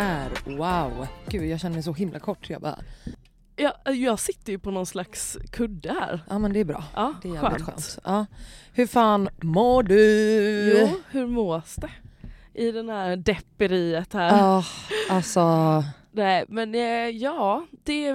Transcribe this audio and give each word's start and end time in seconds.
Där, 0.00 0.56
wow. 0.56 1.06
Gud 1.28 1.44
jag 1.50 1.60
känner 1.60 1.74
mig 1.74 1.82
så 1.82 1.92
himla 1.92 2.18
kort. 2.18 2.50
Jag 2.50 2.60
bara, 2.62 2.78
Jag, 3.56 3.94
jag 3.96 4.18
sitter 4.18 4.52
ju 4.52 4.58
på 4.58 4.70
någon 4.70 4.86
slags 4.86 5.38
kudde 5.52 5.92
här. 6.00 6.20
ja 6.28 6.38
men 6.38 6.52
det 6.52 6.60
är 6.60 6.64
bra. 6.64 6.84
Ja, 6.94 7.14
Det 7.22 7.28
är 7.28 7.32
jävligt 7.34 7.52
skönt. 7.52 7.66
skönt. 7.66 7.98
Ja. 8.04 8.26
Hur 8.72 8.86
fan 8.86 9.28
mår 9.42 9.82
du? 9.82 10.78
Jo, 10.80 10.88
hur 11.10 11.26
mås 11.26 11.74
det? 11.74 11.90
I 12.54 12.72
den 12.72 12.88
här 12.88 13.16
depperiet 13.16 14.12
här. 14.12 14.38
Ja, 14.38 14.64
alltså, 15.10 15.40
Nej, 16.12 16.44
men 16.48 16.74
eh, 16.74 16.80
ja, 17.08 17.66
det... 17.84 18.12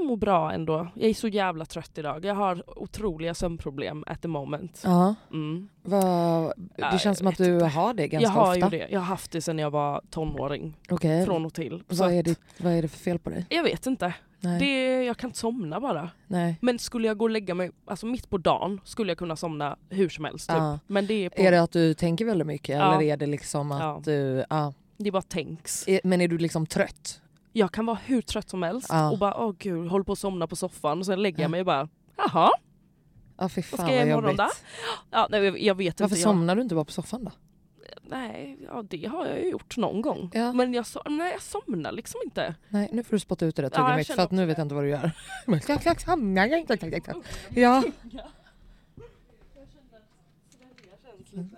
Jag 0.00 0.06
mår 0.06 0.16
bra 0.16 0.52
ändå. 0.52 0.88
Jag 0.94 1.10
är 1.10 1.14
så 1.14 1.28
jävla 1.28 1.64
trött 1.64 1.98
idag. 1.98 2.24
Jag 2.24 2.34
har 2.34 2.78
otroliga 2.78 3.34
sömnproblem 3.34 4.04
at 4.06 4.22
the 4.22 4.28
moment. 4.28 4.80
ja. 4.84 5.14
Mm. 5.32 5.68
Ja, 5.88 6.54
det 6.92 6.98
känns 6.98 7.18
som 7.18 7.26
att 7.26 7.36
du 7.36 7.60
har 7.60 7.94
det 7.94 8.08
ganska 8.08 8.26
Jag 8.28 8.30
har 8.30 8.48
ofta. 8.56 8.76
ju 8.76 8.78
det. 8.78 8.88
Jag 8.90 9.00
har 9.00 9.06
haft 9.06 9.32
det 9.32 9.40
sedan 9.40 9.58
jag 9.58 9.70
var 9.70 10.02
tonåring. 10.10 10.76
Okej, 10.90 11.24
Från 11.26 11.46
och 11.46 11.54
till. 11.54 11.82
Så 11.88 11.96
vad, 12.04 12.12
är 12.12 12.22
det, 12.22 12.38
vad 12.58 12.72
är 12.72 12.82
det 12.82 12.88
för 12.88 12.98
fel 12.98 13.18
på 13.18 13.30
dig? 13.30 13.46
Jag 13.48 13.62
vet 13.62 13.86
inte. 13.86 14.14
Nej. 14.40 14.58
Det, 14.60 15.04
jag 15.04 15.16
kan 15.16 15.28
inte 15.28 15.38
somna 15.38 15.80
bara. 15.80 16.10
Nej. 16.26 16.58
Men 16.62 16.78
skulle 16.78 17.08
jag 17.08 17.18
gå 17.18 17.24
och 17.24 17.30
lägga 17.30 17.54
mig 17.54 17.70
alltså 17.86 18.06
mitt 18.06 18.30
på 18.30 18.38
dagen 18.38 18.80
skulle 18.84 19.10
jag 19.10 19.18
kunna 19.18 19.36
somna 19.36 19.76
hur 19.90 20.08
som 20.08 20.24
helst. 20.24 20.48
Typ. 20.48 20.56
Ja. 20.58 20.78
Men 20.86 21.06
det 21.06 21.14
är, 21.14 21.30
på, 21.30 21.42
Är 21.42 21.50
det 21.50 21.62
att 21.62 21.72
du 21.72 21.94
tänker 21.94 22.24
väldigt 22.24 22.46
mycket 22.46 22.78
Ja. 22.78 22.94
eller 22.94 23.02
är 23.02 23.16
det 23.16 23.26
liksom 23.26 23.72
att 23.72 23.80
Ja. 23.80 24.00
du, 24.04 24.44
ja. 24.50 24.72
det 24.96 25.10
bara 25.10 25.22
tänks. 25.22 25.86
Men 26.04 26.20
är 26.20 26.28
du 26.28 26.38
liksom 26.38 26.66
trött? 26.66 27.20
Jag 27.56 27.72
kan 27.72 27.86
vara 27.86 27.98
hur 28.04 28.22
trött 28.22 28.48
som 28.50 28.62
helst 28.62 28.86
Ja. 28.90 29.10
och 29.10 29.18
bara 29.18 29.44
åh 29.44 29.54
gud, 29.58 29.88
håller 29.90 30.04
på 30.04 30.12
att 30.12 30.18
somna 30.18 30.46
på 30.46 30.56
soffan 30.56 30.98
och 30.98 31.06
sen 31.06 31.22
lägger 31.22 31.38
Ja. 31.38 31.42
jag 31.44 31.50
mig 31.50 31.60
och 31.60 31.66
bara 31.66 31.88
jaha, 32.16 32.50
Ja 33.38 33.48
fy 33.48 33.60
vad 33.60 33.64
fan 33.64 33.78
ska 33.78 33.86
vad 33.86 33.96
jag 33.96 34.06
imorgon 34.08 34.24
jobbigt. 34.24 34.38
då? 34.38 34.48
Ja, 35.10 35.28
nej, 35.30 35.66
jag- 35.66 35.74
vet 35.74 36.00
Varför 36.00 36.14
inte. 36.16 36.28
Jag, 36.28 36.34
somnar 36.34 36.56
du 36.56 36.62
inte 36.62 36.74
bara 36.74 36.84
på 36.84 36.92
soffan 36.92 37.24
då? 37.24 37.30
nej, 38.08 38.58
ja, 38.66 38.82
det 38.90 39.06
har 39.06 39.26
jag 39.26 39.38
ju 39.42 39.50
gjort 39.50 39.76
någon 39.76 40.02
gång. 40.02 40.30
Ja. 40.34 40.52
Men 40.52 40.74
jag, 40.74 40.86
so 40.86 41.00
nej, 41.08 41.32
jag 41.32 41.42
somnar 41.42 41.92
liksom 41.92 42.20
inte. 42.24 42.54
Nej 42.68 42.88
nu 42.92 43.04
får 43.04 43.16
du 43.16 43.20
spotta 43.20 43.46
ut 43.46 43.56
det 43.56 43.62
där 43.62 43.70
Ja, 43.74 43.86
känner 43.86 44.04
för 44.04 44.22
att 44.22 44.30
nu 44.30 44.46
vet 44.46 44.58
jag 44.58 44.64
inte 44.64 44.74
vad 44.74 44.84
du 44.84 44.88
gör. 44.90 45.10
ja. 47.54 47.82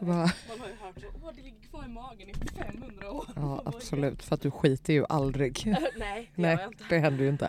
Bara- 0.01 0.17
Man 0.49 0.61
har 0.61 0.67
ju 0.69 0.75
hört 0.83 1.01
så, 1.01 1.07
åh 1.25 1.31
det 1.37 1.43
ligger 1.43 1.66
kvar 1.77 1.85
i 1.85 1.89
magen 1.89 2.29
i 2.29 2.35
500 2.73 3.11
år. 3.13 3.27
Ja 3.37 3.63
absolut 3.65 4.23
för 4.23 4.35
att 4.35 4.41
du 4.41 4.51
skiter 4.51 4.93
ju 4.93 5.05
aldrig. 5.09 5.63
nej, 5.97 6.31
det 6.35 6.43
Nej 6.43 6.57
jag 6.61 6.73
inte. 6.73 6.85
det 6.89 6.99
händer 6.99 7.25
ju 7.25 7.31
inte. 7.31 7.49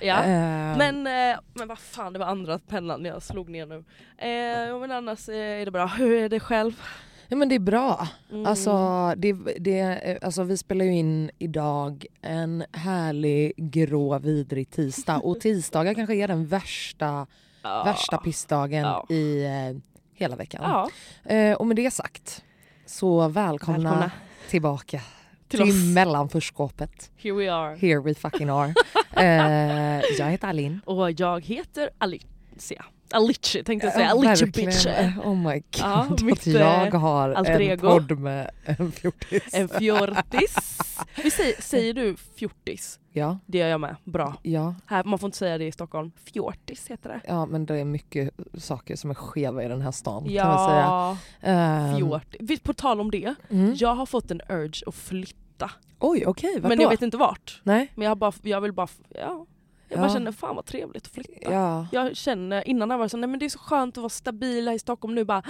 Ja. 0.00 0.22
Eh, 0.22 0.78
Men, 0.78 1.06
eh, 1.06 1.38
men 1.54 1.68
vad 1.68 1.78
fan, 1.78 2.12
det 2.12 2.18
var 2.18 2.26
andra 2.26 2.58
pennan 2.58 3.04
jag 3.04 3.22
slog 3.22 3.48
ner 3.48 3.66
nu. 3.66 3.76
Eh, 4.18 4.80
men 4.80 4.92
annars 4.92 5.28
eh, 5.28 5.36
är 5.60 5.64
det 5.64 5.70
bra. 5.70 5.86
Hur 5.98 6.12
är 6.22 6.28
det 6.28 6.40
själv? 6.40 6.82
ja, 7.28 7.36
men 7.36 7.48
det 7.48 7.54
är 7.54 7.58
bra. 7.60 8.08
Mm. 8.30 8.46
Alltså, 8.46 8.72
det, 9.16 9.32
det, 9.58 9.78
eh, 9.80 10.18
alltså 10.22 10.42
vi 10.42 10.56
spelar 10.56 10.84
ju 10.84 10.94
in 10.94 11.30
idag 11.38 12.06
en 12.22 12.64
härlig 12.72 13.52
grå 13.56 14.18
vidrig 14.18 14.70
tisdag 14.70 15.18
och 15.22 15.40
tisdagar 15.40 15.94
kanske 15.94 16.14
är 16.14 16.28
den 16.28 16.46
värsta, 16.46 17.26
Ja. 17.62 17.84
värsta 17.84 18.18
pissdagen 18.18 18.82
Ja. 18.82 19.06
i 19.10 19.44
eh, 19.44 19.76
hela 20.14 20.36
veckan. 20.36 20.60
Ja, 20.64 20.88
Eh, 21.34 21.56
och 21.56 21.66
med 21.66 21.76
det 21.76 21.90
sagt 21.90 22.42
så 22.86 23.28
välkomna, 23.28 23.78
Välkomna. 23.78 24.10
tillbaka 24.50 25.00
till, 25.48 25.58
till, 25.60 25.68
oss. 25.68 25.94
mellanförskapet. 25.94 27.10
Here 27.16 27.34
we 27.34 27.52
are. 27.52 27.76
Here 27.76 28.00
we 28.00 28.14
fucking 28.14 28.50
are. 28.50 28.74
eh, 29.16 30.02
jag 30.18 30.26
heter 30.30 30.48
Alin. 30.48 30.80
Och 30.84 31.10
jag 31.10 31.44
heter 31.44 31.90
Alicia. 31.98 32.84
Alicia 33.10 33.64
tänkte 33.64 33.86
jag 33.86 33.94
säga. 33.94 34.06
Ja, 34.08 34.20
verkligen. 34.20 34.66
bitch. 34.70 34.86
Oh 35.24 35.34
my 35.36 35.54
god, 35.54 35.64
Ja, 35.78 36.06
att 36.10 36.22
mitt, 36.22 36.46
jag 36.46 36.94
eh, 36.94 37.00
har 37.00 37.30
alter 37.30 37.60
en 37.60 37.78
podd 37.78 38.18
med 38.18 38.50
en 38.64 38.92
fjortis. 38.92 39.42
En 39.54 39.68
fjortis. 39.68 40.78
Vi 41.24 41.30
säger, 41.30 41.62
säger 41.62 41.94
du 41.94 42.16
fjortis? 42.36 42.98
Ja, 43.12 43.38
Det 43.46 43.58
gör 43.58 43.68
jag 43.68 43.80
med. 43.80 43.96
Bra. 44.04 44.34
ja, 44.42 44.74
Här, 44.86 45.04
man 45.04 45.18
får 45.18 45.26
inte 45.26 45.38
säga 45.38 45.58
det 45.58 45.64
i 45.66 45.72
Stockholm. 45.72 46.12
Fjortis 46.32 46.86
heter 46.90 47.08
det. 47.08 47.20
ja, 47.28 47.46
men 47.46 47.66
det 47.66 47.76
är 47.80 47.84
mycket 47.84 48.30
saker 48.58 48.96
som 48.96 49.10
är 49.10 49.14
skeva 49.14 49.62
i 49.64 49.68
den 49.68 49.80
här 49.80 49.92
stan 49.92 50.24
kan 50.24 50.48
man 50.48 50.68
säga. 50.68 50.80
Ja, 50.80 51.16
Ehm, 51.40 51.96
fjortis. 51.96 52.60
På 52.60 52.72
tal 52.74 53.00
om 53.00 53.10
det. 53.10 53.34
mm. 53.50 53.74
Jag 53.76 53.94
har 53.94 54.06
fått 54.06 54.30
en 54.30 54.40
urge 54.48 54.82
att 54.86 54.94
flytta. 54.94 55.70
Oj, 55.98 56.26
okej, 56.26 56.60
vart 56.60 56.68
Men 56.68 56.80
jag 56.80 56.90
vet 56.90 57.02
inte 57.02 57.16
vart. 57.16 57.60
Nej. 57.62 57.92
Men 57.94 58.08
jag, 58.08 58.18
bara, 58.18 58.32
jag 58.42 58.60
vill 58.60 58.72
bara, 58.72 58.88
ja. 59.08 59.46
Jag 59.88 59.98
bara 59.98 60.08
Ja. 60.08 60.14
känner 60.14 60.32
fan 60.32 60.56
vad 60.56 60.64
trevligt 60.66 61.06
att 61.06 61.12
flytta. 61.12 61.52
Ja. 61.52 61.86
Jag 61.92 62.16
känner, 62.16 62.68
innan 62.68 62.90
jag 62.90 62.98
var 62.98 63.08
så 63.08 63.16
nej 63.16 63.28
men 63.28 63.38
det 63.38 63.44
är 63.44 63.50
så 63.50 63.58
skönt 63.58 63.96
att 63.98 64.02
vara 64.02 64.08
stabil 64.08 64.68
här 64.68 64.74
i 64.74 64.78
Stockholm 64.78 65.14
nu 65.14 65.24
bara, 65.24 65.42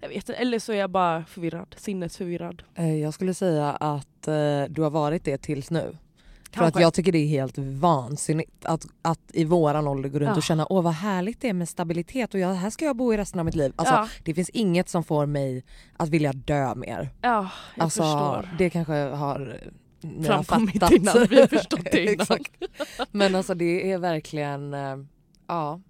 jag 0.00 0.08
vet 0.08 0.16
inte, 0.16 0.34
eller 0.34 0.58
så 0.58 0.72
är 0.72 0.76
jag 0.76 0.90
bara 0.90 1.24
förvirrad, 1.24 1.74
sinnesförvirrad. 1.78 2.62
Eh, 2.74 2.94
Jag 2.96 3.14
skulle 3.14 3.34
säga 3.34 3.70
att 3.72 4.28
eh, 4.28 4.62
du 4.68 4.82
har 4.82 4.90
varit 4.90 5.24
det 5.24 5.38
tills 5.38 5.70
nu. 5.70 5.96
För 6.50 6.60
Kanske. 6.60 6.78
att 6.78 6.82
jag 6.82 6.94
tycker 6.94 7.12
det 7.12 7.18
är 7.18 7.26
helt 7.28 7.58
vansinnigt 7.58 8.64
att, 8.64 8.86
att 9.02 9.20
i 9.32 9.44
våran 9.44 9.88
ålder 9.88 10.08
gå 10.08 10.18
runt 10.18 10.28
Ja. 10.30 10.36
och 10.36 10.42
känna 10.42 10.66
åh 10.70 10.82
vad 10.82 10.92
härligt 10.92 11.40
det 11.40 11.48
är 11.48 11.52
med 11.52 11.68
stabilitet 11.68 12.34
och 12.34 12.40
jag, 12.40 12.54
här 12.54 12.70
ska 12.70 12.84
jag 12.84 12.96
bo 12.96 13.14
i 13.14 13.16
resten 13.16 13.38
av 13.40 13.46
mitt 13.46 13.54
liv. 13.54 13.72
Alltså, 13.76 13.94
Ja. 13.94 14.08
Det 14.24 14.34
finns 14.34 14.48
inget 14.50 14.88
som 14.88 15.04
får 15.04 15.26
mig 15.26 15.64
att 15.96 16.08
vilja 16.08 16.32
dö 16.32 16.74
mer. 16.74 17.10
Ja, 17.22 17.48
jag 17.74 17.82
alltså, 17.84 18.02
förstår. 18.02 18.48
Det 18.58 18.70
kanske 18.70 18.92
har 18.94 19.60
ni 20.00 20.28
har 20.28 20.42
Framkommit 20.42 20.80
fattat. 20.80 20.92
innan, 20.92 21.26
vi 21.30 21.40
har 21.40 21.46
förstått 21.46 21.84
det 21.92 22.12
innan. 22.12 22.38
Men 23.10 23.34
alltså 23.34 23.54
det 23.54 23.92
är 23.92 23.98
verkligen, 23.98 24.74
eh, 24.74 24.96
ja. 25.46 25.80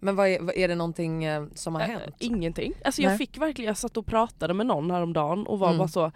Men 0.00 0.16
vad 0.16 0.28
är, 0.28 0.40
vad, 0.40 0.56
är 0.56 0.68
det 0.68 0.74
någonting 0.74 1.24
eh, 1.24 1.46
som 1.54 1.74
har 1.74 1.80
Äh, 1.82 1.86
hänt? 1.88 2.14
Ingenting. 2.18 2.72
Alltså 2.84 3.02
jag 3.02 3.08
Nej. 3.08 3.18
fick 3.18 3.38
verkligen, 3.38 3.66
jag 3.68 3.76
satt 3.76 3.96
och 3.96 4.06
pratade 4.06 4.54
med 4.54 4.66
någon 4.66 4.90
häromdagen 4.90 5.46
och 5.46 5.58
var 5.58 5.68
Mm. 5.68 5.78
bara 5.78 5.88
så, 5.88 6.00
nej 6.00 6.12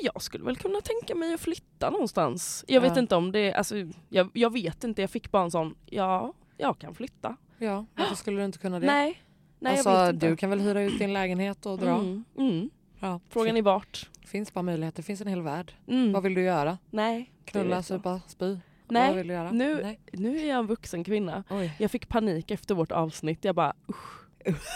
men 0.00 0.10
jag 0.14 0.22
skulle 0.22 0.44
väl 0.44 0.56
kunna 0.56 0.80
tänka 0.80 1.14
mig 1.14 1.34
att 1.34 1.40
flytta 1.40 1.90
någonstans. 1.90 2.64
Jag 2.68 2.80
vet 2.80 2.92
Ja. 2.96 2.98
inte 3.02 3.16
om 3.16 3.32
det, 3.32 3.52
alltså 3.54 3.74
jag, 4.08 4.30
jag 4.32 4.52
vet 4.52 4.84
inte, 4.84 5.00
jag 5.00 5.10
fick 5.10 5.30
bara 5.30 5.42
en 5.42 5.50
sån, 5.50 5.74
ja, 5.86 6.32
jag 6.56 6.78
kan 6.78 6.94
flytta. 6.94 7.36
Ja, 7.58 7.86
varför 7.96 8.14
skulle 8.16 8.38
du 8.38 8.44
inte 8.44 8.58
kunna 8.58 8.80
det? 8.80 8.86
Nej, 8.86 9.22
nej 9.58 9.72
alltså, 9.72 9.90
jag 9.90 10.06
vet 10.06 10.14
inte. 10.14 10.26
du 10.28 10.36
kan 10.36 10.50
väl 10.50 10.60
hyra 10.60 10.82
ut 10.82 10.98
din 10.98 11.12
lägenhet 11.12 11.66
och 11.66 11.78
dra? 11.78 11.94
Mm, 11.94 12.24
mm. 12.38 12.70
Ja. 13.04 13.20
Frågan 13.28 13.56
är 13.56 13.62
vart. 13.62 14.10
finns 14.26 14.54
bara 14.54 14.62
möjligheter, 14.62 14.96
det 14.96 15.02
finns 15.02 15.20
en 15.20 15.26
hel 15.26 15.42
värld. 15.42 15.72
Mm. 15.88 16.12
Vad 16.12 16.22
vill 16.22 16.34
du 16.34 16.42
göra? 16.42 16.78
Nej. 16.90 17.30
Knulla, 17.44 17.82
supa, 17.82 18.20
spy? 18.26 18.58
Nej, 18.88 19.08
Vad 19.08 19.16
vill 19.16 19.28
du 19.28 19.34
göra? 19.34 19.50
nu- 19.50 19.80
Nej. 19.82 20.00
Nu 20.12 20.38
är 20.40 20.48
jag 20.48 20.58
en 20.58 20.66
vuxen 20.66 21.04
kvinna. 21.04 21.44
Oj. 21.50 21.72
Jag 21.78 21.90
fick 21.90 22.08
panik 22.08 22.50
efter 22.50 22.74
vårt 22.74 22.92
avsnitt. 22.92 23.44
Jag 23.44 23.54
bara 23.54 23.72
usch. 23.88 24.24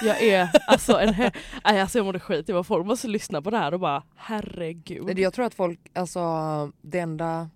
Jag 0.03 0.23
är 0.23 0.49
alltså 0.67 0.99
en... 1.01 1.09
he- 1.15 1.37
Nej, 1.65 1.81
alltså 1.81 1.99
jag 1.99 2.05
mådde 2.07 2.21
skit. 2.21 2.49
Jag 2.49 2.57
bara, 2.57 2.65
folk 2.65 2.87
måste 2.87 3.09
lyssna 3.09 3.43
på 3.43 3.51
det 3.51 3.59
här 3.59 3.75
och 3.75 3.81
bara 3.81 4.03
herregud. 4.17 5.19
Jag 5.19 5.33
tror 5.35 5.45
att 5.47 5.55
folk, 5.55 5.81
alltså 5.95 6.21
det 6.83 6.99
enda, 6.99 7.51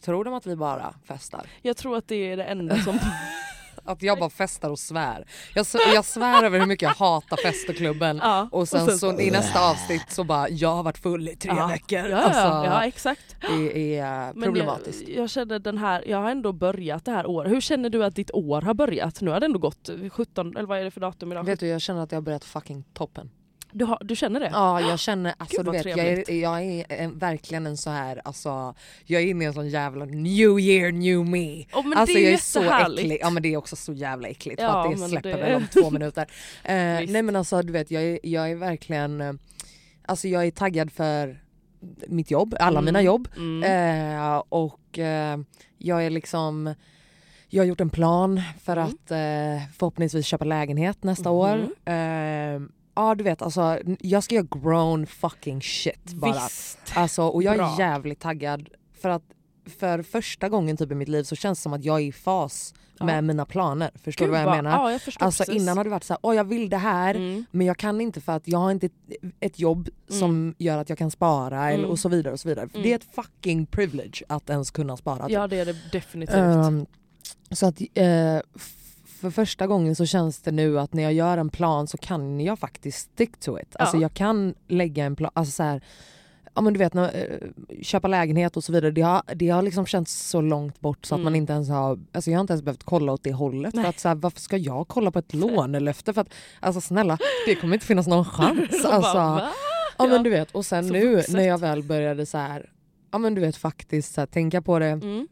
tror 0.00 0.24
de 0.24 0.34
att 0.34 0.46
vi 0.46 0.56
bara 0.56 0.94
festar? 1.04 1.46
Jag 1.62 1.76
tror 1.76 1.96
att 1.96 2.08
det 2.08 2.16
är 2.32 2.36
det 2.36 2.44
enda 2.44 2.76
som... 2.76 2.98
Att 3.84 4.02
jag 4.02 4.18
bara 4.18 4.30
festar 4.30 4.70
och 4.70 4.78
svär. 4.78 5.26
Jag, 5.54 5.66
jag 5.94 6.04
svär 6.04 6.44
över 6.44 6.58
hur 6.58 6.66
mycket 6.66 6.82
jag 6.82 6.94
hatar 6.94 7.36
festerklubben 7.36 8.20
Ja, 8.22 8.48
och 8.52 8.68
sen, 8.68 8.98
så 8.98 9.20
i 9.20 9.30
nästa 9.30 9.70
avsnitt 9.70 10.10
så 10.10 10.24
bara 10.24 10.48
jag 10.48 10.74
har 10.74 10.82
varit 10.82 10.98
full 10.98 11.28
i 11.28 11.36
tre 11.36 11.52
ja, 11.56 11.66
veckor. 11.66 12.08
Ja, 12.10 12.16
Alltså, 12.16 12.40
ja 12.40 12.84
exakt. 12.84 13.36
Det 13.40 13.98
är 13.98 14.32
Men 14.34 14.42
problematiskt. 14.42 15.08
Jag, 15.08 15.18
jag 15.18 15.30
känner 15.30 15.58
den 15.58 15.78
här, 15.78 16.04
jag 16.08 16.18
har 16.18 16.30
ändå 16.30 16.52
börjat 16.52 17.04
det 17.04 17.10
här 17.10 17.26
året. 17.26 17.52
Hur 17.52 17.60
känner 17.60 17.90
du 17.90 18.04
att 18.04 18.14
ditt 18.14 18.30
år 18.30 18.62
har 18.62 18.74
börjat? 18.74 19.20
Nu 19.20 19.30
har 19.30 19.40
det 19.40 19.46
ändå 19.46 19.58
gått 19.58 19.90
17, 20.10 20.56
eller 20.56 20.68
vad 20.68 20.78
är 20.78 20.84
det 20.84 20.90
för 20.90 21.00
datum 21.00 21.32
idag? 21.32 21.44
Vet 21.44 21.60
du 21.60 21.66
jag 21.66 21.80
känner 21.80 22.02
att 22.02 22.12
jag 22.12 22.16
har 22.16 22.22
börjat 22.22 22.44
fucking 22.44 22.84
toppen. 22.92 23.30
Du, 23.76 23.84
har, 23.84 23.98
du 24.04 24.16
känner 24.16 24.40
det? 24.40 24.50
Ja 24.52 24.80
jag 24.80 24.98
känner, 24.98 25.34
alltså 25.38 25.56
Gud, 25.62 25.66
du 25.66 25.70
vet 25.72 25.86
jag 25.86 25.98
är, 25.98 26.32
jag 26.34 26.62
är 26.64 26.84
en, 26.88 27.18
verkligen 27.18 27.66
en 27.66 27.76
så 27.76 27.90
här, 27.90 28.20
alltså 28.24 28.74
jag 29.04 29.22
är 29.22 29.26
inne 29.26 29.44
i 29.44 29.46
en 29.46 29.54
sån 29.54 29.68
jävla 29.68 30.04
new 30.04 30.60
year 30.60 30.92
new 30.92 31.26
me. 31.26 31.64
Oh, 31.72 31.86
men 31.88 31.98
alltså 31.98 32.14
det 32.16 32.20
är 32.20 32.24
jag 32.24 32.32
är 32.32 32.36
så 32.36 32.62
äcklig, 32.62 33.18
ja 33.20 33.30
men 33.30 33.42
det 33.42 33.52
är 33.52 33.56
också 33.56 33.76
så 33.76 33.92
jävla 33.92 34.28
äckligt 34.28 34.60
för 34.60 34.66
Ja, 34.68 34.84
att 34.90 34.98
det 35.00 35.08
släpper 35.08 35.30
det- 35.30 35.36
väl 35.36 35.54
om 35.54 35.66
två 35.72 35.90
minuter. 35.90 36.26
Eh, 36.64 36.72
nej 37.10 37.22
men 37.22 37.36
alltså 37.36 37.62
du 37.62 37.72
vet 37.72 37.90
jag 37.90 38.02
är, 38.02 38.18
jag 38.22 38.50
är 38.50 38.54
verkligen, 38.54 39.20
eh, 39.20 39.32
alltså 40.06 40.28
jag 40.28 40.46
är 40.46 40.50
taggad 40.50 40.92
för 40.92 41.40
mitt 42.08 42.30
jobb, 42.30 42.54
alla 42.60 42.78
Mm. 42.78 42.84
mina 42.84 43.02
jobb. 43.02 43.28
Mm. 43.36 43.62
Eh, 44.32 44.42
och 44.48 44.98
eh, 44.98 45.38
jag 45.78 46.04
är 46.06 46.10
liksom 46.10 46.74
jag 47.48 47.62
har 47.62 47.66
gjort 47.68 47.80
en 47.80 47.90
plan 47.90 48.42
för 48.62 48.76
Mm. 48.76 48.84
att 48.88 49.10
eh, 49.10 49.68
förhoppningsvis 49.78 50.26
köpa 50.26 50.44
lägenhet 50.44 51.04
nästa 51.04 51.30
år. 51.30 51.56
Eh, 51.84 52.60
ja 52.96 53.14
du 53.14 53.24
vet 53.24 53.42
alltså 53.42 53.78
jag 54.00 54.24
ska 54.24 54.34
göra 54.34 54.46
grown 54.50 55.06
fucking 55.06 55.62
shit 55.62 56.12
bara. 56.12 56.32
Visst. 56.32 56.78
Alltså, 56.94 57.22
och 57.22 57.42
jag 57.42 57.56
Bra. 57.56 57.74
är 57.74 57.78
jävligt 57.78 58.20
taggad 58.20 58.68
för 59.00 59.08
att 59.08 59.22
för 59.78 60.02
första 60.02 60.48
gången 60.48 60.76
typ 60.76 60.92
i 60.92 60.94
mitt 60.94 61.08
liv 61.08 61.22
så 61.22 61.36
känns 61.36 61.58
det 61.58 61.62
som 61.62 61.72
att 61.72 61.84
jag 61.84 62.00
är 62.00 62.04
i 62.04 62.12
fas 62.12 62.74
Ja. 62.98 63.04
med 63.04 63.24
mina 63.24 63.44
planer. 63.46 63.90
Förstår 64.04 64.24
Gud, 64.26 64.34
du 64.34 64.44
vad 64.44 64.56
jag 64.56 64.56
menar? 64.56 64.70
Ja, 64.70 64.92
jag 64.92 65.02
förstår 65.02 65.26
alltså 65.26 65.44
precis. 65.44 65.62
innan 65.62 65.76
har 65.76 65.84
det 65.84 65.90
varit 65.90 66.04
så 66.04 66.12
här, 66.12 66.18
åh 66.22 66.36
jag 66.36 66.44
vill 66.44 66.70
det 66.70 66.76
här 66.76 67.14
Mm. 67.14 67.44
men 67.50 67.66
jag 67.66 67.76
kan 67.76 68.00
inte 68.00 68.20
för 68.20 68.32
att 68.32 68.48
jag 68.48 68.58
har 68.58 68.70
inte 68.70 68.88
ett, 69.40 69.58
jobb 69.58 69.88
som 70.08 70.54
gör 70.58 70.78
att 70.78 70.88
jag 70.88 70.98
kan 70.98 71.10
spara 71.10 71.68
eller, 71.70 71.78
Mm. 71.78 71.90
och 71.90 71.98
så 71.98 72.08
vidare. 72.08 72.32
och 72.32 72.40
så 72.40 72.48
vidare. 72.48 72.68
Mm. 72.74 72.82
Det 72.82 72.92
är 72.92 72.96
ett 72.96 73.14
fucking 73.14 73.66
privilege 73.66 74.22
att 74.28 74.50
ens 74.50 74.70
kunna 74.70 74.96
spara. 74.96 75.22
typ. 75.26 75.32
Ja 75.32 75.46
det 75.46 75.56
är 75.60 75.64
det 75.64 75.76
definitivt. 75.92 76.36
Ehm, 76.36 76.86
så 77.50 77.66
att 77.66 77.80
f- 78.56 78.72
för 79.24 79.30
första 79.30 79.66
gången 79.66 79.96
så 79.96 80.06
känns 80.06 80.40
det 80.42 80.52
nu 80.52 80.80
att 80.80 80.92
när 80.92 81.02
jag 81.02 81.12
gör 81.12 81.38
en 81.38 81.50
plan 81.50 81.86
så 81.86 81.98
kan 81.98 82.40
jag 82.40 82.58
faktiskt 82.58 82.98
stick 83.12 83.36
to 83.40 83.58
it. 83.60 83.76
Alltså 83.78 83.96
Ja. 83.96 84.02
jag 84.02 84.14
kan 84.14 84.54
lägga 84.68 85.04
en 85.04 85.16
plan, 85.16 85.30
alltså 85.34 85.52
så 85.52 85.62
här, 85.62 85.82
ja 86.54 86.60
men 86.60 86.72
du 86.72 86.78
vet 86.78 86.94
när, 86.94 87.04
eh, 87.04 87.82
köpa 87.82 88.08
lägenhet 88.08 88.56
och 88.56 88.64
så 88.64 88.72
vidare. 88.72 88.90
Det 88.90 89.00
har, 89.02 89.22
det 89.34 89.48
har 89.48 89.62
liksom 89.62 89.86
känts 89.86 90.28
så 90.28 90.40
långt 90.40 90.80
bort 90.80 91.06
så 91.06 91.14
att 91.14 91.18
Mm. 91.18 91.24
man 91.24 91.36
inte 91.36 91.52
ens 91.52 91.68
har, 91.68 91.98
alltså 92.12 92.30
jag 92.30 92.38
har 92.38 92.40
inte 92.40 92.52
ens 92.52 92.62
behövt 92.62 92.84
kolla 92.84 93.12
åt 93.12 93.24
det 93.24 93.32
hållet. 93.32 93.74
För 93.74 93.84
att 93.84 93.98
så 94.00 94.08
här, 94.08 94.14
varför 94.14 94.40
ska 94.40 94.56
jag 94.56 94.88
kolla 94.88 95.10
på 95.10 95.18
ett 95.18 95.34
lånelöfte? 95.34 96.12
För 96.12 96.20
att 96.20 96.28
alltså 96.60 96.80
snälla, 96.80 97.18
det 97.46 97.54
kommer 97.54 97.74
inte 97.74 97.86
finnas 97.86 98.06
någon 98.06 98.24
chans. 98.24 98.84
Alltså, 98.84 99.12
bara, 99.14 99.48
ja, 99.98 100.06
men 100.06 100.22
du 100.22 100.30
vet 100.30 100.50
och 100.50 100.66
sen 100.66 100.86
Så 100.86 100.92
nu 100.92 101.14
vuxet. 101.16 101.34
när 101.34 101.42
jag 101.48 101.58
väl 101.58 101.82
började 101.82 102.26
så 102.26 102.38
här, 102.38 102.70
ja 103.12 103.18
men 103.18 103.34
du 103.34 103.40
vet 103.40 103.56
faktiskt 103.56 104.14
så 104.14 104.20
här, 104.20 104.26
tänka 104.26 104.62
på 104.62 104.78
det 104.78 104.86
Mm. 104.86 105.28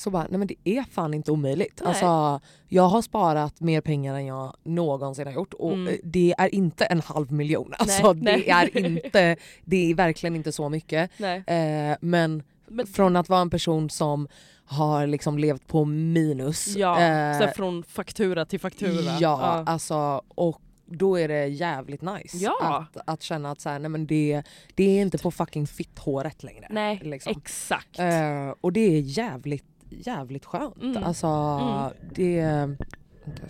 Så 0.00 0.10
bara, 0.10 0.26
nej 0.30 0.38
men 0.38 0.46
det 0.46 0.54
är 0.64 0.82
fan 0.90 1.14
inte 1.14 1.30
omöjligt. 1.32 1.80
Nej. 1.84 1.88
Alltså, 1.88 2.40
jag 2.68 2.82
har 2.88 3.02
sparat 3.02 3.60
mer 3.60 3.80
pengar 3.80 4.14
än 4.14 4.26
jag 4.26 4.56
någonsin 4.62 5.26
har 5.26 5.34
gjort 5.34 5.54
och 5.54 5.72
Mm. 5.72 5.88
eh, 5.88 5.94
det 6.04 6.34
är 6.38 6.54
inte 6.54 6.84
en 6.84 7.00
halv 7.00 7.32
miljon. 7.32 7.74
Alltså, 7.78 8.12
Nej, 8.12 8.22
nej. 8.22 8.70
Det, 8.74 8.80
är 8.80 8.86
inte, 8.86 9.36
det 9.64 9.90
är 9.90 9.94
verkligen 9.94 10.36
inte 10.36 10.52
så 10.52 10.68
mycket. 10.68 11.10
Nej. 11.16 11.38
Eh, 11.46 11.96
men, 12.00 12.42
Men, 12.68 12.86
från 12.86 13.16
att 13.16 13.28
vara 13.28 13.40
en 13.40 13.50
person 13.50 13.90
som 13.90 14.28
har 14.64 15.06
liksom 15.06 15.38
levt 15.38 15.66
på 15.66 15.84
minus. 15.84 16.76
ja, 16.76 17.00
eh, 17.02 17.38
så 17.38 17.46
från 17.56 17.82
faktura 17.82 18.44
till 18.44 18.60
faktura. 18.60 19.16
Ja, 19.20 19.62
alltså 19.66 20.22
och 20.28 20.60
då 20.92 21.18
är 21.18 21.28
det 21.28 21.46
jävligt 21.46 22.02
nice 22.02 22.36
Ja. 22.36 22.86
att, 22.94 23.02
att 23.06 23.22
känna 23.22 23.50
att 23.50 23.60
så 23.60 23.68
här, 23.68 23.78
nej 23.78 23.88
men 23.88 24.06
det, 24.06 24.42
det 24.74 24.84
är 24.98 25.02
inte 25.02 25.18
på 25.18 25.30
fucking 25.30 25.66
fitthåret 25.66 26.42
längre. 26.42 26.66
Nej, 26.70 27.00
liksom. 27.04 27.34
exakt. 27.36 27.98
Eh, 27.98 28.54
och 28.60 28.72
det 28.72 28.80
är 28.80 29.00
jävligt, 29.00 29.64
jävligt 29.90 30.44
skönt. 30.44 30.76
Mm. 30.82 31.04
Alltså 31.04 31.26
Mm. 31.26 31.90
det... 32.14 32.76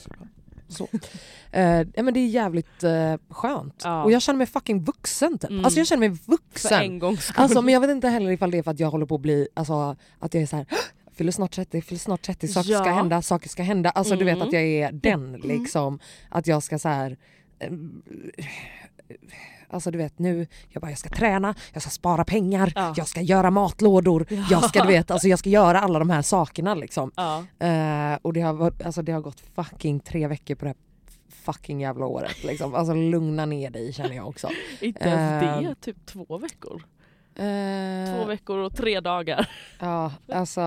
Ska 0.01 0.15
Så. 0.69 0.89
Eh, 1.53 1.63
ja, 1.95 2.03
men 2.03 2.15
det 2.15 2.21
är 2.21 2.27
jävligt 2.27 2.83
eh, 2.83 3.15
skönt. 3.29 3.81
Ja. 3.85 4.05
Och 4.05 4.13
jag 4.13 4.23
känner 4.23 4.39
mig 4.39 4.47
fucking 4.47 4.85
vuxen 4.85 5.39
typ. 5.39 5.51
Mm. 5.51 5.65
Alltså 5.65 5.81
jag 5.81 5.87
känner 5.87 6.09
mig 6.09 6.19
För 6.19 6.33
vuxen. 6.33 6.81
en 6.83 6.99
gångs 6.99 7.25
skull. 7.25 7.43
Alltså, 7.43 7.63
men 7.63 7.75
jag 7.75 7.81
vet 7.81 7.91
inte 7.91 8.09
heller 8.09 8.31
ifall 8.31 8.51
det 8.51 8.59
är 8.59 8.63
för 8.63 8.71
att 8.71 8.81
jag 8.81 8.91
håller 8.91 9.07
på 9.07 9.15
att 9.15 9.21
bli, 9.21 9.49
alltså 9.55 9.97
att 10.19 10.35
jag 10.35 10.43
är 10.43 10.47
så 10.47 10.57
här. 10.57 10.67
"Jag 11.05 11.15
fyller 11.15 11.33
snart 11.33 11.53
30, 11.53 11.77
jag 11.77 11.85
fyller 11.85 11.99
snart 11.99 12.23
30, 12.23 12.49
saker 12.49 12.69
ska 12.75 12.87
Ja. 12.87 12.93
hända, 12.95 13.23
saker 13.23 13.49
ska 13.49 13.63
hända. 13.63 13.91
Alltså 13.91 14.17
du 14.17 14.25
vet 14.25 14.35
Mm. 14.37 14.47
att 14.49 14.53
jag 14.53 14.63
är 14.63 14.93
den 14.93 15.33
liksom. 15.33 15.99
Att 16.29 16.47
jag 16.47 16.63
ska 16.63 16.79
så 16.79 16.89
här. 16.89 17.17
eh, 17.59 17.71
Alltså 19.71 19.91
du 19.91 19.99
vet 19.99 20.19
nu, 20.19 20.47
jag 20.69 20.81
bara 20.83 20.91
jag 20.91 20.99
ska 20.99 21.09
träna, 21.09 21.55
jag 21.73 21.83
ska 21.83 21.91
spara 21.91 22.25
pengar, 22.25 22.73
Ja. 22.75 22.95
jag 22.97 23.09
ska 23.09 23.21
göra 23.21 23.51
matlådor, 23.51 24.27
Ja. 24.31 24.45
jag 24.51 24.65
ska 24.65 24.83
du 24.83 24.89
vet, 24.89 25.11
alltså 25.11 25.29
jag 25.29 25.39
ska 25.39 25.51
göra 25.51 25.81
alla 25.81 25.99
de 25.99 26.11
här 26.11 26.23
sakerna 26.23 26.75
liksom. 26.75 27.13
ja. 27.17 27.45
Eh, 27.67 28.19
och 28.23 28.33
det 28.33 28.41
har, 28.41 28.53
varit- 28.53 28.83
alltså, 28.87 29.03
det 29.03 29.13
har 29.13 29.21
gått 29.21 29.41
fucking 29.55 30.01
tre 30.01 30.27
veckor 30.27 30.55
på 30.55 30.65
det 30.65 30.69
här 30.69 30.77
fucking 31.45 31.81
jävla 31.81 32.07
året 32.07 32.45
liksom. 32.45 32.75
Alltså 32.75 32.95
lugna 32.95 33.47
ner 33.47 33.71
dig 33.71 33.93
känner 33.93 34.17
jag 34.17 34.29
också. 34.29 34.49
Inte 34.81 35.05
ens 35.09 35.43
Ehm. 35.45 35.65
det, 35.65 35.75
typ 35.75 36.07
två 36.07 36.39
veckor. 36.39 36.83
Eh, 37.35 38.17
Två 38.17 38.25
veckor 38.27 38.59
och 38.59 38.77
tre 38.77 39.01
dagar. 39.01 39.49
Ja, 39.81 40.13
alltså 40.33 40.61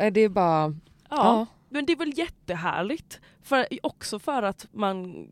eh, 0.00 0.12
det 0.12 0.20
är 0.20 0.28
bara... 0.28 0.74
Ja. 1.10 1.16
Ja. 1.16 1.46
Men 1.68 1.86
det 1.86 1.92
är 1.92 1.96
väl 1.96 2.18
jättehärligt. 2.18 3.20
För, 3.42 3.66
också 3.82 4.18
för 4.18 4.42
att 4.42 4.66
man 4.72 5.26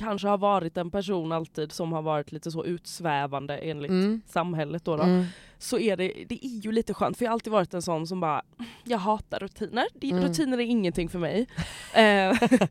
kanske 0.00 0.28
har 0.28 0.38
varit 0.38 0.76
en 0.76 0.90
person 0.90 1.32
alltid 1.32 1.72
som 1.72 1.92
har 1.92 2.02
varit 2.02 2.32
lite 2.32 2.50
så 2.50 2.64
utsvävande 2.64 3.56
enligt 3.58 3.90
Mm. 3.90 4.20
samhället. 4.26 4.84
Då, 4.84 4.96
då. 4.96 5.02
Mm. 5.02 5.24
Så 5.58 5.78
är 5.78 5.96
det, 5.96 6.12
det 6.28 6.44
är 6.46 6.60
ju 6.64 6.72
lite 6.72 6.94
skönt 6.94 7.16
för 7.18 7.24
jag 7.24 7.30
har 7.30 7.34
alltid 7.34 7.52
varit 7.52 7.74
en 7.74 7.82
sån 7.82 8.06
som 8.06 8.20
bara, 8.20 8.42
jag 8.84 8.98
hatar 8.98 9.38
rutiner. 9.38 9.86
Mm. 10.02 10.22
Rutiner 10.24 10.58
är 10.58 10.62
ingenting 10.62 11.08
för 11.08 11.18
mig. 11.18 11.46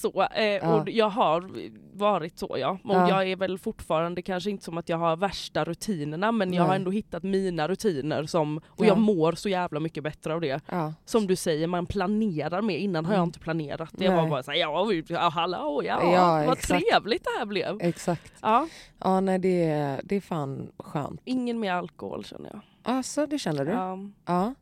Så, 0.00 0.22
eh, 0.22 0.70
och 0.74 0.88
jag 0.90 1.08
har 1.08 1.50
varit 1.98 2.38
så 2.38 2.56
ja. 2.58 2.78
Och 2.84 2.94
Ja. 2.94 3.08
jag 3.08 3.30
är 3.30 3.36
väl 3.36 3.58
fortfarande 3.58 4.22
kanske 4.22 4.50
inte 4.50 4.64
som 4.64 4.78
att 4.78 4.88
jag 4.88 4.96
har 4.96 5.16
värsta 5.16 5.64
rutinerna 5.64 6.32
men 6.32 6.52
jag 6.52 6.64
har 6.64 6.74
ändå 6.74 6.90
hittat 6.90 7.22
mina 7.22 7.68
rutiner 7.68 8.24
som, 8.26 8.56
och 8.58 8.84
Ja. 8.84 8.86
jag 8.86 8.98
mår 8.98 9.32
så 9.32 9.48
jävla 9.48 9.80
mycket 9.80 10.02
bättre 10.04 10.34
av 10.34 10.40
det. 10.40 10.60
Som 11.04 11.26
du 11.26 11.36
säger, 11.36 11.66
man 11.66 11.86
planerar 11.86 12.62
mer. 12.62 12.76
Innan 12.76 13.04
har 13.04 13.12
jag 13.12 13.18
Mm. 13.18 13.28
inte 13.28 13.38
planerat. 13.38 13.90
Det 13.92 14.08
var 14.08 14.28
bara 14.28 14.42
såhär, 14.42 14.58
ja, 14.58 15.28
hallå, 15.28 15.82
ja, 15.84 16.12
Ja, 16.12 16.44
vad 16.46 16.58
exakt. 16.58 16.84
trevligt 16.90 17.24
det 17.24 17.38
här 17.38 17.46
blev. 17.46 17.78
Exakt. 17.80 18.32
Ja, 18.42 18.66
Ja 18.98 19.20
nej 19.20 19.38
det 19.38 19.62
är, 19.64 20.00
det 20.04 20.16
är 20.16 20.20
fan 20.20 20.70
skönt. 20.78 21.20
ingen 21.24 21.60
mer 21.60 21.72
alkohol 21.72 22.24
känner 22.24 22.50
jag. 22.52 22.60
Alltså 22.82 23.26
det 23.26 23.38
känner 23.38 23.64
du? 23.64 23.70
Ja. 23.72 23.98
Ja. 24.26 24.54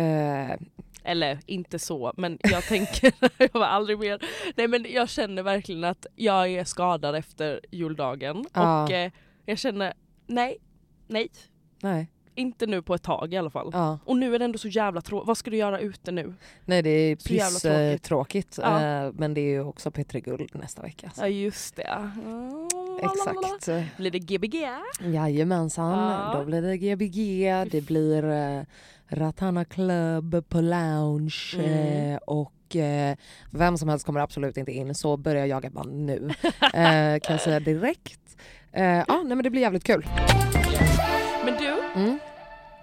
Eh, 0.00 0.56
Eller 1.06 1.38
inte 1.46 1.78
så, 1.78 2.12
men 2.16 2.38
jag 2.42 2.62
tänker, 2.68 3.12
jag 3.38 3.52
var 3.60 3.66
aldrig 3.66 3.98
mer. 3.98 4.22
Nej 4.56 4.68
men 4.68 4.86
jag 4.88 5.08
känner 5.08 5.42
verkligen 5.42 5.84
att 5.84 6.06
jag 6.16 6.48
är 6.48 6.64
skadad 6.64 7.14
efter 7.16 7.60
juldagen. 7.70 8.44
Ja. 8.52 8.82
Och 8.84 8.90
eh, 8.90 9.10
jag 9.44 9.58
känner, 9.58 9.92
nej, 10.26 10.56
nej. 11.06 11.28
nej. 11.82 12.08
Inte 12.38 12.66
nu 12.66 12.82
på 12.82 12.94
ett 12.94 13.02
tag 13.02 13.34
i 13.34 13.36
alla 13.36 13.50
fall. 13.50 13.70
Ja. 13.72 13.98
Och 14.04 14.16
nu 14.16 14.34
är 14.34 14.38
det 14.38 14.44
ändå 14.44 14.58
så 14.58 14.68
jävla 14.68 15.00
tråkigt. 15.00 15.26
Vad 15.26 15.38
ska 15.38 15.50
du 15.50 15.56
göra 15.56 15.80
ute 15.80 16.10
nu? 16.12 16.34
Nej 16.64 16.82
det 16.82 16.90
är 16.90 17.16
Så 17.16 17.32
jävla 17.34 17.50
piss 17.50 17.62
tråkigt. 17.62 18.02
tråkigt. 18.02 18.50
tråkigt. 18.52 18.58
Ja. 18.62 18.82
Eh, 19.06 19.12
men 19.14 19.34
det 19.34 19.40
är 19.40 19.50
ju 19.50 19.60
också 19.64 19.90
P3 19.90 20.20
Guld 20.20 20.50
nästa 20.54 20.82
vecka. 20.82 21.10
så. 21.14 21.22
Ja 21.22 21.28
just 21.28 21.76
det. 21.76 21.82
Mm, 21.82 22.68
Exakt. 23.02 23.96
Blir 23.96 24.10
det 24.10 24.18
Gbg? 24.18 24.54
Jajamensan, 25.14 25.98
Ja. 25.98 26.38
då 26.38 26.44
blir 26.44 26.62
det 26.62 26.76
Gbg, 26.76 27.70
det 27.70 27.80
blir 27.86 28.24
eh, 28.30 28.62
Ratana 29.08 29.64
Club 29.64 30.48
på 30.48 30.60
lounge 30.60 31.54
Mm. 31.58 32.12
eh, 32.12 32.16
och 32.26 32.76
eh, 32.76 33.16
vem 33.50 33.78
som 33.78 33.88
helst 33.88 34.06
kommer 34.06 34.20
absolut 34.20 34.56
inte 34.56 34.72
in 34.72 34.94
så 34.94 35.16
börja 35.16 35.46
jaga 35.46 35.70
band 35.70 35.92
nu. 36.06 36.30
Eh, 36.74 37.20
kan 37.20 37.32
jag 37.34 37.40
säga 37.40 37.60
direkt. 37.60 38.36
Eh, 38.72 38.84
ja, 38.84 39.04
nej 39.24 39.36
men 39.36 39.42
det 39.42 39.50
blir 39.50 39.60
jävligt 39.62 39.84
kul. 39.84 40.06
Men 41.44 41.54
du, 41.58 42.00
Mm. 42.00 42.18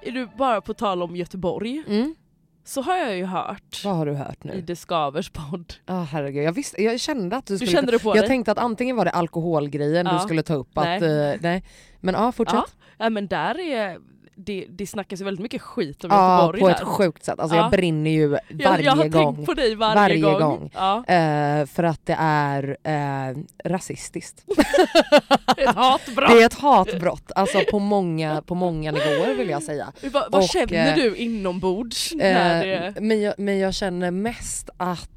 är 0.01 0.12
du 0.12 0.27
bara 0.38 0.62
på 0.62 0.74
tal 0.74 1.03
om 1.03 1.15
Göteborg 1.15 1.84
Mm. 1.88 2.15
så 2.63 2.82
har 2.82 2.96
jag 2.98 3.15
ju 3.18 3.25
hört 3.25 3.82
Vad 3.86 3.96
har 3.96 4.06
du 4.06 4.13
hört 4.13 4.46
i 4.46 4.48
nu? 4.48 4.62
Det 4.62 4.75
Skavers 4.75 5.30
podd. 5.30 5.74
Ah, 5.86 6.03
herregud, 6.03 6.44
jag, 6.44 6.51
visste, 6.51 6.84
jag 6.84 7.00
kände 7.00 7.36
att 7.38 7.46
du 7.46 7.53
Du 7.53 7.58
skulle... 7.58 7.72
kände 7.72 7.92
det 7.92 8.00
på 8.00 8.10
jag 8.10 8.22
dig? 8.24 8.27
tänkte 8.27 8.51
att 8.51 8.58
antingen 8.58 8.96
var 8.96 9.06
det 9.06 9.12
alkoholgrejen 9.12 10.06
Ja. 10.06 10.13
du 10.13 10.20
skulle 10.20 10.44
ta 10.44 10.53
upp, 10.53 10.70
Nej. 10.75 10.98
att, 10.98 11.03
eh, 11.03 11.42
nej. 11.42 11.63
men 12.00 12.13
ja 12.15 12.32
fortsätt. 12.32 12.56
Ja, 12.56 12.65
ja 12.98 13.10
men 13.10 13.27
där 13.27 13.60
är 13.60 13.98
det, 14.36 14.66
det 14.70 14.88
snackas 14.88 15.22
ju 15.22 15.25
väldigt 15.25 15.42
mycket 15.44 15.62
skit 15.62 16.04
om 16.04 16.10
Ja, 16.12 16.36
Göteborg 16.46 16.60
på 16.62 16.68
där. 16.68 16.75
ett 16.75 16.82
sjukt 16.84 17.25
sätt. 17.25 17.40
Alltså 17.40 17.56
Ja. 17.58 17.62
jag 17.62 17.72
brinner 17.72 18.12
ju 18.12 18.28
varje 18.28 18.44
jag, 18.58 18.82
jag 18.82 18.92
har 18.96 19.08
gång. 19.08 19.36
tänkt 19.36 19.46
på 19.46 19.54
dig 19.54 19.75
varje, 19.75 19.96
Varje 19.96 20.22
gång. 20.22 20.40
gång. 20.40 20.72
Ja. 20.74 20.98
Eh, 21.06 21.66
för 21.66 21.84
att 21.84 22.06
det 22.06 22.16
är 22.20 22.78
eh, 22.84 23.38
rasistiskt. 23.66 24.46
Ett 25.58 25.75
hatbrott. 25.75 26.30
Det 26.30 26.42
är 26.42 26.46
ett 26.46 26.54
hatbrott, 26.60 27.32
alltså 27.36 27.60
på 27.72 27.80
många, 27.80 28.42
på 28.42 28.56
många 28.56 28.92
nivåer 28.92 29.36
vill 29.38 29.50
jag 29.50 29.63
säga. 29.63 29.92
Vad, 30.04 30.32
vad 30.32 30.42
och, 30.44 30.48
känner 30.50 30.90
eh, 30.90 30.96
du 30.96 31.16
inombords? 31.16 32.13
när 32.16 32.66
det... 32.66 32.94
Men, 33.02 33.22
jag, 33.22 33.34
men 33.38 33.60
jag 33.60 33.74
känner 33.74 34.12
mest 34.12 34.70
att, 34.78 35.10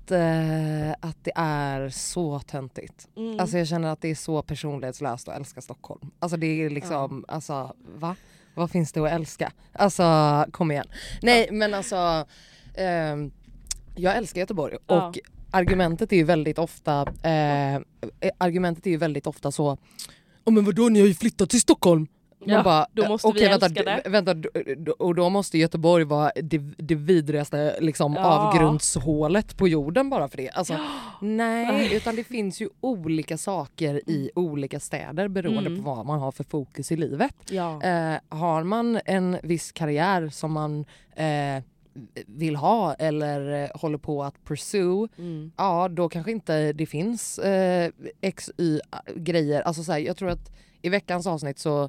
att 1.01 1.25
det 1.25 1.33
är 1.37 1.89
så 1.89 2.39
töntigt. 2.41 3.09
Mm. 3.17 3.41
Alltså 3.41 3.59
jag 3.59 3.69
känner 3.69 3.89
att 3.89 4.01
det 4.01 4.11
är 4.11 4.15
så 4.15 4.43
personlighetslöst 4.43 5.29
att 5.29 5.37
älska 5.37 5.61
Stockholm. 5.61 6.11
Alltså 6.19 6.37
det 6.37 6.47
är 6.65 6.71
liksom, 6.71 7.25
alltså 7.29 7.73
va? 7.99 8.17
Vad 8.57 8.71
finns 8.71 8.93
det 8.93 9.01
att 9.01 9.11
älska? 9.13 9.53
Alltså 9.73 10.05
kom 10.51 10.71
igen. 10.71 10.87
Nej 11.23 11.49
men 11.53 11.75
alltså, 11.75 12.27
ehm, 12.75 13.31
jag 13.97 14.17
älskar 14.17 14.41
Göteborg 14.41 14.77
Ja. 14.87 15.07
och 15.09 15.19
argumentet 15.51 16.13
är 16.13 16.17
ju 16.17 16.25
väldigt 16.25 16.59
ofta, 16.59 17.01
eh, 17.23 17.81
argumentet 18.39 18.87
är 18.87 18.91
ju 18.91 18.97
väldigt 18.97 19.27
ofta 19.27 19.53
så, 19.53 19.71
oh, 20.45 20.53
men 20.53 20.65
vadå 20.65 20.89
ni 20.89 21.01
har 21.01 21.07
ju 21.07 21.15
flyttat 21.15 21.51
till 21.51 21.61
Stockholm. 21.61 22.07
Man 22.47 22.55
Ja, 22.57 22.63
bara, 22.63 22.87
då 22.93 23.09
måste 23.09 23.29
vi 23.29 23.33
okej, 23.33 23.49
vänta, 23.49 23.67
älska 23.67 23.83
det. 23.83 24.09
vänta, 24.11 24.35
och 24.99 25.15
då 25.15 25.29
måste 25.29 25.59
Göteborg 25.59 26.05
vara 26.05 26.31
det, 26.43 26.59
det 26.79 26.95
vidrigaste 26.95 27.77
liksom, 27.81 28.15
Ja. 28.15 28.25
avgrundshålet 28.25 29.57
på 29.57 29.69
jorden 29.69 30.11
bara 30.11 30.29
för 30.29 30.37
det. 30.37 30.51
Alltså, 30.51 30.75
nej, 31.21 31.67
Nej. 31.67 31.97
utan 31.97 32.17
det 32.17 32.25
finns 32.25 32.61
ju 32.61 32.69
olika 32.81 33.39
saker 33.39 34.01
i 34.11 34.31
olika 34.35 34.81
städer 34.81 35.29
beroende 35.29 35.71
Mm. 35.71 35.85
på 35.85 35.95
vad 35.95 36.07
man 36.07 36.21
har 36.21 36.33
för 36.33 36.45
fokus 36.45 36.93
i 36.93 36.97
livet. 36.97 37.35
ja. 37.51 37.83
Eh, 37.83 38.19
har 38.29 38.63
man 38.63 39.01
en 39.05 39.37
viss 39.43 39.73
karriär 39.73 40.29
som 40.29 40.53
man 40.53 40.85
eh, 41.17 41.63
vill 42.27 42.57
ha 42.57 42.95
eller 42.95 43.63
eh, 43.65 43.69
håller 43.75 43.99
på 43.99 44.25
att 44.25 44.45
pursue, 44.45 45.09
Mm. 45.19 45.53
ja 45.57 45.89
då 45.89 46.09
kanske 46.09 46.31
inte 46.33 46.73
det 46.73 46.87
finns 46.87 47.39
eh, 47.39 47.91
x, 48.21 48.51
y 48.59 48.81
grejer. 49.17 49.63
Alltså 49.63 49.85
så 49.85 49.93
här, 49.93 49.99
jag 49.99 50.17
tror 50.17 50.29
att 50.31 50.51
i 50.83 50.89
veckans 50.89 51.27
avsnitt 51.27 51.59
så, 51.59 51.89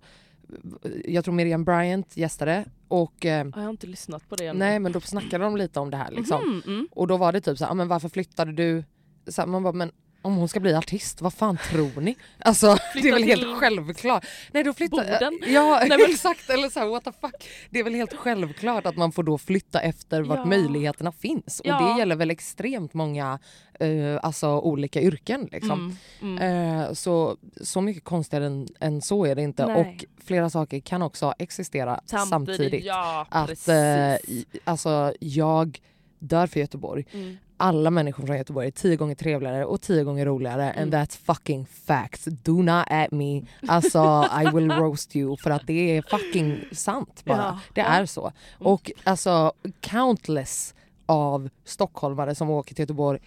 jag 1.06 1.24
tror 1.24 1.34
Miriam 1.34 1.64
Bryant 1.64 2.18
gästade 2.18 2.66
och 2.88 3.26
eh, 3.26 3.48
Jag 3.56 3.62
har 3.64 3.70
inte 3.70 3.88
lyssnat 3.88 4.30
på 4.30 4.36
det 4.36 4.46
än. 4.48 4.58
nej 4.58 4.80
men 4.80 4.92
då 4.92 5.00
snackade 5.02 5.44
de 5.44 5.58
lite 5.58 5.80
om 5.80 5.90
det 5.92 5.98
här 5.98 6.12
liksom. 6.12 6.42
Mhm, 6.50 6.62
mm. 6.74 6.88
Och 6.92 7.08
då 7.08 7.18
var 7.18 7.32
det 7.32 7.42
typ 7.42 7.58
så 7.58 7.64
här, 7.66 7.72
"Ah, 7.72 7.76
men 7.76 7.88
varför 7.88 8.10
flyttade 8.10 8.52
du? 8.52 8.84
Så 9.28 9.42
här, 9.42 9.48
man 9.48 9.64
bara, 9.64 9.74
men 9.74 9.92
om 10.28 10.36
hon 10.36 10.48
ska 10.48 10.60
bli 10.60 10.74
artist, 10.76 11.22
vad 11.22 11.34
fan 11.34 11.58
tror 11.72 12.02
ni? 12.02 12.16
Alltså 12.40 12.68
det 12.94 13.00
är 13.00 13.02
Flytta 13.02 13.16
väl 13.16 13.24
helt 13.24 13.60
självklart. 13.60 14.26
Nej 14.52 14.64
då 14.64 14.74
flyttar 14.74 14.98
Boden? 14.98 15.40
Ja 15.54 15.78
Nej, 15.90 15.98
men- 15.98 16.12
exakt, 16.12 16.50
eller 16.50 16.70
så 16.70 16.80
här, 16.80 16.88
what 16.88 17.04
the 17.04 17.12
fuck. 17.22 17.50
Det 17.70 17.80
är 17.80 17.84
väl 17.84 17.94
helt 17.94 18.14
självklart 18.14 18.86
att 18.86 18.96
man 18.98 19.12
får 19.12 19.24
då 19.24 19.38
flytta 19.38 19.80
efter 19.80 20.22
vart 20.22 20.38
Ja. 20.40 20.46
möjligheterna 20.46 21.12
finns. 21.12 21.60
Och 21.60 21.66
Ja. 21.66 21.80
det 21.94 22.00
gäller 22.00 22.16
väl 22.16 22.32
extremt 22.32 22.94
många 22.94 23.40
eh, 23.80 24.20
alltså, 24.24 24.48
olika 24.60 25.02
yrken. 25.02 25.50
Liksom. 25.52 25.96
Mm. 26.22 26.38
Mm. 26.38 26.80
Eh, 26.82 26.94
så, 26.94 27.38
så 27.62 27.82
mycket 27.82 28.04
konstigare 28.04 28.46
än, 28.46 28.68
än 28.80 29.02
så 29.02 29.26
är 29.26 29.36
det 29.36 29.42
inte. 29.42 29.66
Nej. 29.66 29.76
Och 29.82 30.24
flera 30.26 30.50
saker 30.50 30.80
kan 30.80 31.02
också 31.02 31.34
existera 31.40 32.02
samtidigt. 32.30 32.86
Ja, 32.86 33.28
Att 33.30 33.68
i- 33.70 34.46
alltså, 34.64 35.14
jag 35.20 35.80
dör 36.20 36.48
för 36.48 36.60
Göteborg. 36.60 37.06
Mm. 37.14 37.38
Alla 37.58 37.92
människor 37.92 38.26
från 38.26 38.38
Göteborg 38.38 38.68
är 38.68 38.72
tio 38.72 38.96
gånger 38.96 39.16
trevligare 39.16 39.66
och 39.66 39.82
tio 39.82 40.04
gånger 40.04 40.26
roligare 40.26 40.70
and 40.70 40.94
Mm. 40.94 41.06
that's 41.06 41.18
fucking 41.26 41.66
facts. 41.66 42.26
Do 42.26 42.62
not 42.62 42.86
at 42.90 43.12
me. 43.12 43.42
Alltså 43.68 44.26
I 44.42 44.56
will 44.56 44.72
roast 44.72 45.16
you 45.16 45.38
för 45.38 45.50
att 45.52 45.68
det 45.68 45.98
är 45.98 46.02
fucking 46.02 46.64
sant 46.72 47.22
bara. 47.26 47.38
Ja. 47.38 47.60
Det. 47.74 47.82
Mm. 47.82 48.02
är 48.02 48.06
så. 48.06 48.32
Och 48.60 48.92
alltså 49.04 49.54
countless 49.82 50.74
av 51.06 51.50
stockholmare 51.66 52.36
som 52.36 52.50
åker 52.50 52.76
till 52.76 52.84
Göteborg 52.84 53.20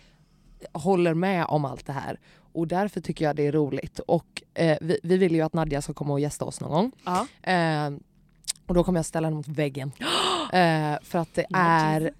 håller 0.72 1.14
med 1.14 1.44
om 1.48 1.64
allt 1.64 1.86
det 1.86 1.92
här. 1.92 2.18
Och 2.52 2.68
därför 2.68 3.00
tycker 3.00 3.24
jag 3.24 3.36
det 3.36 3.46
är 3.46 3.52
roligt. 3.52 3.98
Och 3.98 4.42
eh, 4.54 4.78
vi, 4.80 4.98
vi 5.02 5.16
vill 5.16 5.34
ju 5.34 5.40
att 5.42 5.52
Nadja 5.52 5.82
ska 5.82 5.92
komma 5.94 6.12
och 6.12 6.20
gästa 6.20 6.44
oss 6.44 6.60
någon 6.60 6.70
gång. 6.70 6.92
Ja. 7.04 7.26
Eh, 7.52 7.90
och 8.66 8.74
då 8.74 8.84
kommer 8.84 8.98
jag 8.98 9.06
ställa 9.06 9.26
henne 9.26 9.36
mot 9.36 9.48
väggen. 9.48 9.92
Eh, 10.52 10.98
för 11.02 11.18
att 11.18 11.34
det 11.34 11.46
är, 11.54 12.12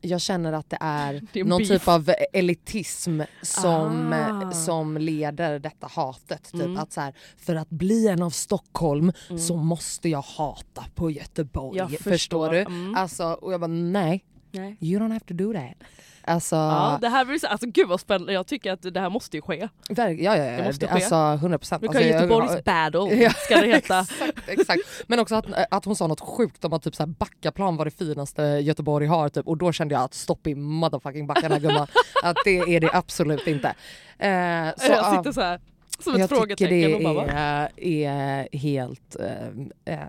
jag 0.00 0.20
känner 0.20 0.52
att 0.52 0.70
det 0.70 0.78
är, 0.80 1.20
Det 1.32 1.40
är 1.40 1.44
någon 1.44 1.58
beef. 1.58 1.68
typ 1.68 1.88
av 1.88 2.10
elitism 2.32 3.20
som, 3.42 4.12
Ah. 4.12 4.52
som 4.52 4.96
leder 4.98 5.58
detta 5.58 5.86
hatet. 5.86 6.44
Typ 6.52 6.54
Mm. 6.62 6.76
att 6.78 6.92
så 6.92 7.00
här, 7.00 7.14
för 7.38 7.54
att 7.54 7.70
bli 7.70 8.08
en 8.08 8.22
av 8.22 8.30
Stockholm 8.30 9.12
Mm. 9.28 9.38
så 9.42 9.56
måste 9.56 10.08
jag 10.08 10.22
hata 10.22 10.84
på 10.94 11.10
Göteborg. 11.10 11.78
Jag 11.78 11.90
förstår. 11.90 12.10
förstår. 12.10 12.50
du? 12.50 12.58
Mm. 12.60 12.94
Alltså, 12.94 13.24
och 13.32 13.52
jag 13.52 13.60
bara 13.60 13.66
nej, 13.68 14.24
Nej. 14.52 14.76
you 14.80 15.00
don't 15.02 15.08
have 15.12 15.20
to 15.20 15.34
do 15.34 15.52
that. 15.52 15.88
Alltså, 16.24 16.56
Ja, 16.56 16.98
det 17.00 17.08
här 17.08 17.24
blir 17.24 17.38
så, 17.38 17.46
alltså 17.46 17.66
gud 17.70 17.88
vad 17.88 18.00
spännande, 18.00 18.32
jag 18.32 18.46
tycker 18.46 18.72
att 18.72 18.82
det 18.94 19.00
här 19.00 19.10
måste 19.10 19.36
ju 19.36 19.40
ske. 19.42 19.68
ja, 19.88 20.10
ja, 20.10 20.36
ja, 20.36 20.56
Det 20.56 20.64
måste 20.64 20.86
ske. 20.86 20.92
alltså 20.92 21.14
100 21.16 21.58
procent. 21.58 21.82
Vi 21.82 21.86
kan 21.86 21.96
Alltså, 21.96 22.10
jag- 22.10 22.20
Göteborgs 22.22 22.64
battle, 22.64 23.22
Ja, 23.22 23.30
ska 23.30 23.56
det 23.60 23.66
heta. 23.66 24.00
exakt, 24.20 24.48
exakt. 24.48 24.80
Men 25.06 25.18
också 25.20 25.34
att, 25.34 25.46
att 25.70 25.84
hon 25.84 25.96
sa 25.96 26.06
något 26.06 26.20
sjukt 26.20 26.64
om 26.64 26.72
att 26.72 26.82
typ 26.82 26.94
så 26.96 27.02
här 27.02 27.08
Backaplan 27.10 27.76
var 27.76 27.84
det 27.84 27.90
finaste 27.90 28.42
Göteborg 28.42 29.06
har 29.06 29.28
typ. 29.28 29.46
och 29.48 29.56
då 29.56 29.72
kände 29.72 29.94
jag 29.94 30.02
att 30.04 30.14
stopp 30.14 30.46
i 30.46 30.54
motherfucking 30.54 31.26
backarna 31.26 31.58
gumman. 31.58 31.86
att 32.22 32.36
det 32.44 32.58
är 32.58 32.80
det 32.80 32.90
absolut 32.92 33.46
inte. 33.46 33.68
Eh, 33.68 33.74
så, 34.18 34.92
jag 34.92 34.98
ja, 34.98 35.16
sitter 35.16 35.32
så 35.32 35.40
här 35.40 35.60
som 35.98 36.14
ett 36.14 36.20
jag 36.20 36.28
tycker 36.28 36.40
frågetecken 36.40 36.90
det 36.90 36.94
och 36.94 37.02
bara 37.02 37.14
va? 37.26 37.32
är, 37.32 37.70
är 37.76 38.48
helt... 38.58 39.16
Eh, 39.20 39.94
eh, 39.94 40.00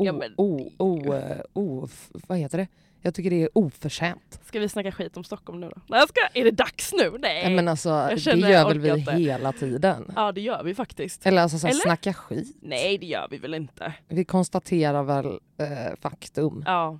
Ja, 0.00 0.12
o, 0.12 0.16
men- 0.18 0.34
o, 0.36 0.70
o, 0.78 1.14
o, 1.52 1.88
vad 2.26 2.38
heter 2.38 2.58
det? 2.58 2.68
Jag 3.02 3.14
tycker 3.14 3.30
det 3.30 3.42
är 3.42 3.48
oförtjänt. 3.52 4.40
Ska 4.44 4.60
vi 4.60 4.68
snacka 4.68 4.92
skit 4.92 5.16
om 5.16 5.24
Stockholm 5.24 5.60
nu 5.60 5.68
då? 5.68 5.80
Nej, 5.86 6.02
ska, 6.08 6.20
är 6.40 6.44
det 6.44 6.50
dags 6.50 6.92
nu? 6.92 7.10
Nej! 7.18 7.44
Nej, 7.44 7.54
men 7.54 7.68
alltså, 7.68 8.08
det 8.24 8.36
gör 8.36 8.68
väl 8.68 8.78
vi 8.78 8.90
inte. 8.90 9.12
hela 9.12 9.52
tiden? 9.52 10.12
Ja 10.16 10.32
det 10.32 10.40
gör 10.40 10.62
vi 10.62 10.74
faktiskt. 10.74 11.26
Eller 11.26 11.42
alltså 11.42 11.58
såhär, 11.58 11.72
Eller? 11.74 11.80
snacka 11.80 12.12
skit. 12.12 12.56
Nej 12.62 12.98
det 12.98 13.06
gör 13.06 13.28
vi 13.30 13.38
väl 13.38 13.54
inte. 13.54 13.92
Vi 14.08 14.24
konstaterar 14.24 15.02
väl 15.02 15.26
eh, 15.26 15.96
faktum, 16.00 16.62
Ja. 16.66 16.98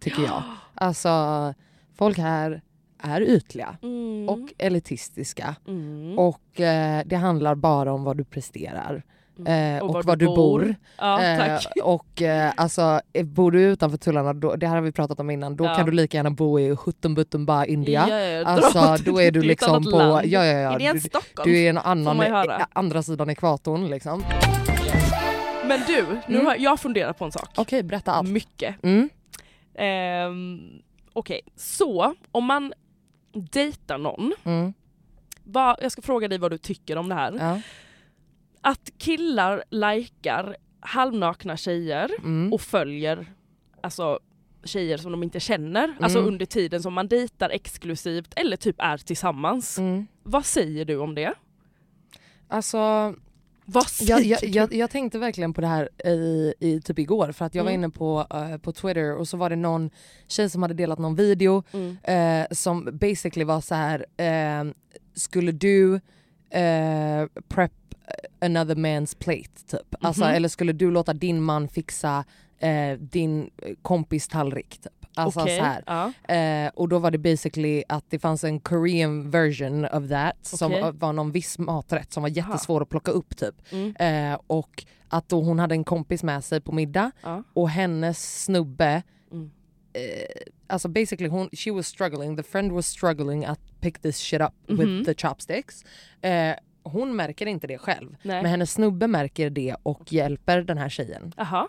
tycker 0.00 0.22
jag. 0.22 0.42
Alltså, 0.80 1.54
folk 1.94 2.18
här 2.18 2.62
är 3.02 3.20
ytliga 3.20 3.76
Mm. 3.82 4.28
och 4.28 4.48
elitistiska 4.58 5.56
mm. 5.68 6.18
och 6.18 6.60
eh, 6.60 7.02
det 7.06 7.16
handlar 7.16 7.54
bara 7.54 7.92
om 7.92 8.04
vad 8.04 8.16
du 8.16 8.24
presterar. 8.24 9.02
Mm. 9.38 9.76
Eh, 9.76 9.82
och, 9.82 10.04
var, 10.04 10.16
du 10.16 10.26
bor. 10.26 10.74
Ja 10.98 11.22
Eh, 11.22 11.58
och 11.84 12.22
eh, 12.22 12.52
alltså, 12.56 13.00
eh, 13.12 13.24
bor 13.26 13.50
du 13.52 13.62
utanför 13.62 13.98
tullarna, 13.98 14.32
då, 14.34 14.56
det 14.56 14.66
här 14.66 14.74
har 14.74 14.82
vi 14.82 14.92
pratat 14.92 15.20
om 15.20 15.30
innan, 15.30 15.56
då 15.56 15.64
Ja. 15.64 15.74
kan 15.74 15.86
du 15.86 15.92
lika 15.92 16.16
gärna 16.16 16.30
bo 16.30 16.60
i 16.60 16.76
Huttenbuttenba, 16.84 17.64
India. 17.64 18.06
Ja, 18.08 18.18
ja, 18.20 18.44
Alltså 18.46 18.96
då 19.04 19.20
är 19.22 19.30
du 19.30 19.42
liksom 19.42 19.84
på, 19.84 20.00
ja, 20.24 20.24
ja, 20.24 20.44
ja, 20.44 20.78
du, 20.92 21.00
du 21.44 21.58
är 21.62 21.70
en 21.70 21.78
annan, 21.78 22.18
höra. 22.20 22.56
eh, 22.56 22.66
andra 22.72 23.02
sidan 23.02 23.30
ekvatorn 23.30 23.88
liksom. 23.90 24.24
Men 25.68 25.80
du, 25.86 26.06
nu 26.28 26.34
Mm. 26.34 26.46
har 26.46 26.56
jag 26.58 26.80
funderat 26.80 27.18
på 27.18 27.24
en 27.24 27.32
sak. 27.32 27.48
Okej, 27.56 27.82
berätta 27.82 28.12
allt. 28.12 28.28
Mycket. 28.28 28.74
Mm. 28.84 29.08
Ehm, 29.78 30.60
Okej, 31.12 31.40
så 31.56 32.14
om 32.32 32.44
man 32.44 32.72
dejtar 33.52 33.98
någon, 33.98 34.32
Mm. 34.44 34.72
vad, 35.44 35.76
jag 35.82 35.92
ska 35.92 36.02
fråga 36.02 36.28
dig 36.28 36.38
vad 36.38 36.50
du 36.50 36.58
tycker 36.58 36.98
om 36.98 37.08
det 37.08 37.14
här. 37.14 37.62
Att 38.60 38.90
killar 38.98 39.64
likar 39.70 40.56
halvnakna 40.80 41.56
tjejer 41.56 42.10
Mm. 42.18 42.52
och 42.52 42.60
följer 42.60 43.32
alltså, 43.82 44.18
tjejer 44.64 44.98
som 44.98 45.12
de 45.12 45.22
inte 45.22 45.40
känner, 45.40 45.96
alltså 46.00 46.18
Mm. 46.18 46.32
under 46.32 46.46
tiden 46.46 46.82
som 46.82 46.94
man 46.94 47.08
dejtar 47.08 47.50
exklusivt 47.50 48.32
eller 48.36 48.56
typ 48.56 48.76
är 48.78 48.96
tillsammans. 48.98 49.78
Mm. 49.78 50.06
Vad 50.22 50.44
säger 50.46 50.84
du 50.84 50.96
om 50.96 51.14
det? 51.14 51.34
Alltså, 52.48 53.14
Vad 53.70 53.86
säger 53.86 54.10
jag, 54.12 54.20
jag, 54.42 54.44
jag, 54.44 54.74
jag 54.74 54.90
tänkte 54.90 55.18
verkligen 55.18 55.52
på 55.54 55.60
det 55.60 55.66
här 55.66 55.88
i, 56.08 56.54
i 56.60 56.80
typ 56.80 56.98
igår 56.98 57.32
för 57.32 57.44
att 57.44 57.54
jag 57.54 57.64
var 57.64 57.70
Mm. 57.70 57.80
inne 57.84 57.90
på, 57.90 58.26
eh, 58.30 58.56
på 58.58 58.72
Twitter 58.72 59.16
och 59.16 59.28
så 59.28 59.36
var 59.36 59.50
det 59.50 59.56
någon 59.56 59.90
tjej 60.28 60.50
som 60.50 60.62
hade 60.62 60.74
delat 60.74 60.98
någon 60.98 61.14
video 61.14 61.62
eh, 62.02 62.46
som 62.50 62.88
basically 62.92 63.44
var 63.44 63.60
så 63.60 63.74
här 63.74 64.06
eh, 64.16 64.72
skulle 65.14 65.52
du 65.52 65.94
eh, 66.50 67.26
prep 67.48 67.72
another 68.40 68.74
man's 68.74 69.16
plate 69.18 69.66
typ? 69.66 69.94
Alltså, 70.00 70.24
Mhm. 70.24 70.34
eller 70.34 70.48
skulle 70.48 70.72
du 70.72 70.90
låta 70.90 71.12
din 71.14 71.42
man 71.42 71.68
fixa 71.68 72.24
eh, 72.60 72.98
din 72.98 73.50
kompis 73.82 74.28
tallrik 74.28 74.78
typ? 74.82 74.92
Alltså 75.14 75.40
Okej, 75.40 75.58
så 75.58 75.64
här. 75.64 75.82
Ja. 75.86 76.34
Eh, 76.34 76.70
och 76.74 76.88
då 76.88 76.98
var 76.98 77.10
det 77.10 77.18
basically 77.18 77.84
att 77.88 78.04
det 78.10 78.18
fanns 78.18 78.44
en 78.44 78.60
Korean 78.60 79.30
version 79.30 79.84
of 79.84 80.08
that 80.08 80.36
som 80.42 80.72
Okej. 80.72 80.92
var 80.94 81.12
någon 81.12 81.32
viss 81.32 81.58
maträtt 81.58 82.12
som 82.12 82.22
var 82.22 82.30
jättesvår 82.30 82.82
att 82.82 82.88
plocka 82.88 83.10
upp 83.10 83.36
typ. 83.36 83.54
Mm. 83.72 83.96
Eh, 84.32 84.38
och 84.46 84.84
att 85.08 85.28
då 85.28 85.40
hon 85.42 85.58
hade 85.58 85.74
en 85.74 85.84
kompis 85.84 86.22
med 86.22 86.44
sig 86.44 86.60
på 86.60 86.72
middag 86.72 87.10
Ja. 87.22 87.42
och 87.52 87.70
hennes 87.70 88.42
snubbe 88.44 89.02
Mm. 89.32 89.50
eh, 89.92 90.00
alltså 90.66 90.88
basically 90.88 91.28
hon, 91.28 91.48
she 91.52 91.70
was 91.72 91.86
struggling, 91.86 92.36
the 92.36 92.42
friend 92.42 92.72
was 92.72 92.86
struggling 92.86 93.44
att 93.44 93.80
pick 93.80 93.98
this 93.98 94.16
shit 94.18 94.40
up 94.40 94.52
Mhm. 94.68 94.78
with 94.78 95.04
the 95.04 95.14
chopsticks. 95.28 95.84
Hon 96.88 97.16
märker 97.16 97.46
inte 97.46 97.66
det 97.66 97.78
själv 97.78 98.16
Nej. 98.22 98.42
men 98.42 98.50
hennes 98.50 98.72
snubbe 98.72 99.06
märker 99.06 99.50
det 99.50 99.76
och 99.82 100.12
hjälper 100.12 100.62
den 100.62 100.78
här 100.78 100.88
tjejen. 100.88 101.32
Jaha. 101.36 101.68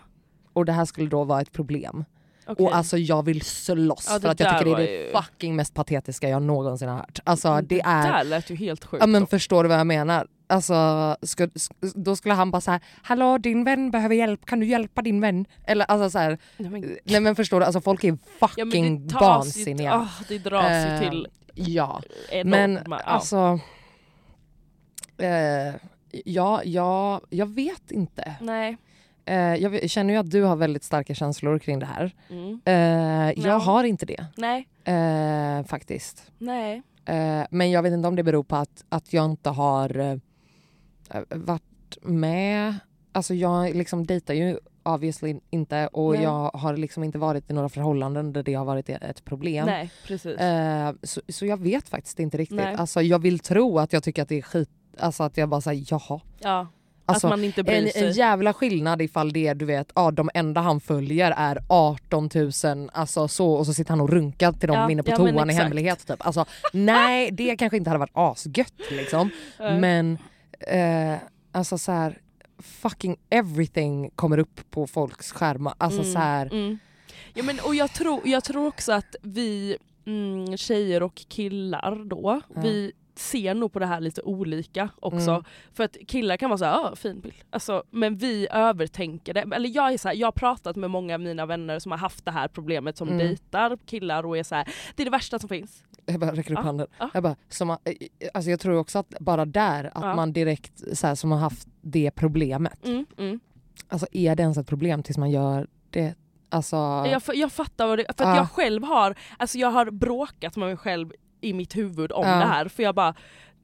Och 0.52 0.64
det 0.64 0.72
här 0.72 0.84
skulle 0.84 1.08
då 1.08 1.24
vara 1.24 1.40
ett 1.40 1.52
problem. 1.52 2.04
okej. 2.46 2.66
Och 2.66 2.76
alltså 2.76 2.96
jag 2.98 3.22
vill 3.24 3.42
slåss 3.42 4.06
Ja, 4.10 4.14
det 4.14 4.20
för 4.20 4.28
att 4.28 4.40
jag 4.40 4.58
tycker 4.58 4.76
det 4.76 4.82
är 4.82 4.86
det 4.86 5.04
ju- 5.06 5.12
fucking 5.12 5.56
mest 5.56 5.74
patetiska 5.74 6.28
jag 6.28 6.42
någonsin 6.42 6.88
har 6.88 6.96
hört. 6.96 7.18
Alltså 7.24 7.60
det 7.60 7.80
är... 7.84 8.12
där 8.12 8.24
lät 8.24 8.50
ju 8.50 8.54
helt 8.56 8.84
sjukt. 8.84 9.00
Ja 9.02 9.06
men 9.06 9.20
då. 9.20 9.26
förstår 9.26 9.62
du 9.62 9.68
vad 9.68 9.78
jag 9.78 9.86
menar? 9.86 10.26
Alltså, 10.46 11.16
ska, 11.22 11.46
sk- 11.46 11.92
då 11.94 12.16
skulle 12.16 12.34
han 12.34 12.50
bara 12.50 12.60
säga 12.60 12.80
Hallå 13.02 13.38
din 13.38 13.64
vän 13.64 13.90
behöver 13.90 14.14
hjälp, 14.14 14.46
kan 14.46 14.60
du 14.60 14.66
hjälpa 14.66 15.02
din 15.02 15.20
vän? 15.20 15.46
Eller 15.66 15.84
alltså 15.84 16.10
så 16.10 16.18
här, 16.18 16.38
Nej, 16.56 16.70
men, 16.70 16.96
nej 17.04 17.20
men 17.20 17.36
förstår 17.36 17.60
du, 17.60 17.66
alltså 17.66 17.80
folk 17.80 18.04
är 18.04 18.08
ja, 18.40 18.48
fucking 18.48 18.70
det 19.06 19.14
ju- 19.14 19.18
vansinniga. 19.20 19.94
ah, 19.94 20.08
det 20.28 20.38
dras 20.38 20.70
ju 20.86 20.90
Eh, 20.90 21.00
till 21.00 21.28
Ja, 21.54 22.02
enorma... 22.30 22.50
men 22.56 22.80
ja. 22.90 22.96
alltså... 22.96 23.60
Eh, 25.22 25.74
ja, 26.24 26.62
ja, 26.64 27.20
jag 27.30 27.46
vet 27.46 27.90
inte. 27.90 28.34
Nej. 28.40 28.76
Eh, 29.24 29.36
jag 29.54 29.90
känner 29.90 30.14
ju 30.14 30.20
att 30.20 30.30
du 30.30 30.42
har 30.42 30.56
väldigt 30.56 30.84
starka 30.84 31.14
känslor 31.14 31.58
kring 31.58 31.78
det 31.78 31.86
här. 31.86 32.12
Mm. 32.30 32.60
Eh, 32.64 32.74
Ja. 33.42 33.48
jag 33.48 33.58
har 33.58 33.84
inte 33.84 34.06
det 34.06 34.26
Nej. 34.36 34.68
eh, 34.84 35.64
faktiskt. 35.66 36.30
Nej. 36.38 36.82
Eh, 37.04 37.42
men 37.50 37.70
jag 37.70 37.82
vet 37.82 37.92
inte 37.92 38.08
om 38.08 38.16
det 38.16 38.22
beror 38.22 38.42
på 38.42 38.56
att, 38.56 38.84
att 38.88 39.12
jag 39.12 39.24
inte 39.24 39.50
har 39.50 39.98
eh, 39.98 40.16
varit 41.28 41.98
med. 42.02 42.74
Alltså 43.12 43.34
jag 43.34 43.74
liksom 43.74 44.06
dejtar 44.06 44.34
ju 44.34 44.58
obviously 44.82 45.40
inte 45.50 45.86
och 45.86 46.14
Nej. 46.14 46.22
jag 46.22 46.50
har 46.54 46.76
liksom 46.76 47.04
inte 47.04 47.18
varit 47.18 47.50
i 47.50 47.52
några 47.54 47.68
förhållanden 47.68 48.32
där 48.32 48.42
det 48.42 48.54
har 48.54 48.64
varit 48.64 48.88
ett 48.88 49.24
problem. 49.24 49.66
Nej, 49.66 49.90
precis. 50.06 50.36
Eh, 50.38 50.92
så, 51.02 51.20
så 51.28 51.46
jag 51.46 51.56
vet 51.60 51.88
faktiskt 51.88 52.20
inte 52.20 52.38
riktigt. 52.38 52.56
Nej. 52.56 52.74
Alltså 52.74 53.02
jag 53.02 53.18
vill 53.18 53.38
tro 53.38 53.78
att 53.78 53.92
jag 53.92 54.02
tycker 54.02 54.22
att 54.22 54.28
det 54.28 54.38
är 54.38 54.42
skit. 54.42 54.70
Alltså 54.98 55.22
att 55.22 55.36
jag 55.36 55.48
bara 55.48 55.60
säger 55.60 55.86
jaha. 55.90 56.20
ja. 56.38 56.66
Alltså, 57.06 57.26
att 57.26 57.30
man 57.30 57.44
inte 57.44 57.62
bryr 57.62 57.74
en, 57.86 57.90
sig. 57.90 58.06
en 58.06 58.12
jävla 58.12 58.52
skillnad 58.52 59.02
ifall 59.02 59.32
det 59.32 59.54
du 59.54 59.64
vet, 59.64 59.92
ja, 59.94 60.10
de 60.10 60.30
enda 60.34 60.60
han 60.60 60.80
följer 60.80 61.34
är 61.36 61.58
18 61.68 62.28
000 62.64 62.90
alltså 62.92 63.28
så, 63.28 63.52
och 63.52 63.66
så 63.66 63.74
sitter 63.74 63.90
han 63.90 64.00
och 64.00 64.08
runkar 64.10 64.52
till 64.52 64.68
dem 64.68 64.76
Ja, 64.76 64.90
inne 64.90 65.02
på 65.02 65.10
ja, 65.10 65.16
toan 65.16 65.50
i 65.50 65.52
hemlighet. 65.52 66.06
Typ. 66.06 66.26
Alltså, 66.26 66.44
nej 66.72 67.30
det 67.30 67.56
kanske 67.56 67.76
inte 67.76 67.90
hade 67.90 67.98
varit 67.98 68.10
asgött 68.14 68.74
liksom. 68.90 69.30
Men 69.58 70.18
eh, 70.68 71.14
alltså 71.52 71.78
så 71.78 71.92
här, 71.92 72.18
fucking 72.58 73.16
everything 73.30 74.10
kommer 74.10 74.38
upp 74.38 74.60
på 74.70 74.86
folks 74.86 75.32
skärmar. 75.32 75.74
Alltså 75.78 76.00
Mm, 76.00 76.12
så 76.12 76.18
här, 76.18 76.46
mm. 76.46 76.78
Ja, 77.34 77.42
men, 77.42 77.60
och 77.64 77.74
jag 77.74 77.92
tror, 77.92 78.20
jag 78.24 78.44
tror 78.44 78.66
också 78.66 78.92
att 78.92 79.16
vi 79.22 79.76
mm, 80.06 80.56
tjejer 80.56 81.02
och 81.02 81.14
killar 81.28 82.04
då, 82.04 82.40
Ja. 82.54 82.60
vi 82.60 82.92
ser 83.20 83.54
nog 83.54 83.72
på 83.72 83.78
det 83.78 83.86
här 83.86 84.00
lite 84.00 84.22
olika 84.22 84.88
också. 85.00 85.30
Mm. 85.30 85.44
För 85.72 85.84
att 85.84 85.96
killar 86.08 86.36
kan 86.36 86.50
vara 86.50 86.58
såhär, 86.58 86.72
ja 86.72 86.96
fin 86.96 87.20
bild. 87.20 87.34
Alltså, 87.50 87.82
men 87.90 88.16
vi 88.16 88.48
övertänker 88.50 89.34
det. 89.34 89.40
Eller 89.40 89.68
jag, 89.76 89.92
är 89.92 89.98
så 89.98 90.08
här, 90.08 90.14
jag 90.14 90.26
har 90.26 90.32
pratat 90.32 90.76
med 90.76 90.90
många 90.90 91.14
av 91.14 91.20
mina 91.20 91.46
vänner 91.46 91.78
som 91.78 91.92
har 91.92 91.98
haft 91.98 92.24
det 92.24 92.30
här 92.30 92.48
problemet 92.48 92.96
som 92.96 93.08
Mm. 93.08 93.18
dejtar 93.18 93.78
killar 93.86 94.26
och 94.26 94.38
är 94.38 94.42
så 94.42 94.54
här, 94.54 94.68
det 94.96 95.02
är 95.02 95.04
det 95.04 95.10
värsta 95.10 95.38
som 95.38 95.48
finns. 95.48 95.84
Jag 96.06 96.20
bara 96.20 96.32
räcker 96.32 96.52
upp 96.52 96.58
Ja, 96.58 96.62
handen. 96.62 96.86
ja. 96.98 97.10
Jag, 97.14 97.22
bara, 97.22 97.36
som, 97.48 97.70
att- 97.70 97.88
alltså 98.34 98.50
jag 98.50 98.60
tror 98.60 98.74
också 98.76 98.98
att 98.98 99.14
bara 99.20 99.44
där, 99.44 99.84
att 99.84 100.02
Ja. 100.04 100.14
man 100.14 100.32
direkt 100.32 100.96
så 100.98 101.06
här, 101.06 101.14
som 101.14 101.32
har 101.32 101.38
haft 101.38 101.68
det 101.80 102.10
problemet. 102.10 102.86
Mm, 102.86 103.06
mm. 103.18 103.40
Alltså 103.88 104.06
är 104.12 104.36
det 104.36 104.42
ens 104.42 104.58
ett 104.58 104.66
problem 104.66 105.02
tills 105.02 105.18
man 105.18 105.30
gör 105.30 105.66
det? 105.90 106.14
Alltså, 106.52 106.76
Jag, 106.76 107.22
jag 107.34 107.52
fattar 107.52 107.86
vad 107.86 107.98
det 107.98 108.04
för 108.04 108.10
att 108.12 108.20
Ja. 108.20 108.36
jag 108.36 108.50
själv 108.50 108.84
har, 108.84 109.14
alltså 109.38 109.58
jag 109.58 109.70
har 109.70 109.90
bråkat 109.90 110.56
med 110.56 110.68
mig 110.68 110.76
själv 110.76 111.12
i 111.40 111.52
mitt 111.52 111.76
huvud 111.76 112.12
om 112.12 112.26
Ja. 112.26 112.34
det 112.38 112.44
här 112.44 112.68
för 112.68 112.82
jag 112.82 112.94
bara 112.94 113.14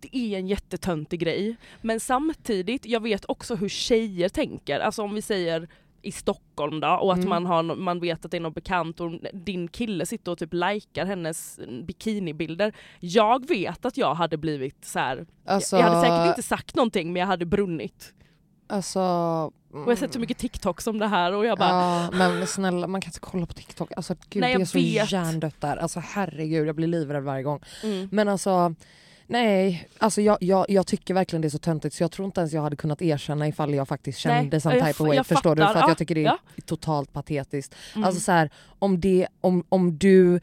det 0.01 0.17
är 0.17 0.39
en 0.39 0.47
jättetöntig 0.47 1.21
grej. 1.21 1.57
Men 1.83 2.01
samtidigt, 2.01 2.87
jag 2.87 3.03
vet 3.03 3.25
också 3.29 3.55
hur 3.55 3.69
tjejer 3.69 4.29
tänker. 4.29 4.81
Alltså 4.81 5.03
om 5.03 5.15
vi 5.15 5.23
säger 5.23 5.69
i 6.03 6.12
Stockholm 6.12 6.81
då 6.81 6.89
och 6.89 7.12
att 7.12 7.19
Mm. 7.19 7.29
man, 7.29 7.47
har, 7.47 7.62
man 7.62 8.01
vet 8.01 8.25
att 8.25 8.31
det 8.31 8.37
är 8.37 8.41
någon 8.41 8.53
bekant 8.53 9.01
och 9.01 9.11
din 9.33 9.69
kille 9.69 10.07
sitter 10.07 10.33
och 10.33 10.39
typ 10.39 10.53
likar 10.53 11.07
hennes 11.07 11.61
bikinibilder. 11.87 12.73
Jag 13.01 13.49
vet 13.49 13.85
att 13.85 13.97
jag 13.97 14.15
hade 14.15 14.37
blivit 14.37 14.85
så 14.85 14.99
här. 14.99 15.27
alltså, 15.47 15.77
jag 15.77 15.83
hade 15.85 16.01
säkert 16.01 16.29
inte 16.29 16.43
sagt 16.43 16.75
någonting 16.75 17.12
men 17.12 17.21
jag 17.21 17.27
hade 17.27 17.47
brunnit. 17.47 18.12
Alltså, 18.67 19.01
Och 19.01 19.53
jag 19.73 19.87
har 19.87 19.97
sett 19.97 20.13
så 20.13 20.19
mycket 20.19 20.39
TikToks 20.39 20.87
om 20.87 20.99
det 20.99 21.07
här 21.07 21.33
och 21.33 21.47
jag 21.47 21.59
bara 21.59 21.69
Ja, 21.69 22.11
men 22.13 22.47
snälla 22.47 22.87
man 22.87 23.01
kan 23.01 23.09
inte 23.09 23.21
kolla 23.21 23.47
på 23.47 23.53
TikTok. 23.55 23.93
Alltså 23.97 24.15
gud 24.31 24.41
Nej, 24.41 24.55
det 24.57 24.63
är 24.63 24.65
så 24.67 24.79
vet. 24.79 25.13
hjärndött 25.13 25.61
där. 25.61 25.77
Alltså 25.77 26.01
herregud 26.01 26.69
jag 26.69 26.75
blir 26.77 26.89
livrädd 26.89 27.23
varje 27.23 27.43
gång. 27.43 27.61
mm. 27.85 28.09
Men 28.13 28.29
alltså 28.29 28.75
nej, 29.27 29.89
alltså 29.99 30.21
jag, 30.21 30.39
jag, 30.41 30.67
jag 30.69 30.87
tycker 30.87 31.15
verkligen 31.15 31.41
det 31.43 31.49
är 31.49 31.51
så 31.51 31.59
töntigt 31.59 31.95
så 31.95 32.03
jag 32.03 32.11
tror 32.13 32.27
inte 32.27 32.41
ens 32.41 32.53
jag 32.53 32.63
hade 32.63 32.77
kunnat 32.77 33.03
erkänna 33.03 33.49
ifall 33.49 33.75
jag 33.75 33.89
faktiskt 33.89 34.25
Nej, 34.25 34.35
kände 34.41 34.61
some 34.61 34.77
jag 34.77 34.87
type 34.87 35.03
of 35.03 35.09
way. 35.09 35.25
Förstår 35.25 35.55
du? 35.55 35.63
För 35.63 35.69
att 35.71 35.77
Ja, 35.77 35.89
jag 35.89 35.99
tycker 35.99 36.15
det 36.15 36.21
är 36.21 36.25
ja. 36.25 36.39
totalt 36.65 37.13
patetiskt. 37.13 37.75
Mm. 37.95 38.05
Alltså 38.05 38.21
så 38.21 38.33
här, 38.33 38.51
om, 38.79 39.01
det, 39.01 39.27
om, 39.41 39.65
om 39.69 39.99
du 39.99 40.41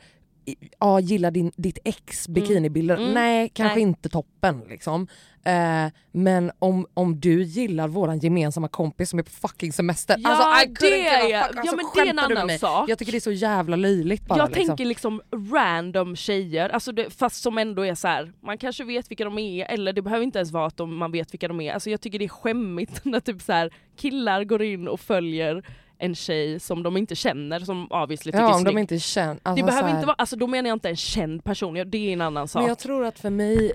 ja, 0.79 0.99
gillar 0.99 1.31
din, 1.31 1.51
ditt 1.55 1.77
ex 1.83 2.27
bikinibilder, 2.27 2.97
Mm. 2.97 3.13
nej 3.13 3.49
kanske 3.53 3.75
Nej. 3.75 3.81
inte 3.83 4.09
toppen 4.09 4.61
liksom. 4.69 5.07
Eh, 5.45 5.91
men 6.11 6.51
om, 6.59 6.87
om 6.93 7.19
du 7.19 7.43
gillar 7.43 7.87
våran 7.87 8.19
gemensamma 8.19 8.67
kompis 8.67 9.09
som 9.09 9.19
är 9.19 9.23
på 9.23 9.31
fucking 9.31 9.73
semester. 9.73 10.15
Ja, 10.19 10.29
alltså, 10.29 10.69
I 10.85 10.89
det 10.91 11.07
är- 11.07 11.29
ja, 11.29 11.41
Alltså, 11.57 11.75
men 11.75 11.85
det 11.95 12.01
är 12.01 12.05
en 12.05 12.19
annan 12.19 12.59
sak. 12.59 12.89
Jag 12.89 12.99
tycker 12.99 13.11
det 13.11 13.17
är 13.17 13.19
så 13.19 13.31
jävla 13.31 13.75
löjligt 13.75 14.25
bara. 14.27 14.39
jag 14.39 14.49
liksom. 14.49 14.67
tänker 14.67 14.85
liksom 14.85 15.21
random 15.53 16.15
tjejer, 16.15 16.69
alltså 16.69 16.91
det, 16.91 17.09
fast 17.17 17.41
som 17.41 17.57
ändå 17.57 17.85
är 17.85 17.95
så 17.95 18.07
här. 18.07 18.33
man 18.43 18.57
kanske 18.57 18.83
vet 18.83 19.11
vilka 19.11 19.23
de 19.25 19.37
är 19.37 19.65
eller 19.65 19.93
det 19.93 20.01
behöver 20.01 20.23
inte 20.23 20.39
ens 20.39 20.51
vara 20.51 20.65
att 20.65 20.77
de, 20.77 20.95
man 20.97 21.11
vet 21.11 21.33
vilka 21.33 21.47
de 21.47 21.61
är. 21.61 21.73
Alltså 21.73 21.89
jag 21.89 22.01
tycker 22.01 22.19
det 22.19 22.25
är 22.25 22.29
skämmigt 22.29 23.01
när 23.05 23.19
typ 23.19 23.41
så 23.41 23.53
här, 23.53 23.69
killar 23.97 24.43
går 24.43 24.63
in 24.63 24.87
och 24.87 24.99
följer 24.99 25.63
en 26.05 26.15
tjej 26.15 26.59
som 26.59 26.83
de 26.83 26.97
inte 26.97 27.15
känner 27.15 27.59
som 27.59 27.87
obviously 27.91 28.31
tycker 28.31 28.43
Ja 28.43 28.49
är 28.51 28.55
om 28.55 28.63
de 28.63 28.71
snygg. 28.71 28.81
inte 28.81 28.99
känner... 28.99 29.33
Det 29.33 29.39
Alltså, 29.43 29.65
behöver 29.65 29.81
så 29.81 29.87
här- 29.87 29.95
inte 29.95 30.05
vara, 30.07 30.15
alltså 30.19 30.35
då 30.35 30.47
menar 30.47 30.69
jag 30.69 30.75
inte 30.75 30.89
en 30.89 30.95
känd 30.95 31.43
person, 31.43 31.75
ja, 31.75 31.85
det 31.85 31.97
är 32.09 32.13
en 32.13 32.21
annan 32.21 32.47
sak. 32.47 32.59
Men 32.61 32.69
jag 32.69 32.79
tror 32.79 33.05
att 33.05 33.19
för 33.19 33.29
mig, 33.29 33.71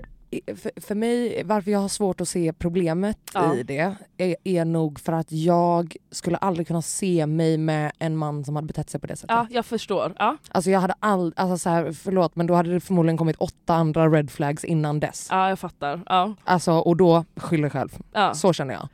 för, 0.61 0.81
för 0.81 0.95
mig, 0.95 1.41
varför 1.45 1.71
jag 1.71 1.79
har 1.79 1.87
svårt 1.87 2.21
att 2.21 2.27
se 2.27 2.53
problemet 2.53 3.17
Ja. 3.33 3.55
i 3.55 3.63
det 3.63 3.95
är, 4.17 4.35
är 4.43 4.65
nog 4.65 4.99
för 4.99 5.11
att 5.13 5.31
jag 5.31 5.95
skulle 6.11 6.37
aldrig 6.37 6.67
kunna 6.67 6.81
se 6.81 7.25
mig 7.25 7.57
med 7.57 7.91
en 7.99 8.17
man 8.17 8.45
som 8.45 8.55
hade 8.55 8.67
betett 8.67 8.89
sig 8.89 8.99
på 8.99 9.07
det 9.07 9.15
sättet. 9.15 9.35
ja, 9.35 9.47
jag 9.49 9.65
förstår. 9.65 10.13
Ja. 10.19 10.37
Alltså 10.51 10.71
jag 10.71 10.79
hade 10.79 10.93
all, 10.99 11.33
alltså 11.35 11.57
så 11.57 11.69
här, 11.69 11.91
förlåt 11.91 12.35
men 12.35 12.47
då 12.47 12.53
hade 12.53 12.73
det 12.73 12.79
förmodligen 12.79 13.17
kommit 13.17 13.35
åtta 13.35 13.73
andra 13.75 14.07
red 14.09 14.31
flags 14.31 14.63
innan 14.65 14.99
dess. 14.99 15.27
ja, 15.31 15.49
jag 15.49 15.59
fattar. 15.59 16.01
Ja. 16.05 16.35
Alltså 16.43 16.71
och 16.73 16.97
då 16.97 17.25
skyller 17.35 17.69
själv. 17.69 17.89
Ja. 18.13 18.33
Så 18.33 18.53
känner 18.53 18.73
jag. 18.73 18.87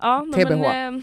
Ja, 0.00 0.26
TBH. 0.34 0.48
Men, 0.58 0.96
eh, 0.98 1.02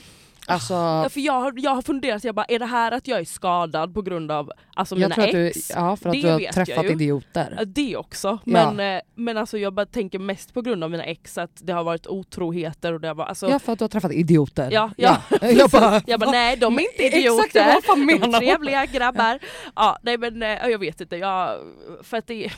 Alltså, 0.50 0.74
ja, 0.74 1.10
för 1.10 1.20
jag, 1.20 1.34
har, 1.34 1.54
jag 1.58 1.72
har 1.76 1.82
funderat, 1.82 2.24
jag 2.24 2.36
bara, 2.36 2.46
är 2.46 2.60
det 2.60 2.66
här 2.66 2.92
att 2.92 3.08
jag 3.08 3.20
är 3.20 3.26
skadad 3.26 3.94
på 3.94 4.02
grund 4.02 4.32
av 4.32 4.52
alltså, 4.76 4.96
jag 4.96 5.00
mina 5.00 5.16
tror 5.16 5.26
att 5.26 5.32
du, 5.32 5.48
ex? 5.48 5.70
ja, 5.76 5.96
för 5.96 6.10
att 6.10 6.14
Det 6.16 6.22
du 6.22 6.28
har 6.30 6.40
träffat 6.66 6.86
idioter. 6.86 7.54
Ja, 7.58 7.66
Det 7.66 7.96
också, 7.98 8.28
Ja. 8.46 8.72
men, 8.74 8.96
eh, 8.98 9.02
men 9.16 9.38
alltså 9.38 9.58
jag 9.58 9.74
bara 9.74 9.86
tänker 9.86 10.20
mest 10.20 10.54
på 10.54 10.62
grund 10.62 10.84
av 10.84 10.92
mina 10.92 11.04
ex 11.04 11.38
att 11.38 11.52
det 11.64 11.74
har 11.74 11.84
varit 11.84 12.08
otroheter 12.08 12.94
och 12.94 13.02
det 13.02 13.08
har 13.08 13.16
varit, 13.16 13.30
alltså, 13.30 13.50
Ja 13.50 13.60
för 13.60 13.74
att 13.74 13.80
du 13.80 13.84
har 13.84 13.90
träffat 13.90 14.12
idioter. 14.12 14.70
Ja, 14.72 14.92
ja, 14.98 15.18
jag 15.42 15.70
bara, 15.70 16.02
jag 16.08 16.20
bara 16.20 16.32
nej 16.32 16.58
de 16.58 16.78
är 16.78 16.82
inte 16.82 16.94
Exakt, 17.04 17.16
idioter, 17.56 17.74
vad 17.74 17.84
fan 17.84 18.08
de 18.08 18.14
är 18.14 18.40
trevliga 18.40 18.86
grabbar. 18.86 19.40
Ja, 19.76 19.98
nej 20.02 20.18
men 20.18 20.44
eh, 20.44 20.50
jag 20.68 20.80
vet 20.80 21.02
inte, 21.02 21.16
jag, 21.18 21.60
för 22.04 22.18
att 22.18 22.28
det 22.28 22.52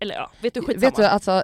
eller 0.00 0.14
ja, 0.14 0.30
vet 0.40 0.54
du 0.54 0.60
skitsamma. 0.60 0.80
Vet 0.80 0.96
du, 0.96 1.04
alltså, 1.04 1.42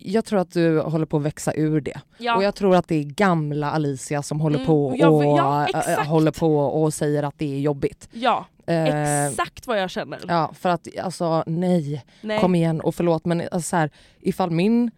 jag 0.00 0.24
tror 0.24 0.38
att 0.38 0.50
du 0.52 0.80
håller 0.80 1.06
på 1.06 1.16
att 1.16 1.22
växa 1.22 1.52
ur 1.54 1.80
det. 1.80 2.00
ja. 2.18 2.36
Och 2.36 2.42
jag 2.42 2.54
tror 2.54 2.76
att 2.76 2.88
det 2.88 2.94
är 2.94 3.02
gamla 3.04 3.70
Alicia 3.70 4.22
som 4.22 4.40
håller 4.40 4.56
Mm, 4.56 4.66
på 4.66 4.94
jag- 4.98 5.14
och, 5.14 5.24
ja, 5.24 5.68
äh, 5.68 6.06
håller 6.06 6.30
på 6.32 6.58
och 6.58 6.94
säger 6.94 7.22
att 7.22 7.38
det 7.38 7.54
är 7.54 7.58
jobbigt. 7.60 8.08
ja, 8.12 8.46
Eh, 8.68 9.26
exakt 9.26 9.66
vad 9.66 9.80
jag 9.80 9.90
känner. 9.90 10.20
Ja, 10.28 10.52
för 10.54 10.68
att 10.68 10.88
alltså 11.02 11.44
nej, 11.46 12.04
nej. 12.20 12.40
kom 12.40 12.54
igen 12.54 12.80
och 12.80 12.94
förlåt 12.94 13.24
men 13.24 13.40
alltså, 13.40 13.60
så 13.60 13.76
här, 13.76 13.90
ifall 14.20 14.50
min 14.50 14.90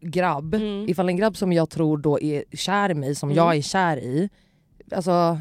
grabb, 0.00 0.54
Mm. 0.54 0.88
ifall 0.88 1.08
en 1.08 1.16
grabb 1.16 1.36
som 1.36 1.52
jag 1.52 1.70
tror 1.70 1.98
då 1.98 2.20
är 2.20 2.44
kär 2.52 2.90
i 2.90 2.94
mig, 2.94 3.14
som 3.14 3.28
Mm. 3.30 3.36
jag 3.36 3.56
är 3.56 3.62
kär 3.62 3.96
i, 3.96 4.30
alltså, 4.96 5.38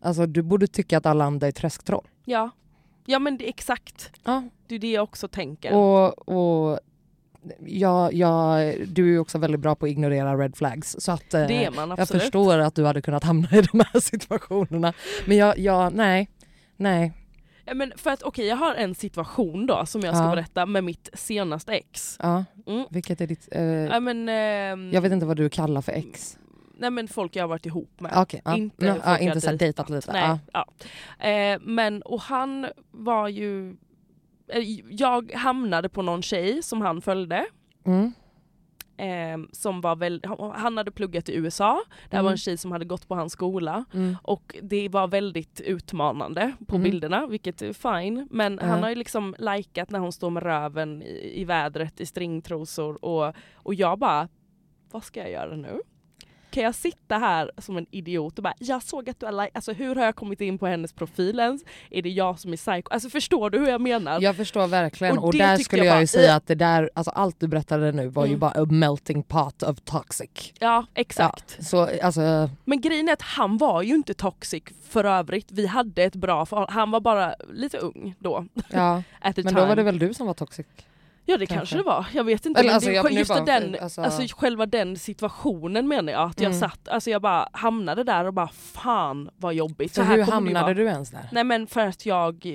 alltså 0.00 0.26
du 0.26 0.42
borde 0.42 0.66
tycka 0.66 0.98
att 0.98 1.06
alla 1.06 1.24
andra 1.24 1.46
är 1.46 1.52
träsktroll. 1.52 2.06
Ja. 2.24 2.50
ja 3.06 3.18
men 3.18 3.36
det, 3.38 3.48
exakt, 3.48 4.10
Ja. 4.24 4.42
det 4.68 4.74
är 4.74 4.78
det 4.78 4.90
jag 4.92 5.02
också 5.04 5.28
tänker. 5.28 5.74
Och, 5.74 6.28
och 6.28 6.80
ja, 7.66 8.10
ja, 8.12 8.56
du 8.86 9.02
är 9.02 9.08
ju 9.08 9.18
också 9.18 9.38
väldigt 9.38 9.60
bra 9.60 9.74
på 9.74 9.86
att 9.86 9.90
ignorera 9.92 10.36
red 10.36 10.56
flags. 10.56 10.96
Så 10.98 11.12
att, 11.12 11.34
eh, 11.34 11.70
man 11.76 11.94
jag 11.98 12.08
förstår 12.08 12.58
att 12.58 12.74
du 12.74 12.84
hade 12.84 13.02
kunnat 13.02 13.24
hamna 13.24 13.48
i 13.52 13.62
de 13.72 13.80
här 13.92 14.00
situationerna. 14.10 14.92
Men 15.26 15.36
jag, 15.36 15.58
jag 15.58 15.92
nej, 15.94 16.28
nej. 16.76 17.12
Eh, 17.66 17.74
Men 17.74 17.92
för 17.96 18.10
att 18.10 18.22
okej, 18.22 18.46
jag 18.46 18.56
har 18.56 18.74
en 18.74 18.94
situation 18.94 19.66
då 19.66 19.86
som 19.86 20.00
jag 20.00 20.14
ska 20.16 20.24
Ja. 20.24 20.30
berätta 20.30 20.66
med 20.66 20.84
mitt 20.84 21.08
senaste 21.14 21.72
ex. 21.72 22.16
Ja. 22.22 22.44
Mm. 22.66 22.84
Vilket 22.90 23.20
är 23.20 23.26
ditt... 23.26 23.48
eh, 23.52 23.62
Ja, 23.64 24.00
men, 24.00 24.28
ehm, 24.28 24.90
jag 24.92 25.00
vet 25.00 25.12
inte 25.12 25.26
vad 25.26 25.36
du 25.36 25.48
kallar 25.48 25.80
för 25.80 25.92
ex. 25.92 26.38
Nej 26.78 26.90
men 26.90 27.08
folk 27.08 27.36
jag 27.36 27.42
har 27.42 27.48
varit 27.48 27.66
ihop 27.66 28.00
med. 28.00 28.12
Okej, 28.16 28.42
ja. 28.44 28.56
Inte 28.56 28.86
folk 28.86 29.00
ja, 29.04 29.10
jag 29.12 29.22
inte 29.22 29.34
dejtat. 29.40 29.58
dejtat 29.58 29.90
lite. 29.90 30.12
Nej, 30.12 30.38
Ja. 30.52 30.66
ja. 31.20 31.26
Eh, 31.28 31.58
men 31.62 32.02
och 32.02 32.20
han 32.20 32.66
var 32.90 33.28
ju... 33.28 33.76
eh, 34.48 34.80
Jag 34.90 35.32
hamnade 35.32 35.88
på 35.88 36.02
någon 36.02 36.22
tjej 36.22 36.62
som 36.62 36.80
han 36.80 37.00
följde. 37.00 37.46
Mm. 37.84 38.12
Eh, 38.98 39.48
som 39.52 39.80
var 39.80 39.96
väl, 39.96 40.22
han 40.54 40.76
hade 40.76 40.90
pluggat 40.90 41.28
i 41.28 41.34
USA, 41.36 41.82
det 42.10 42.16
här 42.16 42.22
var 42.22 42.28
Mm. 42.28 42.32
en 42.32 42.38
tjej 42.38 42.56
som 42.56 42.72
hade 42.72 42.84
gått 42.84 43.08
på 43.08 43.14
hans 43.14 43.32
skola. 43.32 43.84
Mm. 43.94 44.16
Och 44.22 44.56
det 44.62 44.88
var 44.88 45.08
väldigt 45.08 45.60
utmanande 45.60 46.52
på 46.66 46.76
Mm. 46.76 46.84
bilderna, 46.90 47.26
vilket 47.26 47.62
är 47.62 47.72
fine. 47.72 48.28
Men 48.30 48.58
han 48.58 48.82
har 48.82 48.88
ju 48.88 48.94
liksom 48.94 49.34
likat 49.38 49.90
när 49.90 49.98
hon 49.98 50.12
står 50.12 50.30
med 50.30 50.42
röven 50.42 51.02
i, 51.02 51.40
i 51.40 51.44
vädret 51.44 52.00
i 52.00 52.06
stringtrosor 52.06 53.04
och, 53.04 53.34
och 53.54 53.74
jag 53.74 53.98
bara, 53.98 54.28
vad 54.90 55.04
ska 55.04 55.20
jag 55.20 55.30
göra 55.30 55.56
nu? 55.56 55.80
Kan 56.56 56.64
jag 56.64 56.74
sitta 56.74 57.18
här 57.18 57.50
som 57.58 57.76
en 57.76 57.86
idiot 57.90 58.38
och 58.38 58.42
bara, 58.44 58.54
jag 58.58 58.82
såg 58.82 59.10
att 59.10 59.20
du 59.20 59.26
har 59.26 59.32
likat, 59.32 59.50
alltså 59.56 59.72
hur 59.72 59.94
har 59.94 60.04
jag 60.04 60.16
kommit 60.16 60.40
in 60.40 60.58
på 60.58 60.66
hennes 60.66 60.92
profil 60.92 61.38
ens? 61.38 61.62
Är 61.90 62.02
det 62.02 62.08
jag 62.08 62.38
som 62.40 62.52
är 62.52 62.56
psycho? 62.56 62.88
Alltså 62.90 63.08
förstår 63.10 63.50
du 63.50 63.58
hur 63.58 63.68
jag 63.68 63.80
menar? 63.80 64.20
Jag 64.20 64.36
förstår 64.36 64.66
verkligen 64.66 65.18
Och 65.18 65.24
och, 65.24 65.32
där 65.34 65.56
skulle 65.56 65.84
jag 65.84 65.94
jag, 65.94 66.00
ju 66.00 66.02
bara, 66.02 66.06
säga 66.06 66.24
"Ugh." 66.28 66.36
att 66.36 66.46
det 66.46 66.54
där, 66.54 66.90
alltså 66.94 67.10
allt 67.10 67.40
du 67.40 67.48
berättade 67.48 67.92
nu 67.92 68.08
var 68.08 68.24
ju 68.24 68.28
Mm. 68.28 68.40
bara 68.40 68.50
a 68.62 68.66
melting 68.70 69.22
pot 69.22 69.62
of 69.62 69.80
toxic. 69.80 70.52
Ja, 70.58 70.86
exakt. 70.94 71.54
Ja, 71.58 71.64
så 71.64 71.88
alltså, 72.02 72.50
Men 72.64 72.80
grejen 72.80 73.08
är 73.08 73.12
att 73.12 73.22
han 73.22 73.58
var 73.58 73.82
ju 73.82 73.94
inte 73.94 74.14
toxic 74.14 74.62
för 74.88 75.04
övrigt. 75.04 75.52
Vi 75.52 75.66
hade 75.66 76.02
ett 76.02 76.16
bra 76.16 76.46
förhållande. 76.46 76.72
Han 76.72 76.90
var 76.90 77.00
bara 77.00 77.34
lite 77.52 77.78
ung 77.78 78.14
då. 78.18 78.46
ja. 78.70 79.02
Men 79.22 79.34
time. 79.34 79.50
då 79.50 79.66
var 79.66 79.76
det 79.76 79.82
väl 79.82 79.98
du 79.98 80.14
som 80.14 80.26
var 80.26 80.34
toxic? 80.34 80.66
Ja 81.28 81.36
det 81.38 81.46
kanske. 81.46 81.54
kanske 81.58 81.76
det 81.76 81.82
var, 81.82 82.06
jag 82.12 82.24
vet 82.24 82.46
inte. 82.46 82.60
Eller 82.60 82.72
alltså, 82.74 82.90
det, 82.90 82.96
jag- 82.96 83.12
just 83.12 83.28
bara- 83.30 83.44
den, 83.44 83.76
alltså- 83.82 84.00
alltså, 84.02 84.36
själva 84.36 84.66
den 84.66 84.96
situationen 84.96 85.88
menar 85.88 86.12
jag. 86.12 86.30
Att 86.30 86.40
jag 86.40 86.46
Mm. 86.50 86.60
satt, 86.60 86.88
alltså 86.88 87.10
jag 87.10 87.22
bara 87.22 87.48
hamnade 87.52 88.04
där 88.04 88.24
och 88.24 88.34
bara 88.34 88.48
fan 88.48 89.30
vad 89.36 89.54
jobbigt. 89.54 89.94
Så 89.94 90.02
här 90.02 90.10
hur 90.16 90.24
det 90.26 90.32
hamnade 90.32 90.74
du 90.74 90.84
ens 90.84 91.10
där? 91.10 91.28
Nej 91.32 91.44
men 91.44 91.66
för 91.66 91.80
att 91.86 92.06
jag, 92.06 92.46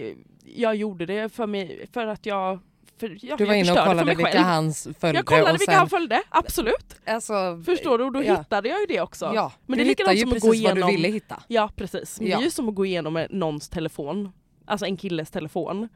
jag 0.46 0.76
gjorde 0.76 1.06
det 1.06 1.34
för 1.34 1.48
mig, 1.48 1.86
för 1.94 2.08
att 2.08 2.26
jag 2.26 2.60
för 3.00 3.18
jag, 3.22 3.38
Du 3.38 3.46
var 3.46 3.54
jag 3.54 3.60
inne 3.60 3.72
och 3.82 3.88
kollade 3.88 4.16
vilka 4.16 4.42
hans 4.42 4.88
följde 5.00 5.20
Jag 5.20 5.26
kollade 5.26 5.44
och 5.52 5.62
vilka 5.62 5.72
sen, 5.72 5.80
han 5.80 5.90
följde, 5.90 6.22
absolut. 6.30 6.96
alltså, 7.06 7.62
Förstår 7.66 7.98
du? 7.98 8.04
Och 8.04 8.12
då 8.12 8.24
ja. 8.24 8.38
hittade 8.38 8.70
jag 8.70 8.80
ju 8.80 8.86
det 8.86 9.02
också. 9.02 9.32
Ja, 9.36 9.52
Men 9.66 9.78
det 9.78 9.84
är 9.84 9.86
likadant 9.86 10.20
som 10.20 10.30
att 10.32 10.40
gå 10.42 10.48
vad 10.48 10.54
du 10.56 10.60
igenom- 10.60 10.90
ville 10.90 11.08
hitta. 11.08 11.44
Ja 11.48 11.70
precis, 11.76 12.16
det 12.16 12.26
Ja. 12.26 12.38
är 12.40 12.44
ju 12.44 12.50
som 12.52 12.70
att 12.70 12.76
gå 12.76 12.86
igenom 12.86 13.18
en- 13.18 13.28
någons 13.30 13.70
telefon. 13.70 14.32
Alltså 14.66 14.86
en 14.86 14.98
killes 14.98 15.32
telefon. 15.32 15.90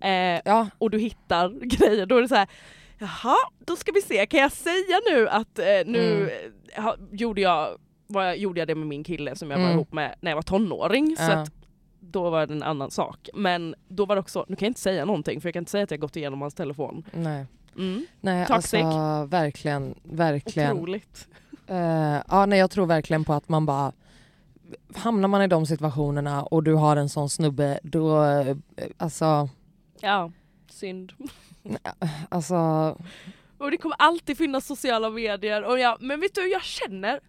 Eh, 0.00 0.40
Ja, 0.44 0.68
och 0.78 0.90
du 0.90 0.98
hittar 0.98 1.48
grejer, 1.66 2.06
då 2.06 2.16
är 2.16 2.22
det 2.22 2.28
så 2.28 2.34
här. 2.34 2.48
Jaha, 2.98 3.36
då 3.58 3.76
ska 3.76 3.92
vi 3.92 4.02
se, 4.02 4.26
kan 4.26 4.40
jag 4.40 4.52
säga 4.52 5.00
nu 5.10 5.28
att 5.28 5.58
eh, 5.58 5.64
nu 5.86 6.30
Mm. 6.76 6.84
ha, 6.84 6.96
gjorde, 7.10 7.40
jag, 7.40 7.68
var 8.06 8.32
gjorde 8.34 8.60
jag 8.60 8.68
det 8.68 8.74
med 8.74 8.86
min 8.86 9.04
kille 9.04 9.36
som 9.36 9.50
jag 9.50 9.58
var 9.58 9.64
Mm. 9.64 9.76
ihop 9.76 9.92
med 9.92 10.14
när 10.20 10.30
jag 10.30 10.36
var 10.36 10.42
tonåring. 10.42 11.16
Så 11.16 11.22
Ja. 11.22 11.32
att 11.32 11.52
då 12.00 12.30
var 12.30 12.46
det 12.46 12.54
en 12.54 12.62
annan 12.62 12.90
sak. 12.90 13.28
Men 13.34 13.74
då 13.88 14.06
var 14.06 14.14
det 14.16 14.20
också, 14.20 14.44
nu 14.48 14.56
kan 14.56 14.66
jag 14.66 14.70
inte 14.70 14.80
säga 14.80 15.04
någonting 15.04 15.40
för 15.40 15.48
jag 15.48 15.52
kan 15.52 15.60
inte 15.60 15.70
säga 15.70 15.84
att 15.84 15.90
jag 15.90 16.00
gått 16.00 16.16
igenom 16.16 16.40
hans 16.40 16.54
telefon. 16.54 17.04
nej. 17.12 17.46
Mm. 17.76 18.06
Nej 18.20 18.46
Toxic. 18.46 18.74
alltså 18.74 19.24
verkligen, 19.26 19.94
verkligen. 20.02 20.72
Otroligt. 20.72 21.28
Eh, 21.66 22.16
ja, 22.28 22.46
nej, 22.46 22.58
jag 22.58 22.70
tror 22.70 22.86
verkligen 22.86 23.24
på 23.24 23.32
att 23.32 23.48
man 23.48 23.66
bara 23.66 23.92
Hamnar 24.94 25.28
man 25.28 25.42
i 25.42 25.46
de 25.46 25.66
situationerna 25.66 26.42
och 26.42 26.62
du 26.62 26.74
har 26.74 26.96
en 26.96 27.08
sån 27.08 27.30
snubbe 27.30 27.78
då, 27.82 28.22
eh, 28.24 28.56
alltså, 28.96 29.48
Ja, 30.00 30.30
synd. 30.70 31.12
alltså 32.28 32.54
Och 33.58 33.70
det 33.70 33.76
kommer 33.76 33.96
alltid 33.98 34.38
finnas 34.38 34.66
sociala 34.66 35.10
medier. 35.10 35.64
Och 35.64 35.78
jag, 35.78 35.96
men 36.02 36.20
vet 36.20 36.34
du, 36.34 36.48
jag 36.50 36.62
känner 36.62 37.20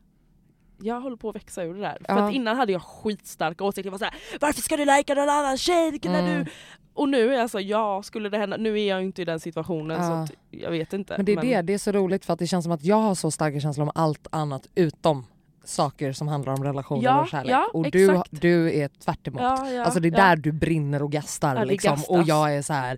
jag 0.80 1.02
håller 1.02 1.16
på 1.18 1.30
att 1.30 1.36
växa 1.36 1.64
ur 1.64 1.74
det 1.74 1.80
där. 1.80 1.98
För 2.10 2.18
Ja. 2.18 2.28
att 2.28 2.34
innan 2.34 2.58
hade 2.58 2.72
jag 2.72 2.82
skitstarka 2.82 3.64
åsikter. 3.64 3.86
Jag 3.88 3.92
var 3.92 3.98
såhär, 4.00 4.14
varför 4.42 4.62
ska 4.62 4.78
du 4.78 4.86
lajka 4.86 5.14
någon 5.14 5.30
annan 5.30 5.58
tjej? 5.58 6.00
När 6.04 6.20
Mm. 6.20 6.44
du... 6.44 6.52
Och 6.94 7.10
nu 7.10 7.34
är 7.34 7.38
jag 7.40 7.50
så, 7.50 7.60
ja 7.60 8.04
skulle 8.04 8.30
det 8.30 8.38
hända, 8.38 8.58
nu 8.58 8.80
är 8.80 8.88
jag 8.90 9.04
inte 9.04 9.22
i 9.22 9.26
den 9.26 9.40
situationen 9.40 10.04
så 10.04 10.12
Ja. 10.12 10.24
att, 10.24 10.32
jag 10.52 10.72
vet 10.72 10.94
inte. 10.94 11.14
Men 11.18 11.26
det 11.26 11.32
är 11.34 11.42
det, 11.42 11.62
det 11.62 11.74
är 11.74 11.78
så 11.78 11.92
roligt 11.92 12.26
för 12.26 12.34
att 12.34 12.40
det 12.40 12.48
känns 12.48 12.64
som 12.66 12.72
att 12.72 12.84
jag 12.84 12.96
har 12.96 13.16
så 13.16 13.32
starka 13.32 13.60
känslor 13.60 13.84
om 13.84 13.92
allt 13.96 14.28
annat 14.32 14.68
utom 14.76 15.26
saker 15.68 16.12
som 16.12 16.28
handlar 16.28 16.54
om 16.54 16.64
relationer 16.64 17.04
Ja, 17.04 17.22
och 17.22 17.28
kärlek. 17.28 17.52
ja, 17.52 17.68
och 17.74 17.92
du, 17.92 18.12
exakt. 18.12 18.42
du 18.42 18.74
är 18.80 18.88
tvärt 18.88 19.28
emot. 19.28 19.42
Ja, 19.42 19.84
alltså 19.84 20.00
det 20.00 20.08
är 20.08 20.12
där 20.12 20.36
du 20.36 20.52
brinner 20.52 21.04
och 21.04 21.12
gastar 21.12 21.66
liksom. 21.66 21.98
och 22.10 22.24
jag 22.24 22.56
är 22.56 22.62
så 22.62 22.74
här. 22.74 22.98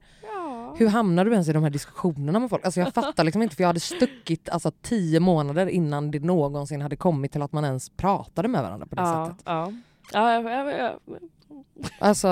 Hur 0.78 0.88
hamnar 0.88 1.26
du 1.26 1.32
ens 1.32 1.50
i 1.50 1.54
de 1.54 1.64
här 1.64 1.70
diskussionerna 1.70 2.40
med 2.40 2.50
folk? 2.50 2.66
Alltså 2.66 2.80
jag 2.80 2.94
fattar 2.94 3.24
liksom 3.24 3.42
inte 3.42 3.56
för 3.56 3.64
jag 3.64 3.68
hade 3.70 3.80
stuckit 3.80 4.50
alltså, 4.50 4.72
tio 4.82 5.20
månader 5.20 5.68
innan 5.68 6.12
det 6.12 6.20
någonsin 6.20 6.82
hade 6.82 6.96
kommit 6.96 7.32
till 7.32 7.42
att 7.42 7.52
man 7.52 7.66
ens 7.66 7.90
pratade 7.90 8.48
med 8.48 8.64
varandra 8.64 8.88
på 8.88 8.96
det 8.96 9.06
sättet. 9.06 9.44
ja. 9.46 9.72
Ja, 10.14 10.34
ja, 10.34 10.50
ja, 10.52 10.72
ja. 10.72 11.00
Alltså, 12.00 12.28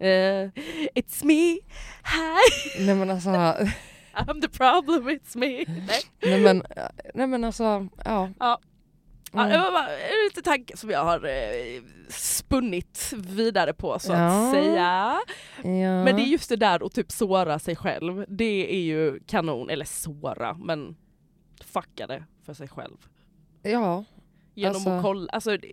Eh, 0.00 0.50
it's 0.94 1.24
me, 1.24 1.34
hi, 1.34 2.86
nej 2.86 2.94
men 2.94 3.10
alltså, 3.10 3.28
I'm 4.16 4.40
the 4.40 4.48
problem, 4.48 5.08
it's 5.08 5.36
me. 5.38 5.64
Nej. 5.86 6.00
nej 6.22 6.40
men, 6.40 6.62
nej 7.14 7.26
men 7.26 7.44
alltså, 7.44 7.86
ja. 8.04 8.28
Ja. 8.38 8.58
Ja, 9.32 9.40
Mm. 9.46 9.52
det 9.52 9.70
var 9.70 9.88
liten 10.28 10.42
tanke 10.42 10.76
som 10.76 10.90
jag 10.90 11.04
har 11.04 11.24
eh, 11.26 11.82
spunnit 12.08 13.12
vidare 13.16 13.72
på 13.72 13.98
så 13.98 14.12
Ja. 14.12 14.26
att 14.26 14.52
säga. 14.54 15.18
Ja. 15.62 16.04
Men 16.04 16.16
det 16.16 16.22
är 16.22 16.26
just 16.26 16.48
det 16.48 16.56
där 16.56 16.86
att 16.86 16.92
typ 16.94 17.12
såra 17.12 17.58
sig 17.58 17.76
själv, 17.76 18.24
det 18.28 18.74
är 18.74 18.80
ju 18.80 19.20
kanon, 19.26 19.70
eller 19.70 19.84
såra, 19.84 20.54
men 20.54 20.96
fucka 21.64 22.06
det 22.06 22.24
för 22.46 22.54
sig 22.54 22.68
själv. 22.68 22.96
Ja, 23.62 24.04
Genom 24.54 24.74
Alltså- 24.76 24.90
att 24.90 25.02
kolla, 25.02 25.30
alltså 25.32 25.56
det, 25.56 25.72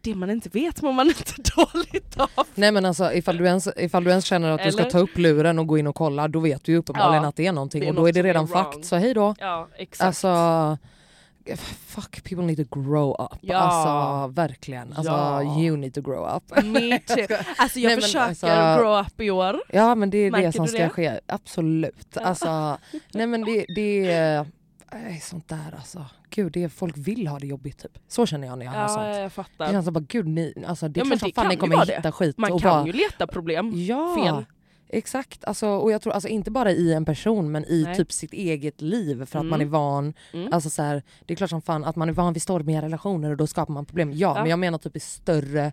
det 0.00 0.14
man 0.14 0.30
inte 0.30 0.48
vet 0.48 0.82
mår 0.82 0.92
man 0.92 1.06
inte 1.08 1.32
dåligt 1.56 2.20
av. 2.20 2.46
nej 2.54 2.72
men 2.72 2.84
alltså 2.84 3.12
ifall 3.12 3.36
du 3.36 3.46
ens, 3.46 3.68
ifall 3.76 4.04
du 4.04 4.10
ens 4.10 4.24
känner 4.24 4.50
att 4.50 4.62
du 4.64 4.72
ska 4.72 4.80
Eller? 4.80 4.90
ta 4.90 4.98
upp 4.98 5.18
luren 5.18 5.58
och 5.58 5.66
gå 5.66 5.78
in 5.78 5.86
och 5.86 5.94
kolla 5.94 6.28
då 6.28 6.40
vet 6.40 6.64
du 6.64 6.72
ju 6.72 6.78
uppenbarligen 6.78 7.22
Ja, 7.22 7.28
att 7.28 7.36
det 7.36 7.46
är 7.46 7.52
någonting 7.52 7.80
det 7.80 7.86
är 7.86 7.90
och 7.90 7.94
då 7.96 8.08
är 8.08 8.12
det 8.12 8.22
redan 8.22 8.48
fucked 8.48 8.84
så 8.84 8.96
hej 8.96 9.14
då. 9.14 9.34
Ja 9.38 9.68
exakt. 9.76 10.06
Alltså, 10.06 10.28
fuck 11.86 12.24
people 12.24 12.44
need 12.44 12.56
to 12.70 12.80
grow 12.80 13.10
up. 13.14 13.38
Ja. 13.40 13.56
Alltså 13.56 14.32
verkligen. 14.34 14.92
Alltså 14.92 15.12
Ja. 15.12 15.42
you 15.60 15.76
need 15.76 15.94
to 15.94 16.00
grow 16.00 16.36
up. 16.36 16.64
Me 16.64 16.98
too. 16.98 17.26
Alltså 17.58 17.78
jag 17.80 17.90
Nej, 17.90 18.00
försöker 18.00 18.24
alltså- 18.24 18.82
grow 18.82 19.00
up 19.06 19.20
i 19.20 19.30
år. 19.30 19.60
Ja 19.72 19.94
men 19.94 20.10
det 20.10 20.18
är 20.18 20.30
Märker 20.30 20.46
det 20.46 20.52
som 20.52 20.66
ska 20.66 20.82
det? 20.82 20.88
ske, 20.90 21.20
absolut. 21.26 22.06
Ja. 22.14 22.20
Alltså, 22.20 22.78
nej 23.14 23.26
men 23.26 23.44
det, 23.44 23.66
det 23.74 24.10
är 24.12 24.38
äh, 24.92 25.18
sånt 25.22 25.48
där 25.48 25.74
alltså. 25.76 26.04
Gud, 26.30 26.52
det 26.52 26.62
är, 26.64 26.68
folk 26.68 26.94
vill 26.96 27.26
ha 27.26 27.38
det 27.38 27.46
jobbigt 27.46 27.78
typ. 27.82 27.98
Så 28.08 28.26
känner 28.26 28.48
jag 28.48 28.58
när 28.58 28.64
jag 28.66 28.72
hör 28.72 28.80
Ja 28.82 28.88
sånt. 28.88 29.06
jag 29.06 29.16
Det 29.24 29.30
fattar. 29.30 29.70
känns 29.72 29.84
som 29.84 29.94
bara 29.94 30.04
gud 30.08 30.26
ni, 30.28 30.54
alltså 30.66 30.88
det 30.88 31.00
är 31.00 31.04
Ja, 31.04 31.06
klart 31.06 31.18
som 31.20 31.28
det 31.28 31.34
fan 31.34 31.48
ni 31.48 31.56
kommer 31.56 31.74
vara 31.76 31.84
det. 31.84 31.96
hitta 31.96 32.12
skit 32.12 32.38
Man 32.38 32.50
kan 32.58 32.70
bara, 32.70 32.86
ju 32.86 32.92
leta 32.92 33.26
problem. 33.26 33.72
ja, 33.74 34.14
fel. 34.24 34.44
Exakt, 34.98 35.44
alltså, 35.44 35.68
och 35.68 35.92
jag 35.92 36.02
tror 36.02 36.12
alltså 36.12 36.28
inte 36.28 36.50
bara 36.50 36.70
i 36.72 36.92
en 36.92 37.04
person 37.04 37.52
men 37.52 37.64
i 37.64 37.82
Nej. 37.84 37.96
typ 37.96 38.12
sitt 38.12 38.32
eget 38.32 38.80
liv 38.80 39.16
för 39.16 39.38
att 39.38 39.42
Mm. 39.44 39.48
man 39.50 39.60
är 39.60 39.64
van, 39.64 40.14
Mm. 40.32 40.52
alltså 40.52 40.70
så 40.70 40.82
här, 40.82 41.02
det 41.26 41.34
är 41.34 41.36
klart 41.36 41.50
som 41.50 41.62
fan 41.62 41.84
att 41.84 41.96
man 41.96 42.08
är 42.08 42.12
van 42.12 42.32
vid 42.32 42.42
stormiga 42.42 42.82
relationer 42.82 43.30
och 43.30 43.36
då 43.36 43.46
skapar 43.46 43.74
man 43.74 43.84
problem. 43.86 44.12
Ja, 44.12 44.16
Ja. 44.36 44.40
men 44.42 44.50
jag 44.50 44.58
menar 44.58 44.78
typ 44.78 44.96
i 44.96 45.00
större 45.00 45.72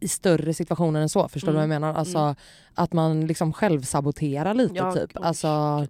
i 0.00 0.08
större 0.08 0.54
situationer 0.54 1.00
än 1.00 1.08
så, 1.08 1.28
förstår 1.28 1.48
du 1.48 1.54
vad 1.54 1.62
jag 1.62 1.70
Mm. 1.70 1.80
menar? 1.82 1.94
Alltså 1.98 2.18
Mm. 2.18 2.34
att 2.74 2.92
man 2.92 3.26
liksom 3.26 3.52
självsaboterar 3.52 4.54
lite 4.54 4.74
Ja, 4.74 4.92
typ. 4.92 5.10
Alltså, 5.14 5.86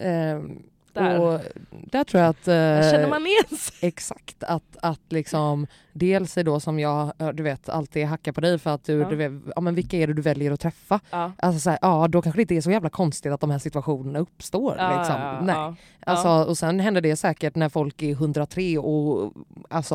ehm, 0.00 0.62
Där. 0.92 1.20
och 1.20 1.40
där 1.70 2.04
tror 2.04 2.22
jag 2.22 2.30
att... 2.30 2.48
eh, 2.48 2.54
Där 2.54 2.90
känner 2.90 3.08
man 3.08 3.26
igen 3.26 3.58
sig. 3.58 3.88
Exakt, 3.88 4.42
att, 4.44 4.76
att 4.82 5.00
liksom 5.08 5.66
dels 5.92 6.36
är 6.36 6.44
då 6.44 6.60
som 6.60 6.78
jag, 6.78 7.12
du 7.34 7.42
vet, 7.42 7.68
alltid 7.68 8.06
hackar 8.06 8.32
på 8.32 8.40
dig 8.40 8.58
för 8.58 8.70
att 8.70 8.84
du, 8.84 8.92
Ja. 8.98 9.08
du 9.08 9.16
vet, 9.16 9.32
ja 9.54 9.60
men 9.60 9.74
vilka 9.74 9.96
är 9.96 10.06
det 10.06 10.12
du 10.14 10.22
väljer 10.22 10.52
att 10.52 10.60
träffa? 10.60 11.00
Ja. 11.10 11.32
Alltså 11.38 11.60
så 11.60 11.70
här, 11.70 11.78
ja 11.82 12.08
då 12.08 12.22
kanske 12.22 12.38
det 12.38 12.42
inte 12.42 12.54
är 12.54 12.60
så 12.60 12.70
jävla 12.70 12.90
konstigt 12.90 13.32
att 13.32 13.40
de 13.40 13.50
här 13.50 13.58
situationerna 13.58 14.18
uppstår. 14.18 14.74
Ja, 14.78 14.98
liksom. 14.98 15.46
Nej. 15.46 15.74
Alltså, 16.06 16.28
och 16.50 16.58
sen 16.58 16.80
händer 16.80 17.00
det 17.00 17.16
säkert 17.16 17.54
när 17.54 17.68
folk 17.68 18.02
är 18.02 18.10
103 18.12 18.78
och 18.78 19.32
alltså 19.70 19.94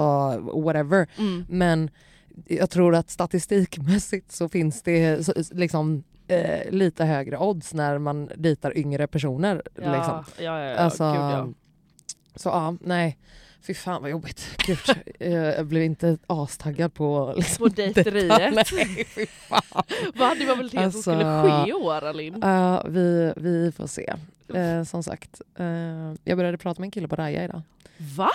whatever. 0.63 1.07
Mm. 1.17 1.45
Men 1.49 1.89
jag 2.47 2.69
tror 2.69 2.95
att 2.95 3.09
statistikmässigt 3.09 4.31
så 4.31 4.49
finns 4.49 4.81
det 4.81 5.25
så, 5.25 5.33
liksom 5.51 6.03
eh, 6.27 6.71
lite 6.71 7.05
högre 7.05 7.37
odds 7.37 7.73
när 7.73 7.97
man 7.97 8.29
dejtar 8.35 8.77
yngre 8.77 9.07
personer. 9.07 9.61
Ja, 9.75 9.95
Liksom. 9.95 10.23
ja, 10.45 10.59
ja, 10.59 10.69
ja. 10.69 10.75
Alltså, 10.77 11.03
Gud, 11.11 11.21
ja. 11.21 11.47
Så 12.35 12.49
ja, 12.49 12.75
nej. 12.81 13.17
Fy 13.61 13.73
fan 13.73 14.01
vad 14.01 14.11
jobbigt. 14.11 14.57
Gud, 14.67 14.77
eh, 15.19 15.33
jag 15.33 15.65
blev 15.65 15.83
inte 15.83 16.17
astaggad 16.27 16.93
på 16.93 17.33
liksom, 17.37 17.69
På 17.69 17.75
dejteriet. 17.75 18.53
Nej, 18.73 19.05
fy 19.05 19.25
fan. 19.25 19.83
Vad 20.15 20.27
hade 20.27 20.45
väl 20.45 20.69
det 20.69 20.69
som 20.71 20.83
Alltså- 20.83 21.01
skulle 21.01 21.23
ske 21.63 21.69
i 21.69 21.73
år 21.73 22.03
Alin? 22.03 22.39
Ja, 22.41 22.83
vi, 22.87 23.33
vi 23.35 23.71
får 23.71 23.87
se. 23.87 24.13
Eh, 24.53 24.83
som 24.83 25.03
sagt, 25.03 25.41
eh, 25.55 25.65
jag 26.23 26.37
började 26.37 26.57
prata 26.57 26.79
med 26.81 26.87
en 26.87 26.91
kille 26.91 27.07
på 27.07 27.15
Raja 27.15 27.43
idag. 27.43 27.61
Va? 27.97 28.29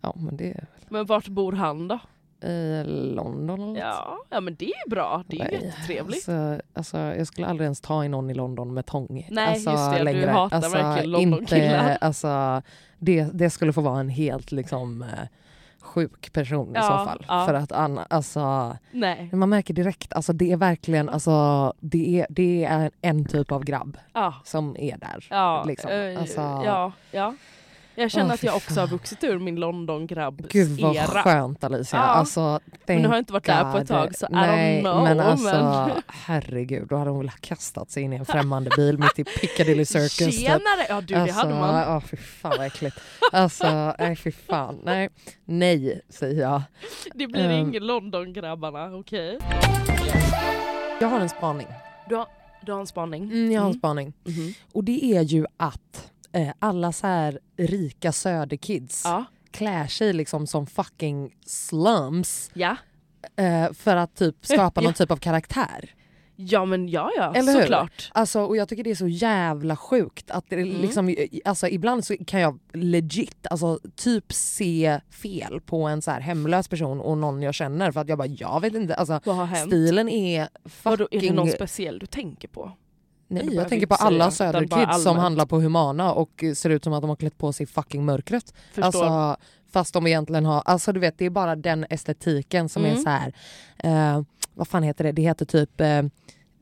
Ja, 0.00 0.12
men 0.16 0.36
det, 0.36 0.64
Men 0.88 1.06
vart 1.06 1.28
bor 1.28 1.52
han 1.52 1.88
då? 1.88 1.98
I 2.42 2.82
London 3.14 3.50
eller 3.60 3.66
något. 3.66 3.78
Ja, 3.78 4.18
ja 4.30 4.40
men 4.40 4.54
det 4.54 4.66
är 4.72 4.90
bra. 4.90 5.24
Det 5.26 5.36
är 5.40 5.44
Nej, 5.44 5.60
jättetrevligt. 5.64 6.28
Alltså, 6.28 6.60
alltså, 6.74 6.98
jag 6.98 7.26
skulle 7.26 7.46
aldrig 7.46 7.64
ens 7.66 7.80
ta 7.80 8.04
i 8.04 8.08
någon 8.08 8.30
i 8.30 8.34
London 8.34 8.74
med 8.74 8.86
tång. 8.86 9.26
Nej, 9.30 9.48
alltså, 9.48 9.70
just 9.70 9.90
det, 9.90 9.98
du 9.98 10.04
längre. 10.04 10.30
hatar 10.30 10.56
alltså, 10.56 10.70
verkligen 10.72 11.10
Londonkillar. 11.10 11.98
alltså, 12.00 12.62
det, 12.98 13.22
det 13.32 13.50
skulle 13.50 13.72
få 13.72 13.80
vara 13.80 14.00
en 14.00 14.08
helt 14.08 14.52
liksom 14.52 15.02
eh, 15.02 15.08
sjuk 15.80 16.32
person 16.32 16.68
i 16.68 16.72
Ja, 16.74 16.82
så 16.82 16.88
fall. 17.10 17.24
ja. 17.28 17.46
För 17.46 17.54
att 17.54 17.72
Anna, 17.72 18.06
alltså, 18.10 18.76
Nej. 18.90 19.28
man 19.32 19.48
märker 19.48 19.74
direkt, 19.74 20.12
alltså, 20.12 20.32
det 20.32 20.52
är 20.52 20.56
verkligen 20.56 21.08
alltså, 21.08 21.72
det 21.80 22.20
är, 22.20 22.26
det 22.30 22.64
är 22.64 22.90
en 23.02 23.24
typ 23.24 23.52
av 23.52 23.64
grabb 23.64 23.96
Ja. 24.12 24.34
som 24.44 24.76
är 24.78 24.96
där. 24.98 25.64
Liksom. 25.66 25.90
eh, 25.90 26.20
Alltså, 26.20 26.40
ja, 26.40 26.92
ja. 27.10 27.34
Jag 27.98 28.10
känner 28.10 28.26
Åh, 28.26 28.34
att 28.34 28.42
jag 28.42 28.56
också 28.56 28.80
har 28.80 28.86
vuxit 28.86 29.24
ur 29.24 29.38
min 29.38 29.56
London-grabb-era. 29.56 30.48
Gud 30.50 30.80
vad 30.80 30.96
skönt 30.96 31.64
Alicia. 31.64 31.98
Ja. 31.98 32.04
Alltså, 32.04 32.60
Men 32.86 33.02
nu 33.02 33.08
har 33.08 33.14
jag 33.14 33.20
inte 33.20 33.32
varit 33.32 33.46
där 33.46 33.72
på 33.72 33.78
ett 33.78 33.88
God. 33.88 33.96
tag 33.96 34.16
så 34.16 34.26
I 34.26 34.28
Nej, 34.30 34.78
don't 34.78 34.92
know. 34.92 35.02
men 35.04 35.20
alltså 35.20 35.54
men... 35.54 36.02
herregud, 36.06 36.88
då 36.88 36.96
hade 36.96 37.10
hon 37.10 37.18
väl 37.20 37.30
kastat 37.40 37.90
sig 37.90 38.02
in 38.02 38.12
i 38.12 38.16
en 38.16 38.26
främmande 38.26 38.70
bil 38.76 38.98
mitt 38.98 39.18
i 39.18 39.24
Piccadilly 39.24 39.84
Circus. 39.84 40.16
typ. 40.16 40.32
Tjenare! 40.34 40.86
Ja 40.88 41.00
du 41.00 41.14
det 41.14 41.20
alltså, 41.22 41.36
hade 41.38 41.54
man. 41.54 41.74
Ja 41.74 42.00
fy 42.00 42.16
fan 42.16 42.54
vad 42.58 42.66
äckligt. 42.66 42.96
Alltså 43.32 43.94
nej 43.98 44.16
fy 44.16 44.32
fan. 44.32 44.80
Nej, 44.84 45.08
nej 45.44 46.00
säger 46.08 46.42
jag. 46.42 46.62
Det 47.14 47.26
blir 47.26 47.44
ehm. 47.44 47.68
ingen 47.68 47.86
London-grabbarna, 47.86 48.96
okej? 48.96 49.38
Jag 51.00 51.08
har 51.08 51.20
en 51.20 51.28
spaning. 51.28 51.66
Du, 52.08 52.14
har, 52.16 52.26
du 52.62 52.72
har 52.72 52.80
en 52.80 52.86
spaning? 52.86 53.22
Mm, 53.22 53.52
jag 53.52 53.60
har 53.60 53.68
en 53.68 53.74
spaning. 53.74 54.12
Mhm. 54.24 54.54
Och 54.72 54.84
det 54.84 55.04
är 55.04 55.22
ju 55.22 55.46
att 55.56 56.10
eh, 56.36 56.48
alla 56.58 56.92
så 56.92 57.06
här 57.06 57.38
rika 57.56 58.12
söderkids 58.12 59.02
Ja. 59.04 59.24
klär 59.50 59.86
sig 59.86 60.12
liksom 60.12 60.46
som 60.46 60.66
fucking 60.66 61.34
slums 61.46 62.50
Ja. 62.54 62.76
eh, 63.36 63.72
för 63.72 63.96
att 63.96 64.14
typ 64.14 64.36
skapa 64.46 64.80
någon 64.80 64.92
typ 64.94 65.10
av 65.10 65.16
karaktär. 65.16 65.90
ja 66.38 66.64
men 66.64 66.88
ja 66.88 67.10
ja, 67.16 67.34
Eller 67.34 67.52
hur? 67.52 67.60
såklart. 67.60 68.10
Alltså, 68.14 68.40
och 68.40 68.56
jag 68.56 68.68
tycker 68.68 68.84
det 68.84 68.90
är 68.90 68.94
så 68.94 69.08
jävla 69.08 69.76
sjukt 69.76 70.30
att 70.30 70.44
det 70.48 70.56
Mm. 70.56 70.80
liksom, 70.80 71.14
alltså, 71.44 71.68
ibland 71.68 72.04
så 72.04 72.16
kan 72.26 72.40
jag 72.40 72.58
legit 72.72 73.46
alltså, 73.50 73.78
typ 73.94 74.32
se 74.32 75.00
fel 75.10 75.60
på 75.60 75.82
en 75.88 76.02
så 76.02 76.10
här 76.10 76.20
hemlös 76.20 76.68
person 76.68 77.00
och 77.00 77.18
någon 77.18 77.42
jag 77.42 77.54
känner 77.54 77.92
för 77.92 78.00
att 78.00 78.08
jag 78.08 78.18
bara 78.18 78.28
jag 78.28 78.60
vet 78.60 78.74
inte, 78.74 78.94
alltså, 78.94 79.20
Vad 79.24 79.36
har 79.36 79.44
hänt? 79.46 79.70
stilen 79.70 80.08
är 80.08 80.48
Vadå, 80.82 81.04
är 81.04 81.08
det 81.10 81.16
fucking... 81.20 81.34
någon 81.34 81.50
speciell 81.50 81.98
du 81.98 82.06
tänker 82.06 82.48
på? 82.48 82.72
Nej, 83.28 83.42
jag 83.42 83.50
behöver 83.50 83.68
tänker 83.68 83.86
på 83.86 83.94
alla 83.94 84.30
söderkids 84.30 85.02
som 85.02 85.16
handlar 85.16 85.46
på 85.46 85.60
Humana 85.60 86.12
och 86.12 86.44
ser 86.54 86.70
ut 86.70 86.84
som 86.84 86.92
att 86.92 87.02
de 87.02 87.08
har 87.08 87.16
klätt 87.16 87.38
på 87.38 87.52
sig 87.52 87.66
fucking 87.66 88.04
mörkret. 88.04 88.54
Förstår. 88.72 88.82
Alltså, 88.84 89.36
fast 89.72 89.94
de 89.94 90.06
egentligen 90.06 90.44
har, 90.44 90.62
alltså 90.64 90.92
du 90.92 91.00
vet 91.00 91.18
det 91.18 91.24
är 91.24 91.30
bara 91.30 91.56
den 91.56 91.86
estetiken 91.90 92.68
som 92.68 92.84
är 92.84 92.90
Mm. 92.90 93.02
så 93.02 93.08
här. 93.10 93.32
Eh, 93.78 94.22
vad 94.54 94.68
fan 94.68 94.82
heter 94.82 95.04
det? 95.04 95.12
Det 95.12 95.22
heter 95.22 95.44
typ 95.44 95.80
eh, 95.80 96.02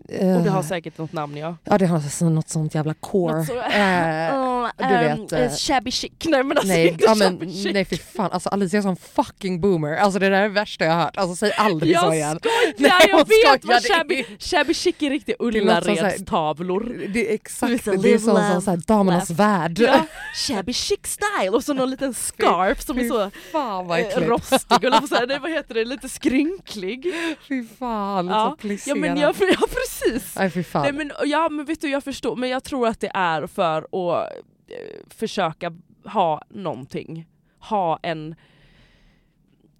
och 0.08 0.42
det 0.44 0.50
har 0.50 0.60
eh, 0.60 0.66
säkert 0.66 0.98
något 0.98 1.12
namn 1.12 1.36
ja. 1.36 1.56
Ja 1.64 1.78
det 1.78 1.86
har 1.86 2.00
så- 2.00 2.28
något 2.28 2.48
sånt 2.48 2.74
jävla 2.74 2.94
core. 2.94 3.36
Något 3.36 3.46
så- 3.46 3.52
Oh, 4.64 4.70
du 4.78 4.84
ehm, 4.84 5.20
vet, 5.20 5.32
eh, 5.32 5.50
shabby 5.56 5.90
chic. 5.90 6.12
Nej 6.24 6.42
men 6.44 6.58
alltså 6.58 6.72
nej, 6.72 6.88
inte 6.92 7.04
ja, 7.04 7.14
men, 7.14 7.30
shabby 7.38 7.52
chic. 7.52 7.72
nej 7.74 7.84
fy 7.84 7.96
fan, 7.96 8.30
alltså 8.32 8.48
Alicia 8.48 8.78
är 8.78 8.82
som 8.82 8.96
fucking 8.96 9.60
boomer. 9.60 9.96
Alltså 9.96 10.18
det 10.18 10.28
där 10.28 10.36
är 10.38 10.42
det 10.42 10.48
värsta 10.48 10.84
jag 10.84 10.92
har 10.92 11.02
hört. 11.02 11.16
Alltså 11.16 11.36
säg 11.36 11.52
aldrig 11.52 11.98
så 11.98 12.04
Jag 12.06 12.14
igen. 12.14 12.38
skojar! 12.38 12.74
Nej, 12.78 12.92
jag 13.10 13.20
jag 13.20 13.52
vet 13.52 13.64
vad 13.64 13.82
shabby, 13.82 14.24
shabby 14.38 14.74
chic 14.74 14.94
är 14.98 15.10
riktigt 15.10 15.36
så 15.38 15.44
Ullaredstavlor. 15.46 17.06
Det 17.12 17.30
är 17.30 17.34
exakt, 17.34 17.84
det 17.84 17.90
är 17.92 17.96
live, 17.98 18.18
som, 18.18 18.34
som 18.36 18.48
love, 18.48 18.60
så 18.60 18.70
här, 18.70 18.76
damernas 18.86 19.30
värld. 19.30 19.78
Ja, 19.78 20.06
shabby 20.34 20.72
chic 20.72 20.98
style 21.04 21.50
och 21.50 21.64
så 21.64 21.72
någon 21.74 21.90
liten 21.90 22.14
scarf 22.14 22.80
som 22.82 22.98
är 22.98 23.08
så 23.08 23.30
fan 23.52 23.86
vad 23.86 23.98
äckligt. 24.00 24.28
rostig 24.28 24.84
och 25.02 25.08
så 25.08 25.14
här, 25.14 25.26
nej, 25.26 25.38
vad 25.38 25.50
heter 25.50 25.74
det, 25.74 25.84
lite 25.84 26.08
skrynklig. 26.08 27.06
Fy 27.48 27.64
fan, 27.78 28.26
Ja, 28.26 28.32
så 28.32 28.38
ja 28.38 28.56
plisserad. 28.60 28.98
men 28.98 29.16
jag, 29.16 29.34
ja 29.40 29.66
precis. 30.02 30.36
Nej 30.36 30.50
fy 30.50 30.62
fan. 30.62 30.82
Nej, 30.82 30.92
men, 30.92 31.10
ja 31.24 31.48
men 31.48 31.64
vet 31.64 31.80
du 31.80 31.90
jag 31.90 32.04
förstår, 32.04 32.36
men 32.36 32.48
jag 32.50 32.64
tror 32.64 32.88
att 32.88 33.00
det 33.00 33.10
är 33.14 33.46
för 33.46 33.78
att 33.82 34.32
eh, 34.68 35.06
försöka 35.08 35.72
ha 36.04 36.42
någonting. 36.50 37.26
Ha 37.58 37.98
en, 38.02 38.34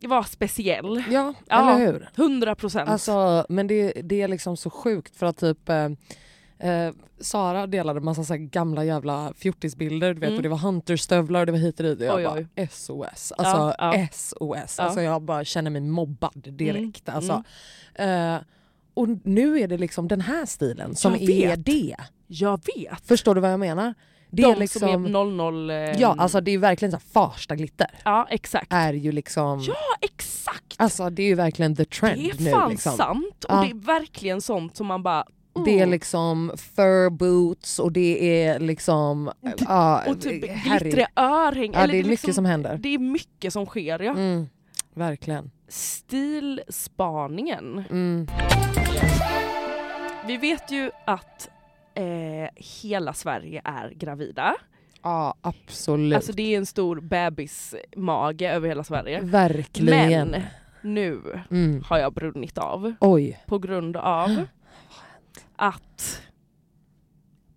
vara 0.07 0.25
speciell. 0.25 1.05
ja, 1.11 1.35
Ja. 1.47 1.75
eller 1.77 1.87
hur? 1.93 2.09
100 2.17 2.55
procent. 2.55 2.89
Alltså, 2.91 3.47
men 3.49 3.67
det, 3.67 3.93
det 3.93 4.23
är 4.23 4.29
liksom 4.29 4.57
så 4.57 4.71
sjukt 4.71 5.17
för 5.17 5.27
att 5.27 5.37
typ 5.37 5.69
eh, 5.69 5.85
eh, 6.71 6.93
Sara 7.21 7.67
delade 7.67 8.01
massa 8.01 8.25
så 8.25 8.35
gamla 8.39 8.85
jävla 8.85 9.33
fjortisbilder 9.37 10.15
du 10.15 10.21
vet 10.21 10.29
Mm. 10.29 10.37
och 10.37 10.43
det 10.43 10.49
var 10.49 10.57
hunterstövlar 10.59 11.41
och 11.41 11.47
det 11.47 11.53
var 11.53 11.59
hit 11.59 11.81
och 11.81 11.87
dit 11.87 11.99
och 11.99 12.05
jag 12.07 12.17
Oj, 12.17 12.25
bara 12.25 12.47
oj. 12.57 12.69
SOS. 12.71 13.33
Alltså 13.39 13.75
Ja, 13.79 13.97
ja. 13.97 14.07
SOS. 14.13 14.79
Alltså 14.79 15.01
jag 15.03 15.23
bara 15.23 15.45
känner 15.45 15.71
mig 15.71 15.81
mobbad 15.81 16.33
direkt. 16.53 17.09
Mm, 17.09 17.17
Alltså. 17.17 17.43
Eh, 17.95 18.37
och 18.95 19.09
nu 19.25 19.61
är 19.61 19.69
det 19.69 19.79
liksom 19.79 20.09
den 20.09 20.21
här 20.21 20.47
stilen 20.47 20.95
som 20.97 21.13
Jag 21.13 21.23
är 21.23 21.49
vet. 21.49 21.67
det. 21.67 21.97
Jag 22.27 22.61
vet. 22.77 23.07
Förstår 23.07 23.35
du 23.35 23.41
vad 23.41 23.53
jag 23.53 23.61
menar? 23.61 23.95
Det 24.31 24.43
De 24.43 24.53
är 24.53 24.57
liksom, 24.57 24.81
som 24.81 25.05
är 25.07 25.25
00... 25.25 25.71
eh, 25.71 25.77
ja 25.77 26.15
alltså 26.19 26.41
det 26.41 26.51
är 26.51 26.59
verkligen 26.59 26.93
så 26.93 26.99
Farsta 27.13 27.57
glitter. 27.57 27.87
ja 28.05 28.27
exakt. 28.31 28.67
Är 28.71 28.93
ju 28.93 29.13
liksom, 29.13 29.61
Ja 29.67 29.75
exakt! 30.01 30.75
alltså 30.77 31.11
det 31.11 31.23
är 31.23 31.27
ju 31.27 31.35
verkligen 31.35 31.77
the 31.77 31.85
trend 31.85 32.21
det 32.21 32.31
är 32.31 32.45
nu. 32.45 32.51
fan 32.51 32.71
liksom. 32.71 32.97
sant 32.97 33.45
och 33.45 33.55
Ja. 33.55 33.61
det 33.65 33.71
är 33.71 33.87
verkligen 33.87 34.41
sånt 34.41 34.77
som 34.77 34.87
man 34.87 35.03
bara... 35.03 35.25
Det 35.65 35.71
är 35.71 35.77
mm. 35.77 35.91
liksom 35.91 36.53
fur 36.77 37.11
boots 37.11 37.79
och 37.79 37.93
det 37.93 38.43
är 38.45 38.59
liksom... 38.61 39.31
ja, 39.59 40.03
och 40.09 40.21
typ 40.21 40.65
glittriga 40.65 41.09
örhängen. 41.17 41.81
Ja, 41.81 41.87
det 41.87 41.93
är 41.93 41.97
liksom, 41.97 42.11
mycket 42.11 42.35
som 42.35 42.45
händer. 42.45 42.79
Det 42.83 42.95
är 42.95 42.99
mycket 42.99 43.53
som 43.53 43.67
sker 43.67 43.99
ja. 44.03 44.11
Mm, 44.13 44.47
verkligen. 44.95 45.51
Stilspaningen. 45.69 47.85
Mm. 47.91 48.27
Vi 50.27 50.37
vet 50.37 50.71
ju 50.71 50.91
att 51.07 51.51
eh, 51.95 52.49
hela 52.83 53.13
Sverige 53.13 53.61
är 53.65 53.91
gravida. 53.91 54.55
Ja, 55.03 55.35
absolut. 55.41 56.17
Alltså 56.17 56.33
det 56.33 56.55
är 56.55 56.59
en 56.59 56.67
stor 56.67 57.01
bebismage 57.01 58.43
över 58.43 58.69
hela 58.69 58.85
Sverige. 58.85 59.21
verkligen. 59.21 60.31
Men 60.31 60.43
nu 60.83 61.21
Mm. 61.51 61.83
har 61.87 61.99
jag 61.99 62.13
brunnit 62.13 62.59
av 62.59 62.95
Oj. 63.01 63.43
på 63.47 63.59
grund 63.59 63.97
av 63.97 64.31
att 65.57 66.23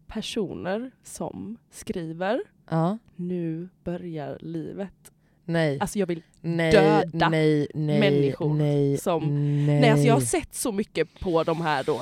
personer 0.08 0.92
som 1.04 1.58
skriver 1.72 2.42
Ja. 2.70 2.98
nu 3.16 3.70
börjar 3.84 4.38
livet. 4.42 5.12
Nej. 5.48 5.78
Alltså 5.80 6.00
jag 6.00 6.08
vill 6.08 6.22
nej, 6.42 6.72
döda 6.72 7.30
nej, 7.30 7.68
nej, 7.74 8.00
människor 8.00 8.54
nej, 8.54 8.98
som- 8.98 9.24
Nej. 9.66 9.80
Nej, 9.82 9.90
alltså 9.90 10.08
jag 10.08 10.14
har 10.14 10.22
sett 10.22 10.56
så 10.56 10.72
mycket 10.72 11.20
på 11.20 11.44
de 11.44 11.62
här 11.62 11.84
då 11.84 12.02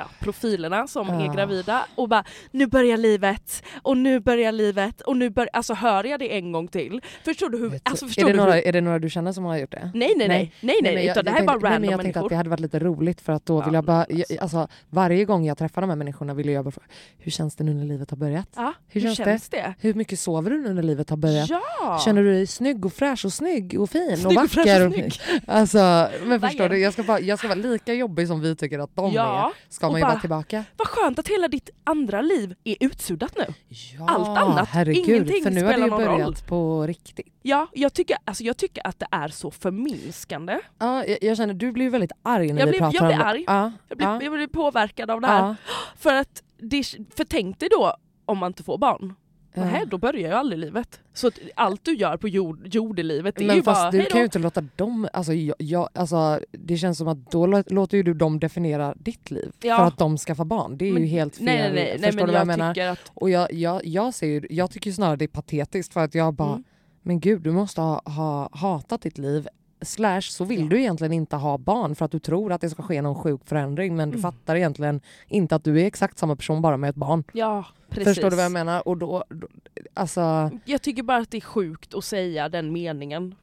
ja, 0.00 0.06
profilerna 0.20 0.86
som 0.86 1.08
är 1.10 1.26
Ja. 1.26 1.32
gravida 1.32 1.86
och 1.94 2.08
bara 2.08 2.24
nu 2.50 2.66
börjar 2.66 2.96
livet 2.96 3.62
och 3.82 3.96
nu 3.96 4.20
börjar 4.20 4.52
livet 4.52 5.00
och 5.00 5.16
nu 5.16 5.30
börjar, 5.30 5.50
alltså 5.52 5.74
hör 5.74 6.04
jag 6.04 6.20
det 6.20 6.36
en 6.36 6.52
gång 6.52 6.68
till? 6.68 7.00
Förstår 7.24 7.48
du 7.48 7.58
hur, 7.58 7.80
alltså 7.82 8.06
förstår 8.06 8.22
är, 8.22 8.26
det 8.26 8.32
du 8.32 8.36
några, 8.36 8.52
hur, 8.52 8.66
är 8.66 8.72
det 8.72 8.80
några 8.80 8.98
du 8.98 9.10
känner 9.10 9.32
som 9.32 9.44
har 9.44 9.56
gjort 9.58 9.70
det? 9.72 9.90
nej 9.94 10.12
nej 10.16 10.28
nej, 10.28 10.52
nej 10.60 10.78
nej, 10.82 10.94
men 10.94 11.04
jag- 11.04 11.10
utan 11.12 11.24
det 11.24 11.30
här 11.30 11.42
är 11.42 11.46
bara 11.46 11.52
tänkte- 11.52 11.68
nej, 11.68 11.72
random 11.74 11.80
men 11.82 11.90
Jag 11.90 12.00
tänkte 12.00 12.18
människor. 12.20 12.26
att 12.26 12.30
det 12.30 12.36
hade 12.36 12.50
varit 12.50 12.60
lite 12.60 12.78
roligt 12.78 13.20
för 13.20 13.32
att 13.32 13.46
då 13.46 13.58
Ja, 13.60 13.64
vill 13.64 13.74
jag 13.74 13.84
bara, 13.84 13.98
alltså. 14.04 14.32
jag, 14.34 14.42
alltså, 14.42 14.68
varje 14.90 15.24
gång 15.24 15.44
jag 15.44 15.58
träffar 15.58 15.80
de 15.80 15.90
här 15.90 15.96
människorna 15.96 16.34
vill 16.34 16.48
jag 16.48 16.64
bara 16.64 16.70
fråga, 16.70 16.86
hur 17.18 17.30
känns 17.30 17.56
det 17.56 17.64
nu 17.64 17.74
när 17.74 17.84
livet 17.84 18.10
har 18.10 18.16
börjat? 18.16 18.48
Ja, 18.56 18.72
Hur 18.88 19.00
hur, 19.00 19.08
känns 19.08 19.16
känns 19.16 19.48
det? 19.48 19.74
Hur 19.80 19.94
mycket 19.94 20.18
sover 20.20 20.50
du 20.50 20.60
nu 20.62 20.74
när 20.74 20.82
livet 20.82 21.10
har 21.10 21.16
börjat? 21.16 21.48
Ja! 21.50 22.00
Känner 22.04 22.22
du 22.22 22.32
dig 22.32 22.46
snygg 22.46 22.84
och 22.86 22.92
fräsch 22.92 23.24
och 23.24 23.32
snygg 23.32 23.80
och 23.80 23.90
fin 23.90 24.16
Snygg 24.16 24.26
och 24.38 24.42
och 24.44 24.56
vacker? 24.56 24.86
och 24.86 24.92
snygg. 24.92 25.12
Alltså, 25.46 26.08
men 26.24 26.40
förstår 26.40 26.68
du, 26.68 26.78
jag 26.78 26.92
ska, 26.92 27.02
bara, 27.02 27.20
jag 27.20 27.38
ska 27.38 27.48
vara 27.48 27.58
lika 27.58 27.94
jobbig 27.94 28.28
som 28.28 28.40
vi 28.40 28.56
tycker 28.56 28.78
att 28.78 28.96
de 28.96 29.12
Ja, 29.12 29.52
är. 29.68 29.72
Ska 29.74 29.86
och 29.86 29.89
man 29.92 29.98
ju 30.00 30.04
bara- 30.04 30.10
vara 30.12 30.20
tillbaka. 30.20 30.64
Vad 30.76 30.88
skönt 30.88 31.18
att 31.18 31.28
hela 31.28 31.48
ditt 31.48 31.70
andra 31.84 32.20
liv 32.20 32.54
är 32.64 32.76
utsuddat 32.80 33.36
nu. 33.36 33.44
Ja, 33.68 34.06
Allt 34.08 34.28
annat, 34.38 34.68
herregud, 34.68 35.08
ingenting 35.08 35.42
för 35.42 35.50
nu 35.50 35.60
har 35.64 35.72
det 35.72 35.78
spelar 35.78 35.98
ju 36.00 36.06
börjat 36.06 36.20
roll. 36.26 36.34
på 36.48 36.86
riktigt. 36.86 37.26
Ja, 37.42 37.66
jag 37.72 37.92
tycker, 37.92 38.16
alltså 38.24 38.44
jag 38.44 38.56
tycker 38.56 38.86
att 38.86 38.98
det 38.98 39.06
är 39.10 39.28
så 39.28 39.50
förminskande. 39.50 40.58
Ja, 40.78 41.04
jag, 41.06 41.18
jag 41.22 41.36
känner, 41.36 41.54
du 41.54 41.72
blir 41.72 41.90
väldigt 41.90 42.12
arg 42.22 42.52
när 42.52 42.60
Jag 42.60 42.66
vi 42.66 42.70
blir- 42.70 42.80
pratar 42.80 42.94
jag 42.96 43.04
blir 43.06 43.12
om 43.14 43.18
det. 43.18 43.24
arg. 43.24 43.44
Ja, 43.46 43.72
Jag 43.88 43.98
blir, 43.98 44.06
ja, 44.06 44.22
jag 44.22 44.32
blir 44.32 44.46
påverkad 44.46 45.10
av 45.10 45.20
det 45.20 45.26
här. 45.26 45.54
För 45.96 46.14
att, 46.14 46.42
det, 46.58 46.84
för 47.16 47.24
tänk 47.24 47.58
dig 47.58 47.68
då 47.72 47.94
om 48.24 48.38
man 48.38 48.50
inte 48.50 48.62
får 48.62 48.78
barn. 48.78 49.14
Ja. 49.54 49.64
Nej, 49.64 49.82
då 49.90 49.98
börjar 49.98 50.28
ju 50.28 50.34
aldrig 50.34 50.58
livet. 50.58 51.00
Så 51.14 51.30
allt 51.54 51.84
du 51.84 51.94
gör 51.94 52.16
på 52.16 52.28
jord, 52.28 52.74
jordelivet 52.74 53.36
det 53.36 53.44
är 53.44 53.46
Men 53.46 53.56
ju 53.56 53.62
fast 53.62 53.80
bara 53.82 53.90
du 53.90 54.04
kan 54.04 54.18
ju 54.18 54.24
inte 54.24 54.38
låta 54.38 54.60
dem, 54.76 55.08
alltså, 55.12 55.32
jag, 55.32 55.54
jag, 55.58 55.88
alltså, 55.94 56.40
det 56.52 56.76
känns 56.76 56.98
som 56.98 57.08
att 57.08 57.30
då 57.30 57.46
lå- 57.46 57.72
låter 57.74 57.96
ju 57.96 58.02
du 58.02 58.14
dem 58.14 58.38
definiera 58.38 58.94
ditt 58.96 59.30
liv 59.30 59.52
Ja. 59.62 59.76
för 59.76 59.84
att 59.84 59.98
de 59.98 60.16
skaffar 60.18 60.44
barn. 60.44 60.76
Det 60.78 60.88
är 60.88 60.92
Men- 60.92 61.02
ju 61.02 61.08
helt 61.08 61.36
fel. 61.36 61.44
Nej 61.44 61.58
nej 61.58 61.72
nej, 61.72 61.84
nej 61.84 61.98
Förstår 61.98 62.16
men 62.16 62.26
du 62.26 62.32
vad 62.32 62.34
jag 62.34 62.40
jag, 62.40 62.76
menar? 62.76 62.92
att 62.92 63.10
Och 63.14 63.30
jag, 63.30 63.52
jag, 63.52 63.86
jag, 63.86 64.14
ser 64.14 64.26
ju, 64.26 64.46
jag 64.50 64.70
tycker 64.70 64.92
snarare 64.92 65.16
det 65.16 65.24
är 65.24 65.28
patetiskt 65.28 65.92
för 65.92 66.04
att 66.04 66.14
jag 66.14 66.34
bara, 66.34 66.48
Mm. 66.52 66.64
men 67.02 67.20
gud 67.20 67.42
du 67.42 67.50
måste 67.50 67.80
ha, 67.80 68.02
ha 68.04 68.48
hatat 68.52 69.02
ditt 69.02 69.18
liv 69.18 69.48
slash 69.82 70.20
så 70.20 70.44
vill 70.44 70.60
Ja. 70.60 70.66
du 70.66 70.80
egentligen 70.80 71.12
inte 71.12 71.36
ha 71.36 71.58
barn 71.58 71.94
för 71.94 72.04
att 72.04 72.10
du 72.12 72.18
tror 72.18 72.52
att 72.52 72.60
det 72.60 72.70
ska 72.70 72.82
ske 72.82 73.02
någon 73.02 73.14
sjuk 73.22 73.40
förändring 73.44 73.96
men 73.96 74.10
du 74.10 74.18
Mm. 74.18 74.22
fattar 74.32 74.56
egentligen 74.56 75.00
inte 75.28 75.54
att 75.56 75.64
du 75.64 75.80
är 75.80 75.84
exakt 75.86 76.18
samma 76.18 76.36
person 76.36 76.62
bara 76.62 76.76
med 76.76 76.90
ett 76.90 76.96
barn. 76.96 77.24
ja 77.32 77.66
precis. 77.90 78.04
Förstår 78.14 78.30
du 78.30 78.36
vad 78.36 78.44
jag 78.44 78.52
menar? 78.52 78.88
Och 78.88 78.96
då, 78.98 79.24
då 79.28 79.46
alltså, 79.94 80.50
Jag 80.64 80.82
tycker 80.82 81.02
bara 81.02 81.18
att 81.18 81.30
det 81.30 81.36
är 81.36 81.40
sjukt 81.40 81.94
att 81.94 82.04
säga 82.04 82.48
den 82.48 82.72
meningen. 82.72 83.34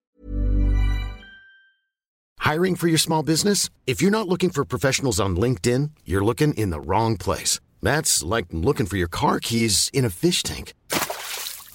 Hiring 2.53 2.75
for 2.77 2.87
your 2.89 2.97
small 2.97 3.25
business? 3.25 3.71
If 3.85 4.01
you're 4.01 4.11
not 4.11 4.27
looking 4.27 4.49
for 4.51 4.63
professionals 4.65 5.19
on 5.19 5.35
LinkedIn, 5.39 5.89
you're 6.05 6.25
looking 6.25 6.53
in 6.53 6.71
the 6.71 6.79
wrong 6.79 7.17
place. 7.17 7.61
That's 7.81 8.35
like 8.35 8.47
looking 8.55 8.85
for 8.87 8.97
your 8.97 9.09
car 9.09 9.39
keys 9.41 9.89
in 9.93 10.05
a 10.05 10.09
fish 10.09 10.43
tank. 10.43 10.73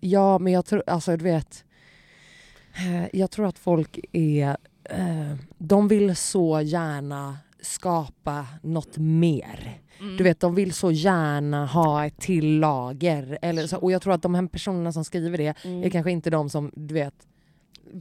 Ja, 0.00 0.38
men 0.38 0.52
jag 0.52 0.64
tror, 0.66 0.82
alltså 0.86 1.16
du 1.16 1.24
vet, 1.24 1.64
eh, 2.76 3.06
jag 3.20 3.30
tror 3.30 3.46
att 3.46 3.58
folk 3.58 3.98
är, 4.12 4.56
eh, 4.84 5.34
de 5.58 5.88
vill 5.88 6.16
så 6.16 6.60
gärna 6.60 7.38
skapa 7.60 8.46
något 8.62 8.96
mer. 8.98 9.80
Mm. 10.00 10.16
Du 10.16 10.24
vet, 10.24 10.40
de 10.40 10.54
vill 10.54 10.72
så 10.72 10.90
gärna 10.90 11.66
ha 11.66 12.06
ett 12.06 12.18
till 12.20 12.58
lager. 12.58 13.38
Eller 13.42 13.66
så, 13.66 13.76
och 13.76 13.92
jag 13.92 14.02
tror 14.02 14.14
att 14.14 14.22
de 14.22 14.34
här 14.34 14.46
personerna 14.46 14.92
som 14.92 15.04
skriver 15.04 15.38
det 15.38 15.64
Mm. 15.64 15.82
är 15.84 15.90
kanske 15.90 16.10
inte 16.10 16.30
de 16.30 16.50
som, 16.50 16.72
du 16.74 16.94
vet, 16.94 17.14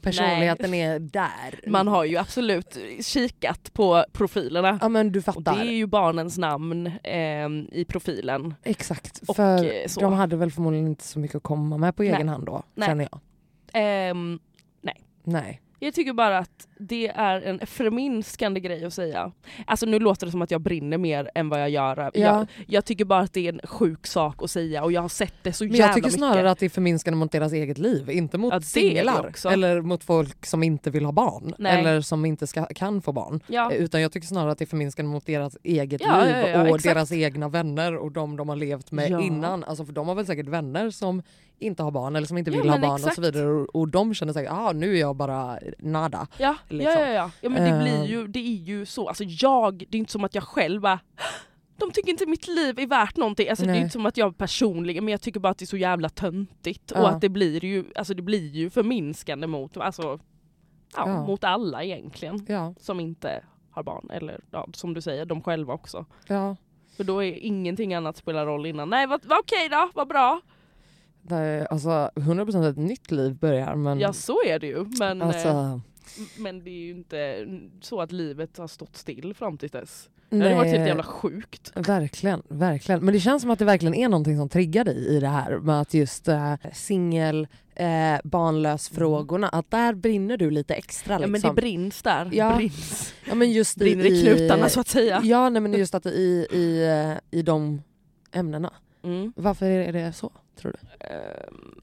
personligheten 0.02 0.74
är 0.74 1.00
där. 1.00 1.60
Man 1.68 1.88
har 1.88 2.04
ju 2.06 2.18
absolut 2.18 2.78
kikat 3.02 3.74
på 3.74 4.06
profilerna. 4.12 4.80
Ja 4.82 4.90
men 4.90 5.12
du 5.12 5.20
Och 5.20 5.26
fattar. 5.26 5.56
det 5.56 5.62
är 5.62 5.72
ju 5.74 5.86
barnens 5.88 6.38
namn 6.38 6.92
ehm, 7.04 7.68
i 7.72 7.86
profilen. 7.86 8.54
Exakt, 8.64 9.22
Och, 9.28 9.36
för 9.36 9.64
eh, 9.66 9.88
så. 9.88 10.00
de 10.00 10.14
hade 10.14 10.36
väl 10.36 10.52
förmodligen 10.52 10.88
inte 10.88 11.04
så 11.04 11.20
mycket 11.20 11.36
att 11.36 11.44
komma 11.44 11.78
med 11.78 11.96
på 11.96 12.04
Nej. 12.04 12.12
egen 12.14 12.30
hand 12.30 12.46
då, 12.46 12.64
Nej. 12.76 12.88
känner 12.88 13.08
jag. 13.12 13.20
Ehm, 13.74 14.40
Nej. 15.28 15.62
Jag 15.86 15.94
tycker 15.94 16.14
bara 16.14 16.38
att 16.38 16.68
det 16.80 17.08
är 17.08 17.42
en 17.42 17.60
förminskande 17.68 18.60
grej 18.60 18.86
att 18.86 18.94
säga. 18.94 19.32
Alltså 19.66 19.86
nu 19.86 20.00
låter 20.00 20.26
det 20.26 20.32
som 20.32 20.42
att 20.42 20.52
jag 20.52 20.62
brinner 20.62 20.98
mer 20.98 21.30
än 21.36 21.50
vad 21.50 21.62
jag 21.62 21.70
gör. 21.70 21.98
Ja. 21.98 22.10
Jag, 22.14 22.48
jag 22.68 22.86
tycker 22.86 23.06
bara 23.06 23.20
att 23.20 23.34
det 23.34 23.48
är 23.48 23.54
en 23.54 23.60
sjuk 23.64 24.08
sak 24.08 24.44
att 24.44 24.52
säga 24.52 24.84
och 24.84 24.92
jag 24.92 25.02
har 25.02 25.10
sett 25.10 25.34
det 25.44 25.54
så 25.54 25.64
Men 25.64 25.74
jävla 25.74 25.86
jag 25.86 25.96
tycker 25.96 26.08
mycket. 26.08 26.18
snarare 26.20 26.52
att 26.52 26.60
det 26.60 26.66
är 26.66 26.70
förminskande 26.70 27.18
mot 27.18 27.32
deras 27.32 27.54
eget 27.54 27.78
liv, 27.78 28.10
inte 28.10 28.38
mot 28.38 28.54
Ja, 28.54 28.62
singlar. 28.62 29.34
Eller 29.52 29.82
mot 29.82 30.04
folk 30.04 30.46
som 30.46 30.64
inte 30.64 30.90
vill 30.90 31.06
ha 31.06 31.12
barn. 31.12 31.54
Nej. 31.60 31.80
Eller 31.80 32.02
som 32.02 32.26
inte 32.26 32.48
ska, 32.48 32.66
kan 32.66 33.02
få 33.02 33.12
barn. 33.12 33.40
Ja. 33.48 33.72
Utan 33.72 34.02
jag 34.02 34.12
tycker 34.12 34.28
snarare 34.28 34.52
att 34.52 34.58
det 34.58 34.64
är 34.64 34.68
förminskande 34.68 35.12
mot 35.12 35.26
deras 35.26 35.58
eget 35.64 36.02
Ja, 36.02 36.24
liv 36.24 36.36
och 36.62 36.76
exakt. 36.76 36.84
deras 36.84 37.12
egna 37.12 37.50
vänner 37.50 37.96
och 37.98 38.12
de 38.12 38.38
de 38.38 38.50
har 38.50 38.56
levt 38.56 38.92
med 38.92 39.10
Ja. 39.10 39.22
innan. 39.22 39.64
Alltså 39.64 39.86
för 39.86 39.94
de 39.94 40.08
har 40.08 40.16
väl 40.16 40.26
säkert 40.26 40.48
vänner 40.48 40.90
som 40.90 41.22
inte 41.60 41.84
har 41.84 41.92
barn 41.92 42.16
eller 42.16 42.28
som 42.28 42.38
inte 42.38 42.52
Ja, 42.52 42.62
vill 42.62 42.70
ha 42.70 42.78
men 42.78 42.82
barn 42.82 42.94
och 42.94 43.00
så 43.00 43.08
exakt. 43.08 43.28
vidare. 43.28 43.48
Och, 43.48 43.76
och 43.76 43.88
de 43.88 44.14
känner 44.14 44.34
säkert 44.34 44.52
ah, 44.52 44.72
nu 44.72 44.96
är 44.96 45.00
jag 45.00 45.16
bara 45.16 45.60
nada. 45.80 46.28
Ja, 46.38 46.56
liksom. 46.70 47.02
ja, 47.02 47.08
ja, 47.08 47.14
ja. 47.14 47.32
ja 47.42 47.50
men 47.50 47.64
det, 47.74 47.84
blir 47.84 48.06
ju, 48.06 48.28
det 48.28 48.40
är 48.40 48.62
ju 48.64 48.86
så. 48.86 49.08
Alltså 49.08 49.24
jag, 49.24 49.78
det 49.90 49.98
är 49.98 50.00
inte 50.00 50.12
som 50.12 50.24
att 50.24 50.36
jag 50.36 50.44
själv 50.44 50.82
bara 50.82 51.00
de 51.78 51.92
tycker 51.92 52.10
inte 52.10 52.26
mitt 52.26 52.48
liv 52.48 52.80
är 52.80 52.88
värt 52.88 53.18
någonting. 53.18 53.50
Alltså 53.50 53.66
det 53.66 53.72
är 53.72 53.76
inte 53.76 53.90
som 53.90 54.06
att 54.06 54.18
jag 54.18 54.38
personligen, 54.38 55.06
men 55.06 55.12
jag 55.12 55.22
tycker 55.22 55.40
bara 55.40 55.50
att 55.50 55.58
det 55.58 55.64
är 55.64 55.68
så 55.68 55.78
jävla 55.78 56.10
töntigt. 56.10 56.92
Ja. 56.96 57.02
Och 57.02 57.10
att 57.10 57.22
det 57.22 57.30
blir 57.30 57.66
ju, 57.66 57.86
alltså 57.96 58.14
det 58.14 58.22
blir 58.22 58.50
ju 58.50 58.70
förminskande 58.70 59.48
mot, 59.48 59.78
alltså, 59.78 60.04
ja, 60.96 61.04
Ja. 61.10 61.26
mot 61.28 61.44
alla 61.44 61.84
egentligen. 61.84 62.46
Ja, 62.50 62.74
Som 62.80 63.00
inte 63.00 63.44
har 63.72 63.84
barn. 63.84 64.10
Eller 64.14 64.40
ja, 64.52 64.68
som 64.74 64.94
du 64.94 65.02
säger, 65.02 65.26
de 65.26 65.42
själva 65.42 65.74
också. 65.74 66.06
ja. 66.28 66.56
För 66.98 67.04
då 67.04 67.24
är 67.24 67.32
ingenting 67.34 67.94
annat 67.94 68.18
spelar 68.18 68.46
roll 68.46 68.66
innan. 68.66 68.90
Nej 68.90 69.08
vad, 69.08 69.26
vad 69.26 69.40
okej 69.40 69.70
då, 69.70 69.90
vad 69.94 70.08
bra. 70.08 70.42
Är, 71.30 71.66
alltså 71.66 71.90
100% 72.16 72.70
ett 72.70 72.78
nytt 72.78 73.12
liv 73.12 73.36
börjar 73.36 73.76
men 73.76 74.00
Ja 74.00 74.14
så 74.14 74.44
är 74.46 74.60
det 74.60 74.68
ju. 74.68 74.86
Men, 75.00 75.22
alltså, 75.22 75.48
eh, 75.48 75.78
men 76.38 76.64
det 76.64 76.70
är 76.70 76.86
ju 76.86 76.92
inte 76.92 77.48
så 77.82 78.02
att 78.02 78.12
livet 78.12 78.58
har 78.58 78.68
stått 78.68 78.98
still 78.98 79.34
fram 79.34 79.58
till 79.58 79.70
dess. 79.70 80.10
Det 80.30 80.38
hade 80.38 80.56
varit 80.56 80.68
helt 80.68 80.80
nej. 80.80 80.88
jävla 80.88 81.04
sjukt. 81.04 81.72
Verkligen, 81.76 82.44
verkligen. 82.48 83.06
Men 83.06 83.14
det 83.14 83.20
känns 83.20 83.42
som 83.42 83.52
att 83.52 83.60
det 83.60 83.66
verkligen 83.66 83.94
är 83.96 84.10
någonting 84.10 84.38
som 84.38 84.50
triggar 84.50 84.84
dig 84.84 85.08
i 85.08 85.20
det 85.20 85.28
här 85.28 85.58
med 85.58 85.82
att 85.82 85.94
just 85.94 86.28
äh, 86.28 86.54
singel, 86.74 87.48
eh, 87.76 87.86
barnlös-frågorna, 88.24 89.50
att 89.50 89.72
där 89.72 89.94
brinner 89.94 90.38
du 90.38 90.52
lite 90.52 90.74
extra. 90.74 91.14
Ja 91.14 91.18
Liksom. 91.18 91.32
men 91.32 91.42
det 91.42 91.62
brinns 91.62 92.02
där. 92.02 92.30
Ja. 92.34 92.56
Brinns. 92.56 93.14
ja, 93.28 93.36
men 93.36 93.52
just 93.52 93.78
Brinner 93.78 94.06
i 94.06 94.22
knutarna 94.22 94.70
så 94.70 94.80
att 94.80 94.88
säga. 94.88 95.22
Ja, 95.24 95.50
nej, 95.50 95.62
men 95.62 95.74
just 95.74 95.96
att 95.96 96.06
i, 96.06 96.48
i, 96.52 96.90
i 97.32 97.42
de 97.42 97.82
ämnena. 98.32 98.74
Mm. 99.04 99.34
Varför 99.36 99.66
är 99.66 99.94
det 99.94 100.14
så, 100.14 100.32
tror 100.56 100.72
du? 100.72 101.06
Ehm, 101.06 101.82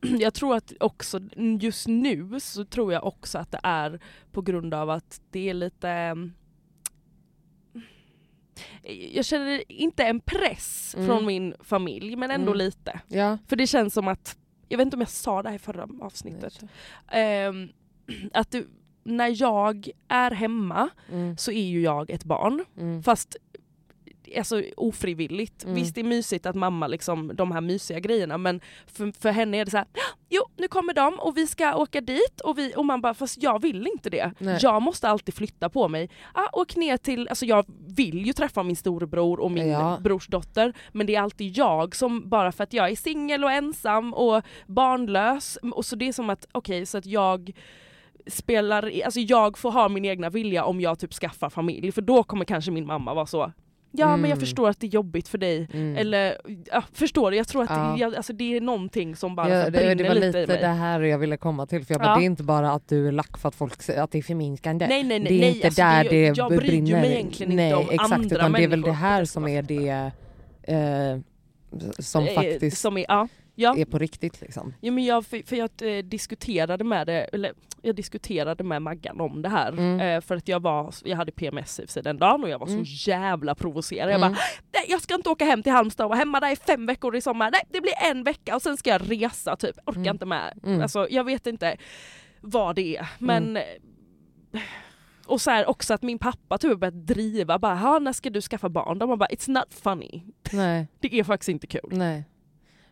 Jag 0.20 0.34
tror 0.34 0.56
att 0.56 0.72
också 0.80 1.20
just 1.60 1.86
nu 1.88 2.40
så 2.40 2.64
tror 2.64 2.92
jag 2.92 3.04
också 3.04 3.38
att 3.38 3.50
det 3.50 3.60
är 3.62 4.00
på 4.32 4.42
grund 4.42 4.74
av 4.74 4.90
att 4.90 5.20
det 5.30 5.48
är 5.50 5.54
lite 5.54 5.88
ehm, 5.90 6.32
jag 9.12 9.24
känner 9.24 9.72
inte 9.72 10.04
en 10.04 10.20
press 10.20 10.94
Mm. 10.96 11.06
från 11.08 11.26
min 11.26 11.54
familj 11.60 12.16
men 12.16 12.30
ändå 12.30 12.52
Mm. 12.52 12.58
lite. 12.58 13.00
Ja. 13.08 13.38
För 13.46 13.56
det 13.56 13.66
känns 13.66 13.94
som 13.94 14.08
att, 14.08 14.36
jag 14.68 14.78
vet 14.78 14.84
inte 14.84 14.96
om 14.96 15.00
jag 15.00 15.08
sa 15.10 15.42
det 15.42 15.48
här 15.48 15.56
i 15.56 15.58
förra 15.58 15.88
avsnittet, 16.00 16.60
Ehm, 17.08 17.68
att 18.32 18.50
det, 18.50 18.64
när 19.04 19.42
jag 19.42 19.88
är 20.08 20.30
hemma 20.30 20.88
Mm, 21.12 21.36
så 21.36 21.50
är 21.52 21.64
ju 21.66 21.80
jag 21.80 22.10
ett 22.10 22.24
barn. 22.24 22.64
mm, 22.78 23.02
Fast 23.02 23.36
alltså, 24.38 24.62
ofrivilligt. 24.76 25.64
Mm. 25.64 25.74
Visst 25.74 25.94
det 25.94 26.00
är 26.00 26.04
mysigt 26.04 26.46
att 26.46 26.56
mamma 26.56 26.86
liksom 26.86 27.30
de 27.34 27.52
här 27.52 27.60
mysiga 27.60 28.00
grejerna 28.00 28.38
men 28.38 28.60
för, 28.86 29.12
för 29.20 29.30
henne 29.30 29.56
är 29.56 29.64
det 29.64 29.70
så 29.70 29.76
här, 29.76 29.86
jo 30.28 30.42
nu 30.56 30.68
kommer 30.68 30.94
de 30.94 31.18
och 31.18 31.36
vi 31.36 31.46
ska 31.46 31.76
åka 31.76 32.00
dit 32.00 32.40
och, 32.44 32.58
vi, 32.58 32.72
och 32.76 32.84
man 32.84 33.00
bara 33.00 33.14
fast 33.14 33.42
jag 33.42 33.62
vill 33.62 33.86
inte 33.86 34.10
det. 34.10 34.32
Nej. 34.38 34.58
Jag 34.62 34.82
måste 34.82 35.08
alltid 35.08 35.34
flytta 35.34 35.68
på 35.68 35.88
mig. 35.88 36.10
Ah, 36.34 36.48
åk 36.52 36.76
ner 36.76 36.96
till, 36.96 37.28
alltså 37.28 37.46
jag 37.46 37.66
vill 37.86 38.26
ju 38.26 38.32
träffa 38.32 38.62
min 38.62 38.76
storebror 38.76 39.40
och 39.40 39.50
min 39.50 39.68
Ja. 39.68 39.98
brorsdotter 40.00 40.72
men 40.92 41.06
det 41.06 41.14
är 41.14 41.20
alltid 41.20 41.56
jag 41.58 41.96
som 41.96 42.28
bara 42.28 42.52
för 42.52 42.64
att 42.64 42.72
jag 42.72 42.90
är 42.90 42.96
singel 42.96 43.44
och 43.44 43.52
ensam 43.52 44.14
och 44.14 44.42
barnlös 44.66 45.58
och 45.72 45.84
så 45.84 45.96
det 45.96 46.08
är 46.08 46.12
som 46.12 46.30
att 46.30 46.46
okej 46.52 46.86
så 46.86 46.98
att 46.98 47.06
jag 47.06 47.52
spelar, 48.26 48.92
alltså 49.04 49.20
jag 49.20 49.58
får 49.58 49.70
ha 49.70 49.88
min 49.88 50.04
egna 50.04 50.30
vilja 50.30 50.64
om 50.64 50.80
jag 50.80 50.98
typ 50.98 51.12
skaffar 51.12 51.50
familj 51.50 51.92
för 51.92 52.02
då 52.02 52.22
kommer 52.22 52.44
kanske 52.44 52.70
min 52.70 52.86
mamma 52.86 53.14
vara 53.14 53.26
så 53.26 53.52
Ja 53.98 54.06
men 54.16 54.20
jag 54.30 54.36
Mm. 54.36 54.40
förstår 54.40 54.68
att 54.68 54.80
det 54.80 54.86
är 54.86 54.90
jobbigt 54.90 55.28
för 55.28 55.38
dig. 55.38 55.68
mm. 55.72 55.96
Eller 55.96 56.36
ja, 56.72 56.82
förstår 56.92 57.30
du? 57.30 57.36
Jag 57.36 57.48
tror 57.48 57.62
att 57.62 57.70
Ja. 57.70 57.76
det, 57.76 58.00
jag, 58.00 58.14
alltså, 58.14 58.32
det 58.32 58.56
är 58.56 58.60
någonting 58.60 59.16
som 59.16 59.36
bara 59.36 59.48
Ja, 59.50 59.64
det, 59.64 59.70
brinner 59.70 59.94
det 59.94 60.04
var 60.08 60.14
lite, 60.14 60.26
lite 60.26 60.38
i 60.38 60.46
mig. 60.46 60.58
det 60.60 60.66
här 60.66 61.00
jag 61.00 61.18
ville 61.18 61.36
komma 61.36 61.66
till. 61.66 61.84
För 61.84 61.94
jag 61.94 62.00
bara, 62.00 62.10
Ja. 62.10 62.16
Det 62.18 62.22
är 62.24 62.26
inte 62.26 62.42
bara 62.42 62.72
att 62.72 62.88
du 62.88 63.08
är 63.08 63.12
lack 63.12 63.38
för 63.38 63.48
att 63.48 63.54
folk 63.54 63.88
att 63.88 64.10
det 64.10 64.18
är 64.18 64.22
förminskande. 64.22 64.86
Nej 64.86 65.02
nej 65.02 65.18
nej, 65.18 65.28
det 65.28 65.34
är 65.36 65.40
nej 65.40 65.54
inte 65.54 65.66
alltså, 65.66 65.82
där 65.82 66.04
det, 66.10 66.36
jag 66.36 66.48
bryr 66.48 66.60
ju 66.60 66.66
brinner. 66.82 67.00
mig 67.00 67.12
egentligen 67.12 67.56
Nej, 67.56 67.66
inte 67.66 67.76
om 67.76 67.90
exakt, 67.90 68.12
andra 68.12 68.36
utan 68.36 68.52
det 68.52 68.58
är 68.64 68.68
väl 68.68 68.70
människor 68.80 68.88
det 68.90 68.96
här 68.96 69.24
som 69.24 69.48
är 69.48 69.62
det 69.62 70.10
eh, 70.62 71.18
som 71.98 72.24
Eh, 72.26 72.34
faktiskt 72.34 72.78
Som 72.80 72.96
är, 72.96 73.04
ja. 73.08 73.28
Ja. 73.58 73.76
är 73.76 73.84
på 73.84 73.98
riktigt. 73.98 74.40
Liksom. 74.40 74.74
Ja, 74.80 74.92
men 74.92 75.04
jag, 75.04 75.26
för, 75.26 75.42
för 75.46 75.56
jag 75.56 75.70
eh, 75.82 76.02
diskuterade 76.04 76.84
med 76.84 77.06
det, 77.06 77.24
eller 77.24 77.52
jag 77.82 77.94
diskuterade 77.94 78.64
med 78.64 78.82
Maggan 78.82 79.20
om 79.20 79.42
det 79.42 79.48
här. 79.48 79.68
Mm. 79.72 80.00
Eh, 80.00 80.20
för 80.20 80.36
att 80.36 80.48
jag 80.48 80.60
var, 80.62 80.94
jag 81.04 81.16
hade 81.16 81.32
PMS 81.32 81.80
i 81.80 81.86
sig 81.86 82.02
den 82.02 82.18
dagen 82.18 82.44
och 82.44 82.50
jag 82.50 82.58
var 82.58 82.66
Mm. 82.66 82.84
så 82.86 83.10
jävla 83.10 83.54
provocerad. 83.54 84.10
Jag 84.10 84.16
Mm. 84.16 84.32
bara, 84.32 84.38
nej 84.72 84.84
jag 84.88 85.02
ska 85.02 85.14
inte 85.14 85.30
åka 85.30 85.44
hem 85.44 85.62
till 85.62 85.72
Halmstad 85.72 86.04
och 86.04 86.10
vara 86.10 86.18
hemma 86.18 86.40
där 86.40 86.52
i 86.52 86.56
fem 86.56 86.86
veckor 86.86 87.16
i 87.16 87.20
sommar. 87.20 87.50
Nej 87.50 87.60
det 87.70 87.80
blir 87.80 87.94
en 88.10 88.22
vecka 88.24 88.56
och 88.56 88.62
sen 88.62 88.76
ska 88.76 88.90
jag 88.90 89.02
resa 89.10 89.56
typ. 89.56 89.76
Orkar 89.86 90.00
Mm. 90.00 90.14
inte 90.14 90.26
med. 90.26 90.58
Mm. 90.64 90.82
Alltså 90.82 91.06
jag 91.10 91.24
vet 91.24 91.46
inte 91.46 91.76
vad 92.40 92.76
det 92.76 92.96
är. 92.96 93.08
Men 93.18 93.56
eh, 93.56 93.62
och 95.26 95.40
så 95.40 95.50
här 95.50 95.68
också 95.68 95.94
att 95.94 96.02
min 96.02 96.18
pappa 96.18 96.58
typ 96.58 96.78
börjat 96.78 97.06
driva 97.06 97.58
bara, 97.58 97.74
"Ha, 97.74 97.98
när 97.98 98.12
ska 98.12 98.30
du 98.30 98.40
skaffa 98.40 98.68
barn? 98.68 98.98
De 98.98 99.18
bara, 99.18 99.28
it's 99.28 99.50
not 99.50 99.74
funny. 99.74 100.22
Nej, 100.52 100.86
Det 101.00 101.18
är 101.18 101.24
faktiskt 101.24 101.48
inte 101.48 101.66
kul. 101.66 101.88
nej. 101.90 102.24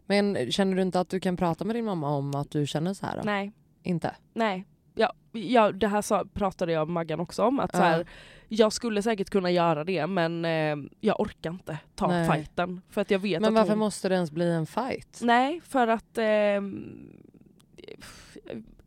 Men 0.07 0.53
känner 0.53 0.77
du 0.77 0.83
inte 0.83 1.01
att 1.01 1.09
du 1.09 1.21
kan 1.21 1.37
prata 1.37 1.65
med 1.65 1.77
din 1.77 1.85
mamma 1.85 2.11
om 2.11 2.35
att 2.35 2.51
du 2.51 2.67
känner 2.67 2.95
så 2.95 3.07
här? 3.07 3.17
då? 3.17 3.23
Nej, 3.25 3.53
Inte? 3.83 4.17
nej. 4.33 4.65
ja, 4.95 5.13
ja, 5.33 5.73
det 5.73 5.89
här 5.89 6.25
pratade 6.25 6.73
jag 6.73 6.89
med 6.89 6.93
Maggan 6.93 7.21
också 7.21 7.43
om, 7.43 7.61
att 7.61 7.71
så 7.77 7.83
här, 7.83 8.07
jag 8.49 8.73
skulle 8.73 9.03
säkert 9.03 9.31
kunna 9.31 9.51
göra 9.51 9.85
det 9.85 10.07
men 10.07 10.45
eh, 10.45 10.77
jag 11.01 11.21
orkar 11.21 11.51
inte 11.51 11.79
ta 11.95 12.07
Nej. 12.09 12.29
fighten. 12.31 12.81
För 12.91 13.01
att 13.01 13.11
jag 13.11 13.19
vet 13.19 13.41
Men 13.41 13.49
att 13.49 13.55
varför 13.55 13.71
hon... 13.71 13.79
måste 13.79 14.09
det 14.09 14.15
ens 14.15 14.31
bli 14.31 14.51
en 14.51 14.67
fight? 14.67 15.21
Nej, 15.23 15.61
för 15.65 15.89
att 15.89 16.19
ehm, 16.19 17.11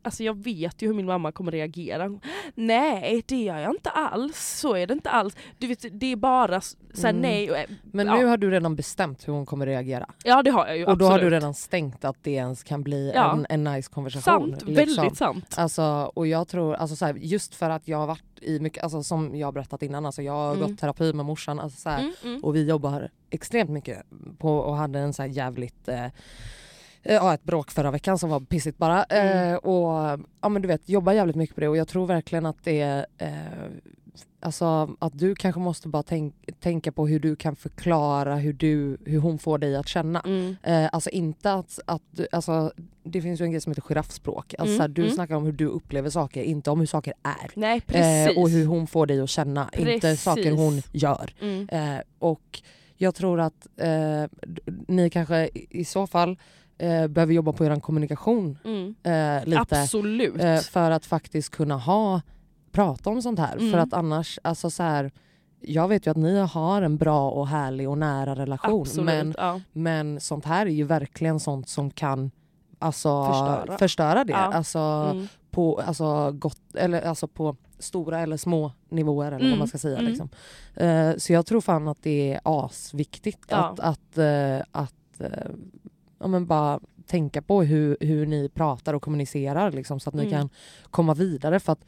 Alltså 0.02 0.22
jag 0.24 0.42
vet 0.44 0.82
ju 0.82 0.86
hur 0.86 0.94
min 0.94 1.06
mamma 1.06 1.32
kommer 1.32 1.52
reagera. 1.52 2.20
Nej 2.54 3.22
det 3.26 3.42
gör 3.42 3.58
jag 3.58 3.70
inte 3.74 3.90
alls, 3.90 4.58
så 4.60 4.74
är 4.76 4.86
det 4.86 4.94
inte 4.94 5.10
alls. 5.10 5.36
Du 5.58 5.66
vet, 5.66 5.84
det 5.92 6.06
är 6.12 6.16
bara 6.16 6.60
såhär 6.60 7.10
Mm. 7.10 7.22
nej. 7.22 7.50
och, 7.50 7.56
eh, 7.56 7.64
Men 7.82 8.06
ja. 8.06 8.16
nu 8.16 8.24
har 8.24 8.36
du 8.36 8.50
redan 8.50 8.76
bestämt 8.76 9.28
hur 9.28 9.32
hon 9.32 9.46
kommer 9.46 9.66
reagera. 9.66 10.06
Ja 10.24 10.42
det 10.42 10.50
har 10.50 10.66
jag 10.66 10.78
ju 10.78 10.84
Och 10.84 10.98
då 10.98 11.06
har 11.06 11.18
du 11.18 11.30
redan 11.30 11.54
stängt 11.54 12.04
att 12.04 12.16
det 12.22 12.30
ens 12.30 12.62
kan 12.62 12.82
bli 12.82 13.12
Ja. 13.14 13.32
en, 13.32 13.46
en 13.48 13.64
nice 13.74 13.90
konversation. 13.90 14.50
Sant, 14.50 14.66
liksom. 14.68 14.74
väldigt 14.96 15.18
sant. 15.18 15.54
Alltså, 15.58 16.12
och 16.14 16.26
jag 16.26 16.48
tror, 16.48 16.74
alltså 16.74 16.96
så 16.96 17.04
här, 17.06 17.14
just 17.14 17.54
för 17.54 17.70
att 17.70 17.88
jag 17.88 17.98
har 17.98 18.06
varit 18.06 18.22
i 18.40 18.60
mycket, 18.60 18.82
alltså 18.82 19.02
som 19.02 19.36
jag 19.36 19.46
har 19.46 19.52
berättat 19.52 19.82
innan, 19.82 20.06
alltså 20.06 20.22
jag 20.22 20.32
har 20.32 20.54
Mm. 20.54 20.68
gått 20.70 20.78
terapi 20.80 21.12
med 21.12 21.24
morsan 21.26 21.60
alltså 21.60 21.80
så 21.80 21.88
här, 21.90 21.98
Mm, 22.00 22.12
mm. 22.24 22.44
och 22.44 22.56
vi 22.56 22.68
jobbar 22.68 23.10
extremt 23.30 23.70
mycket 23.70 24.02
på 24.38 24.56
och 24.58 24.76
hade 24.76 24.98
en 24.98 25.12
så 25.12 25.22
här 25.22 25.28
jävligt 25.28 25.88
eh, 25.88 26.06
Ja 27.10 27.34
ett 27.34 27.44
bråk 27.44 27.70
förra 27.70 27.90
veckan 27.90 28.18
som 28.18 28.30
var 28.30 28.40
pissigt 28.40 28.78
bara. 28.78 29.04
Mm. 29.04 29.52
Eh, 29.52 29.56
och 29.56 30.20
ja 30.40 30.48
men 30.48 30.62
du 30.62 30.68
vet 30.68 30.88
jobbar 30.88 31.12
jävligt 31.12 31.36
mycket 31.36 31.54
på 31.54 31.60
det 31.60 31.68
och 31.68 31.76
jag 31.76 31.88
tror 31.88 32.06
verkligen 32.06 32.46
att 32.46 32.64
det 32.64 32.80
är 32.80 33.06
eh, 33.18 33.28
Alltså 34.40 34.96
att 34.98 35.18
du 35.18 35.34
kanske 35.34 35.60
måste 35.60 35.88
bara 35.88 36.02
tänk, 36.02 36.34
tänka 36.60 36.92
på 36.92 37.06
hur 37.06 37.20
du 37.20 37.36
kan 37.36 37.56
förklara 37.56 38.36
hur, 38.36 38.52
du, 38.52 38.98
hur 39.04 39.18
hon 39.18 39.38
får 39.38 39.58
dig 39.58 39.76
att 39.76 39.88
känna. 39.88 40.20
Mm. 40.20 40.56
Eh, 40.62 40.88
alltså 40.92 41.10
inte 41.10 41.52
att, 41.52 41.78
att 41.86 42.02
du, 42.10 42.26
alltså, 42.32 42.72
det 43.02 43.22
finns 43.22 43.40
ju 43.40 43.44
en 43.44 43.50
grej 43.50 43.60
som 43.60 43.70
heter 43.72 43.82
giraffspråk. 43.82 44.54
Alltså, 44.58 44.72
Mm, 44.74 44.80
här, 44.80 44.88
du 44.88 45.02
mm. 45.02 45.14
snackar 45.14 45.34
om 45.34 45.44
hur 45.44 45.52
du 45.52 45.66
upplever 45.66 46.10
saker, 46.10 46.42
inte 46.42 46.70
om 46.70 46.78
hur 46.80 46.86
saker 46.86 47.14
är. 47.22 47.50
Nej 47.54 47.80
precis. 47.80 48.36
Eh, 48.36 48.42
och 48.42 48.50
hur 48.50 48.66
hon 48.66 48.86
får 48.86 49.06
dig 49.06 49.20
att 49.20 49.30
känna, 49.30 49.70
inte 49.72 50.00
Precis. 50.00 50.22
saker 50.22 50.52
hon 50.52 50.82
gör. 50.92 51.34
mm. 51.40 51.68
Eh, 51.68 52.00
och 52.18 52.62
jag 52.96 53.14
tror 53.14 53.40
att 53.40 53.66
eh, 53.76 54.24
ni 54.88 55.10
kanske 55.10 55.50
i 55.54 55.84
så 55.84 56.06
fall 56.06 56.38
eh, 56.78 57.06
behöver 57.06 57.34
jobba 57.34 57.52
på 57.52 57.64
er 57.64 57.80
kommunikation 57.80 58.58
Mm. 58.64 58.94
eh, 59.02 59.44
lite. 59.46 59.80
Absolut. 59.82 60.42
Eh, 60.42 60.56
för 60.58 60.90
att 60.90 61.06
faktiskt 61.06 61.50
kunna 61.50 61.76
ha, 61.76 62.20
prata 62.72 63.10
om 63.10 63.22
sånt 63.22 63.38
här. 63.38 63.56
Mm. 63.56 63.70
För 63.72 63.78
att 63.78 63.92
annars, 63.92 64.38
alltså 64.42 64.70
så 64.70 64.82
här, 64.82 65.10
jag 65.60 65.88
vet 65.88 66.06
ju 66.06 66.10
att 66.10 66.16
ni 66.16 66.38
har 66.38 66.82
en 66.82 66.96
bra 66.96 67.30
och 67.30 67.48
härlig 67.48 67.88
och 67.88 67.98
nära 67.98 68.34
relation. 68.36 68.80
Absolut. 68.80 69.06
Men, 69.06 69.34
ja. 69.38 69.60
men 69.72 70.20
sånt 70.20 70.44
här 70.44 70.66
är 70.66 70.70
ju 70.70 70.84
verkligen 70.84 71.40
sånt 71.40 71.68
som 71.68 71.90
kan 71.90 72.30
alltså, 72.78 73.26
Förstöra. 73.26 73.78
förstöra 73.78 74.24
det. 74.24 74.32
Ja. 74.32 74.38
Alltså, 74.38 74.78
Mm. 74.78 75.28
på, 75.50 75.80
alltså, 75.80 76.32
gott, 76.32 76.74
eller, 76.74 77.02
alltså 77.02 77.28
på 77.28 77.56
stora 77.78 78.20
eller 78.20 78.36
små 78.36 78.72
nivåer 78.88 79.26
eller 79.26 79.38
vad 79.38 79.46
Mm, 79.46 79.58
man 79.58 79.68
ska 79.68 79.78
säga. 79.78 79.98
mm. 79.98 80.08
Liksom. 80.10 80.28
Eh, 80.74 81.16
så 81.16 81.32
jag 81.32 81.46
tror 81.46 81.60
fan 81.60 81.88
att 81.88 82.02
det 82.02 82.32
är 82.34 82.40
asviktigt 82.44 83.44
Ja. 83.48 83.56
att, 83.56 83.80
att, 83.80 84.18
eh, 84.18 84.58
att 84.72 85.20
eh, 85.20 85.50
ja, 86.18 86.26
men 86.26 86.46
bara 86.46 86.80
tänka 87.06 87.42
på 87.42 87.62
hur, 87.62 87.96
hur 88.00 88.26
ni 88.26 88.48
pratar 88.48 88.94
och 88.94 89.02
kommunicerar 89.02 89.72
liksom, 89.72 90.00
så 90.00 90.08
att 90.10 90.14
ni 90.14 90.22
Mm. 90.22 90.32
kan 90.32 90.48
komma 90.90 91.14
vidare. 91.14 91.60
För 91.60 91.72
att 91.72 91.84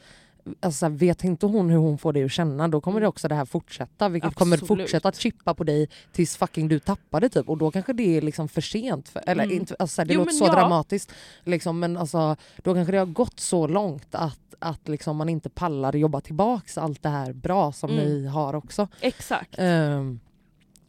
Alltså, 0.61 0.89
vet 0.89 1.25
inte 1.25 1.47
hon 1.47 1.71
hur 1.71 1.77
hon 1.79 1.99
får 1.99 2.13
dig 2.13 2.25
att 2.25 2.33
känna 2.33 2.69
då 2.69 2.81
kommer 2.81 3.01
det 3.01 3.07
också 3.07 3.29
det 3.29 3.35
här 3.35 3.45
fortsätta 3.45 4.09
vilket 4.09 4.35
kommer 4.35 4.57
Mm. 4.57 4.63
Absolut. 4.65 4.83
fortsätta 4.83 5.09
att 5.09 5.17
chippa 5.17 5.55
på 5.55 5.65
dig 5.65 5.89
tills 6.13 6.37
fucking 6.37 6.69
du 6.69 6.79
tappar 6.79 7.21
det 7.21 7.29
typ 7.29 7.49
och 7.49 7.59
då 7.59 7.71
kanske 7.71 7.93
det 7.93 8.17
är 8.17 8.21
liksom 8.23 8.49
för 8.49 8.61
sent. 8.61 9.09
För, 9.09 9.23
eller 9.27 9.45
Mm. 9.45 9.57
inte, 9.57 9.77
alltså, 9.79 10.05
det 10.05 10.15
Jo, 10.15 10.21
låter 10.21 10.33
så 10.33 10.45
ja. 10.45 10.53
dramatiskt 10.53 11.13
liksom, 11.45 11.79
men 11.79 11.97
alltså, 11.97 12.37
då 12.57 12.75
kanske 12.75 12.93
det 12.93 12.99
har 12.99 13.07
gått 13.07 13.41
så 13.41 13.67
långt 13.67 14.15
att, 14.15 14.55
att 14.59 14.89
liksom, 14.89 15.17
man 15.17 15.29
inte 15.29 15.49
pallar 15.51 15.97
jobba 15.97 16.21
tillbaks 16.21 16.79
allt 16.79 17.03
det 17.03 17.09
här 17.09 17.33
bra 17.33 17.73
som 17.73 17.91
Mm. 17.91 18.05
ni 18.05 18.27
har 18.27 18.55
också. 18.55 18.89
Exakt. 19.01 19.55
Ehm, 19.59 20.21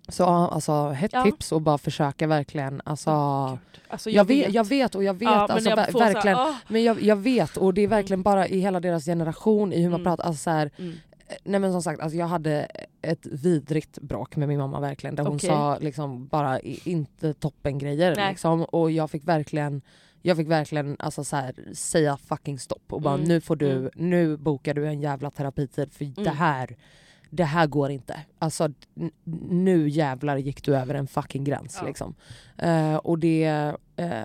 så 0.08 0.26
alltså 0.26 0.96
ett 1.02 1.14
Ja. 1.14 1.24
tips 1.24 1.52
och 1.52 1.62
bara 1.62 1.78
försöka 1.78 2.28
verkligen 2.28 2.82
alltså, 2.86 3.12
Gud. 3.50 3.82
Alltså, 3.88 4.10
jag, 4.10 4.26
vet, 4.26 4.54
jag 4.54 4.64
vet 4.68 4.96
och 4.96 5.04
jag 5.04 5.14
vet 5.14 5.22
ja, 5.22 5.32
men 5.48 5.52
alltså, 5.52 5.70
jag 5.70 5.78
ver- 5.78 5.92
får 5.92 6.00
så 6.00 6.06
här, 6.06 6.14
verkligen 6.14 6.38
åh. 6.38 6.56
men 6.68 6.84
jag, 6.84 7.02
jag 7.02 7.16
vet 7.16 7.58
och 7.58 7.74
det 7.74 7.82
är 7.82 7.88
verkligen 7.88 8.24
bara 8.24 8.48
i 8.48 8.60
hela 8.60 8.80
deras 8.80 9.06
generation 9.06 9.74
i 9.74 9.82
hur 9.82 9.90
man 9.90 10.00
Mm. 10.02 10.04
pratar. 10.04 10.24
Alltså, 10.24 10.44
så 10.44 10.50
här, 10.50 10.72
Mm. 10.78 10.94
nej 11.44 11.60
men 11.60 11.72
som 11.72 11.82
sagt, 11.82 12.02
alltså, 12.02 12.18
jag 12.18 12.26
hade 12.26 12.68
ett 13.02 13.26
vidrigt 13.26 14.00
bråk 14.00 14.36
med 14.36 14.48
min 14.48 14.60
mamma 14.60 14.80
verkligen. 14.80 15.16
Där 15.16 15.24
hon 15.24 15.36
Okej. 15.36 15.50
sa 15.50 15.78
liksom 15.82 16.28
bara 16.28 16.60
inte 16.60 17.34
toppengrejer. 17.34 18.30
Liksom, 18.30 18.64
och 18.64 18.92
jag 18.92 19.12
fick 19.12 19.28
verkligen 19.28 19.82
jag 20.24 20.38
fick 20.38 20.48
verkligen 20.48 20.96
alltså, 21.00 21.24
så 21.24 21.36
här, 21.36 21.54
säga 21.74 22.18
fucking 22.18 22.60
stopp 22.60 22.94
och 22.94 23.02
bara 23.02 23.14
Mm. 23.14 23.28
nu 23.28 23.42
får 23.42 23.56
du, 23.56 23.72
Mm. 23.72 23.90
nu 23.96 24.38
bokar 24.38 24.74
du 24.74 24.88
en 24.88 25.02
jävla 25.02 25.32
terapitid 25.32 25.94
för 25.94 26.06
det 26.06 26.22
Mm. 26.22 26.36
här 26.38 26.76
det 27.34 27.44
här 27.44 27.68
går 27.68 27.92
inte. 27.92 28.20
Alltså 28.40 28.70
nu 29.50 29.90
jävlar 29.90 30.38
gick 30.38 30.64
du 30.64 30.76
över 30.78 30.96
en 30.96 31.08
fucking 31.08 31.44
gräns 31.44 31.78
Ja. 31.82 31.88
liksom. 31.88 32.16
Eh, 32.58 32.96
och 32.96 33.20
det 33.20 33.74
eh, 33.96 34.22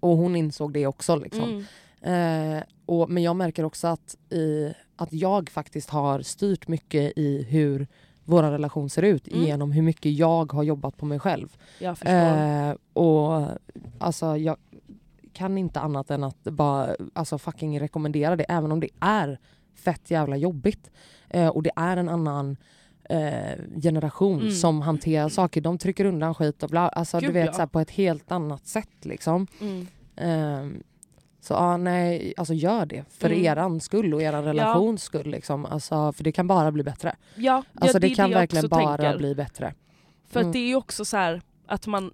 och 0.00 0.16
hon 0.16 0.36
insåg 0.36 0.72
det 0.72 0.86
också 0.86 1.16
liksom. 1.16 1.64
Mm. 2.02 2.56
Eh, 2.56 2.62
och, 2.86 3.10
men 3.10 3.22
jag 3.22 3.36
märker 3.36 3.64
också 3.64 3.88
att, 3.88 4.16
i, 4.30 4.72
att 4.96 5.12
jag 5.12 5.50
faktiskt 5.50 5.90
har 5.90 6.20
styrt 6.22 6.68
mycket 6.68 7.12
i 7.18 7.42
hur 7.48 7.86
vår 8.24 8.42
relation 8.42 8.90
ser 8.90 9.02
ut 9.02 9.28
Mm. 9.28 9.46
genom 9.46 9.72
hur 9.72 9.82
mycket 9.82 10.12
jag 10.12 10.52
har 10.52 10.62
jobbat 10.62 10.96
på 10.96 11.06
mig 11.06 11.18
själv. 11.18 11.56
Jag 11.78 11.98
förstår. 11.98 12.78
Och 12.92 13.48
alltså 13.98 14.36
jag 14.36 14.56
kan 15.32 15.58
inte 15.58 15.80
annat 15.80 16.10
än 16.10 16.24
att 16.24 16.42
bara 16.42 16.96
alltså, 17.12 17.38
fucking 17.38 17.80
rekommendera 17.80 18.36
det 18.36 18.44
även 18.48 18.72
om 18.72 18.80
det 18.80 18.88
är 19.00 19.38
fett 19.74 20.10
jävla 20.10 20.36
jobbigt. 20.36 20.90
Eh, 21.30 21.48
och 21.48 21.62
det 21.62 21.70
är 21.76 21.96
en 21.96 22.08
annan 22.08 22.56
eh, 23.04 23.80
generation 23.82 24.40
Mm. 24.40 24.52
som 24.52 24.82
hanterar 24.82 25.28
saker. 25.28 25.60
De 25.60 25.78
trycker 25.78 26.04
undan 26.04 26.34
skit 26.34 26.62
och 26.62 26.68
bla. 26.68 26.88
Alltså, 26.88 27.18
du 27.20 27.26
Gud, 27.26 27.34
vet 27.34 27.46
ja. 27.46 27.52
så 27.52 27.58
här, 27.58 27.66
på 27.66 27.80
ett 27.80 27.90
helt 27.90 28.32
annat 28.32 28.66
sätt 28.66 28.88
liksom. 29.04 29.46
Mm. 29.60 29.86
Ehm, 30.16 30.82
så 31.40 31.54
ja, 31.54 31.76
nej, 31.76 32.34
alltså 32.36 32.54
gör 32.54 32.86
det 32.86 33.04
för 33.10 33.30
Mm. 33.30 33.44
eran 33.44 33.80
skull 33.80 34.14
och 34.14 34.22
eran 34.22 34.44
relations 34.44 35.02
skull. 35.02 35.30
Liksom. 35.30 35.66
Alltså, 35.66 36.12
för 36.12 36.24
det 36.24 36.32
kan 36.32 36.46
bara 36.46 36.70
bli 36.72 36.82
bättre. 36.82 37.16
Ja, 37.34 37.62
Alltså, 37.74 37.96
ja, 37.96 38.00
det, 38.00 38.06
är 38.06 38.14
kan 38.14 38.30
jag 38.30 38.38
verkligen 38.38 38.68
bara 38.68 38.96
tänker. 38.96 39.18
bli 39.18 39.34
bättre. 39.34 39.74
För 40.28 40.40
Mm. 40.40 40.52
det 40.52 40.58
är 40.58 40.66
ju 40.68 40.76
också 40.76 41.04
så 41.04 41.16
här 41.16 41.42
att 41.66 41.86
man 41.86 42.10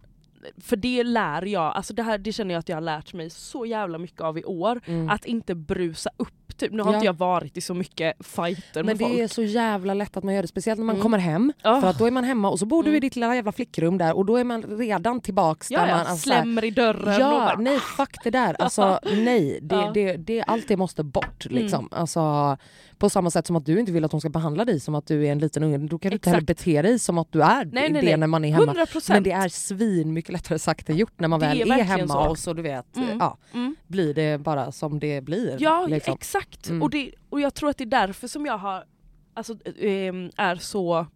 för 0.61 0.77
det 0.77 1.03
lär 1.05 1.45
jag, 1.47 1.77
alltså 1.77 1.95
det 1.95 2.03
här 2.03 2.19
det 2.19 2.33
känner 2.33 2.55
jag 2.55 2.59
att 2.59 2.69
jag 2.69 2.77
har 2.77 2.81
lärt 2.81 3.13
mig 3.15 3.31
så 3.31 3.67
jävla 3.67 3.99
mycket 3.99 4.21
av 4.21 4.39
i 4.39 4.45
år. 4.45 4.81
Mm. 4.87 5.09
Att 5.11 5.25
inte 5.25 5.55
brusa 5.55 6.11
upp. 6.17 6.33
Typ. 6.57 6.73
Nu 6.73 6.83
har 6.83 6.93
Ja. 6.93 6.97
inte 6.97 7.07
jag 7.07 7.17
varit 7.19 7.57
i 7.57 7.61
så 7.61 7.75
mycket 7.75 8.27
fighter 8.27 8.63
Men 8.75 8.87
med 8.87 8.97
det 8.99 9.05
folk. 9.05 9.19
är 9.19 9.27
så 9.29 9.43
jävla 9.43 9.95
lätt 9.95 10.17
att 10.17 10.25
man 10.25 10.35
gör 10.35 10.43
det, 10.43 10.49
speciellt 10.49 10.79
när 10.79 10.85
man 10.87 10.95
Mm. 10.97 11.03
kommer 11.03 11.19
hem. 11.19 11.53
Ah. 11.63 11.81
För 11.81 11.89
att 11.89 11.99
då 11.99 12.07
är 12.07 12.11
man 12.11 12.25
hemma 12.25 12.51
och 12.51 12.59
så 12.59 12.67
bor 12.67 12.83
du 12.83 12.89
Mm. 12.89 12.97
i 12.97 13.01
ditt 13.01 13.17
lilla 13.17 13.35
jävla 13.35 13.53
flickrum 13.53 13.99
där 13.99 14.17
och 14.17 14.27
då 14.27 14.37
är 14.37 14.45
man 14.45 14.63
redan 14.63 15.21
tillbaks 15.21 15.71
ja, 15.71 15.81
där 15.81 15.89
ja, 15.89 15.97
man... 15.97 16.07
alltså 16.07 16.17
slämmer 16.29 16.65
i 16.65 16.71
dörren 16.71 17.21
Ja, 17.21 17.31
bara, 17.31 17.57
nej 17.57 17.79
fuck 17.79 18.17
det 18.25 18.31
där. 18.31 18.57
Alltså 18.63 19.01
nej, 19.13 19.59
det, 19.63 19.91
det, 19.95 20.17
det, 20.17 20.43
allt 20.43 20.69
det 20.69 20.77
måste 20.77 21.03
bort. 21.03 21.47
Mm. 21.47 21.63
Liksom. 21.63 21.89
Alltså, 21.93 22.57
på 22.99 23.11
samma 23.11 23.31
sätt 23.31 23.47
som 23.47 23.57
att 23.57 23.67
du 23.67 23.81
inte 23.81 23.93
vill 23.93 24.05
att 24.05 24.13
hon 24.13 24.21
ska 24.21 24.31
behandla 24.31 24.65
dig 24.65 24.81
som 24.81 24.95
att 24.95 25.07
du 25.07 25.27
är 25.27 25.33
en 25.33 25.39
liten 25.39 25.63
unge. 25.63 25.79
Då 25.79 25.99
kan 25.99 26.11
du 26.11 26.15
inte 26.15 26.31
heller 26.31 26.43
bete 26.47 26.83
dig 26.83 26.99
som 26.99 27.19
att 27.19 27.33
du 27.33 27.43
är 27.43 27.65
Nej, 27.65 27.73
nej, 27.73 27.93
det 28.03 28.03
nej. 28.09 28.17
när 28.17 28.27
man 28.27 28.45
är 28.45 28.49
hemma. 28.53 28.65
100 28.65 28.87
Men 29.09 29.23
det 29.23 29.31
är 29.33 29.49
svin 29.49 30.13
mycket 30.13 30.33
lättare 30.33 30.59
sagt 30.59 30.91
än 30.91 30.97
gjort 30.97 31.21
när 31.21 31.29
man 31.29 31.41
Det 31.41 31.47
väl 31.47 31.71
är 31.71 31.79
är, 31.79 31.83
hemma 31.83 32.07
så. 32.15 32.29
och 32.31 32.39
så 32.39 32.53
du 32.53 32.63
vet, 32.63 32.97
Mm. 32.97 33.19
ja, 33.19 33.39
Mm. 33.55 33.77
blir 33.87 34.15
det 34.15 34.39
bara 34.41 34.73
som 34.73 34.99
det 34.99 35.21
blir. 35.21 35.57
Ja 35.61 35.87
liksom. 35.87 36.15
exakt. 36.15 36.69
Mm. 36.69 36.83
Och, 36.83 36.91
det, 36.91 37.11
och 37.29 37.41
jag 37.41 37.55
tror 37.55 37.71
att 37.71 37.79
det 37.79 37.85
är 37.85 37.87
därför 38.07 38.29
som 38.29 38.47
jag 38.47 38.59
har, 38.59 38.85
alltså, 39.35 39.55
ehm, 39.81 40.31
är 40.37 40.57
så, 40.57 40.95
vad 40.95 41.07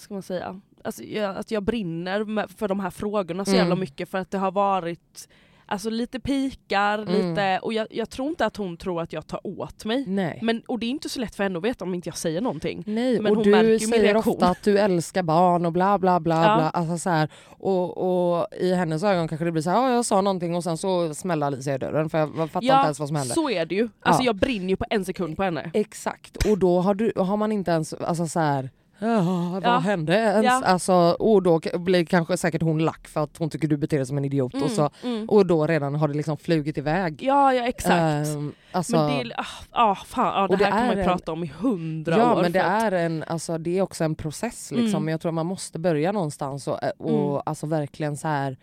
ska 0.00 0.14
man 0.14 0.22
säga, 0.22 0.60
alltså, 0.84 1.02
jag, 1.02 1.36
att 1.36 1.50
jag 1.50 1.62
brinner 1.62 2.46
för 2.56 2.68
de 2.68 2.80
här 2.80 2.90
frågorna 2.90 3.44
så 3.44 3.50
Mm. 3.50 3.58
jävla 3.58 3.76
mycket 3.76 4.08
för 4.08 4.18
att 4.18 4.30
det 4.30 4.38
har 4.38 4.52
varit 4.52 5.28
Alltså 5.66 5.90
lite 5.90 6.20
pikar, 6.20 6.98
Mm. 6.98 7.28
lite, 7.30 7.58
och 7.62 7.72
jag, 7.72 7.86
jag 7.90 8.10
tror 8.10 8.28
inte 8.28 8.46
att 8.46 8.56
hon 8.56 8.76
tror 8.76 9.02
att 9.02 9.12
jag 9.12 9.26
tar 9.26 9.40
åt 9.46 9.84
mig. 9.84 10.04
Nej. 10.06 10.38
Men, 10.42 10.62
och 10.68 10.78
det 10.78 10.86
är 10.86 10.90
inte 10.90 11.08
så 11.08 11.20
lätt 11.20 11.34
för 11.34 11.42
henne 11.42 11.58
att 11.58 11.64
veta 11.64 11.84
om 11.84 11.94
inte 11.94 12.08
jag 12.08 12.16
säger 12.16 12.40
någonting. 12.40 12.82
Nej, 12.86 13.20
Men 13.20 13.36
och 13.36 13.44
du 13.44 13.78
säger 13.78 14.16
ofta 14.16 14.48
att 14.48 14.62
du 14.62 14.78
älskar 14.78 15.22
barn 15.22 15.66
och 15.66 15.72
bla 15.72 15.98
bla 15.98 16.20
bla. 16.20 16.34
Ja. 16.34 16.56
bla. 16.56 16.70
Alltså 16.70 16.98
så 16.98 17.10
här, 17.10 17.28
och, 17.48 18.38
och 18.40 18.46
i 18.60 18.74
hennes 18.74 19.02
ögon 19.02 19.28
kanske 19.28 19.44
det 19.44 19.52
blir 19.52 19.62
så 19.62 19.70
här, 19.70 19.76
ja 19.76 19.94
jag 19.94 20.04
sa 20.04 20.20
någonting 20.20 20.54
och 20.54 20.64
sen 20.64 20.78
så 20.78 21.14
smäller 21.14 21.46
Alicia 21.46 21.74
i 21.74 21.78
dörren 21.78 22.10
för 22.10 22.18
jag 22.18 22.28
fattar 22.50 22.60
inte 22.62 22.74
ens 22.84 22.98
vad 22.98 23.08
som 23.08 23.16
hände. 23.16 23.34
så 23.34 23.50
är 23.50 23.66
det 23.66 23.74
ju. 23.74 23.88
Alltså 24.00 24.22
Ja. 24.22 24.26
jag 24.26 24.36
brinner 24.36 24.68
ju 24.68 24.76
på 24.76 24.84
en 24.90 25.04
sekund 25.04 25.36
på 25.36 25.42
henne. 25.42 25.70
Exakt, 25.74 26.46
och 26.50 26.58
då 26.58 26.80
har, 26.80 26.94
du, 26.94 27.12
har 27.16 27.36
man 27.36 27.52
inte 27.52 27.70
ens, 27.70 27.94
alltså 27.94 28.26
så 28.26 28.40
här, 28.40 28.70
"Ja, 28.98 29.50
vad 29.52 29.64
Ja. 29.64 29.78
hände 29.78 30.14
ens? 30.14 30.44
Ja. 30.44 30.62
Alltså, 30.64 30.92
och 31.18 31.42
då 31.42 31.60
blir 31.74 32.04
kanske 32.04 32.36
säkert 32.36 32.62
hon 32.62 32.78
lack 32.78 33.08
för 33.08 33.22
att 33.22 33.36
hon 33.38 33.50
tycker 33.50 33.68
du 33.68 33.76
beter 33.76 33.96
dig 33.96 34.06
som 34.06 34.18
en 34.18 34.24
idiot 34.24 34.54
och, 34.54 34.70
så, 34.70 34.90
mm. 35.02 35.28
och 35.28 35.46
då 35.46 35.66
redan 35.66 35.94
har 35.94 36.08
det 36.08 36.14
liksom 36.14 36.36
flugit 36.36 36.78
iväg. 36.78 37.22
Ja, 37.22 37.54
ja 37.54 37.66
exakt. 37.66 38.28
Ehm, 38.28 38.52
alltså, 38.72 38.96
men 38.96 39.28
det, 39.28 39.34
ah, 39.36 39.44
ah, 39.90 39.94
fan, 39.94 40.32
ah, 40.34 40.46
det 40.46 40.52
Och 40.52 40.58
det 40.58 40.64
här 40.64 40.70
kan 40.70 40.86
man 40.86 40.98
en- 40.98 41.04
prata 41.04 41.32
om 41.32 41.44
i 41.44 41.52
hundra 41.58 42.18
Ja 42.18 42.34
år. 42.34 42.42
men 42.42 42.52
det 42.52 42.58
är, 42.60 42.92
en, 42.92 43.24
alltså, 43.26 43.58
det 43.58 43.78
är 43.78 43.82
också 43.82 44.04
en 44.04 44.14
process 44.14 44.70
liksom. 44.74 45.02
Mm. 45.02 45.08
Jag 45.08 45.20
tror 45.20 45.32
man 45.32 45.46
måste 45.46 45.78
börja 45.78 46.12
någonstans 46.12 46.68
och, 46.68 46.78
och 46.98 47.30
Mm. 47.30 47.42
alltså, 47.46 47.66
verkligen 47.66 48.16
så 48.16 48.28
här 48.28 48.56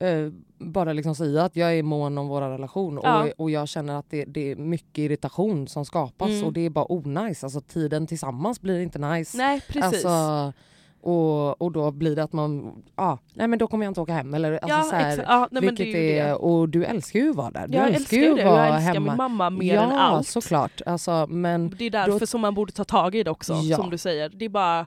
eh, 0.00 0.28
bara 0.58 0.92
liksom 0.92 1.14
säga 1.14 1.42
att 1.44 1.56
jag 1.56 1.74
är 1.78 1.82
mån 1.82 2.18
om 2.18 2.28
vår 2.28 2.40
relation 2.40 3.00
Ja. 3.02 3.22
och, 3.24 3.30
och 3.40 3.50
jag 3.50 3.68
känner 3.68 3.98
att 3.98 4.10
det, 4.10 4.24
det 4.24 4.50
är 4.50 4.56
mycket 4.56 4.98
irritation 4.98 5.68
som 5.68 5.84
skapas 5.84 6.28
Mm. 6.30 6.44
och 6.44 6.52
det 6.52 6.60
är 6.66 6.70
bara 6.70 6.92
onajs. 6.92 7.44
Alltså 7.44 7.60
tiden 7.60 8.06
tillsammans 8.06 8.60
blir 8.60 8.80
inte 8.80 8.98
nice. 8.98 9.36
Nej 9.36 9.60
precis. 9.68 10.04
Alltså, 10.04 10.52
och, 11.00 11.62
och 11.62 11.72
då 11.72 11.90
blir 11.90 12.16
det 12.16 12.22
att 12.22 12.32
man, 12.32 12.72
ja, 12.96 13.18
nej 13.34 13.48
men 13.48 13.58
då 13.58 13.66
kommer 13.66 13.84
jag 13.84 13.90
inte 13.90 14.00
åka 14.00 14.12
hem. 14.12 14.34
Eller, 14.34 14.52
alltså, 14.52 14.68
ja, 14.68 14.82
så 14.82 14.96
här. 14.96 15.24
Ja, 15.28 15.48
nej, 15.50 15.60
vilket 15.60 15.78
det 15.86 16.18
är 16.18 16.24
är, 16.24 16.28
det. 16.28 16.34
och 16.34 16.68
du 16.68 16.84
älskar 16.84 17.20
ju 17.20 17.30
att 17.30 17.36
vara 17.36 17.50
där. 17.50 17.68
Du 17.68 17.76
Jag 17.78 17.88
älskar 17.88 18.16
ju 18.16 18.38
att 18.40 18.46
vara 18.46 18.66
jag 18.66 18.76
älskar 18.76 18.92
hemma. 18.94 19.10
min 19.12 19.16
mamma 19.16 19.50
mer 19.50 19.74
ja, 19.74 19.82
än 19.82 19.92
allt. 19.92 20.26
såklart. 20.28 20.80
Alltså, 20.86 21.26
men 21.28 21.74
Det 21.78 21.84
är 21.84 21.90
därför 21.90 22.20
då- 22.20 22.26
som 22.26 22.40
man 22.40 22.54
borde 22.54 22.72
ta 22.72 22.84
tag 22.84 23.14
i 23.14 23.22
det 23.22 23.30
också, 23.30 23.54
Ja. 23.54 23.76
som 23.76 23.90
du 23.90 23.98
säger. 23.98 24.28
Det 24.28 24.44
är 24.44 24.48
bara, 24.48 24.86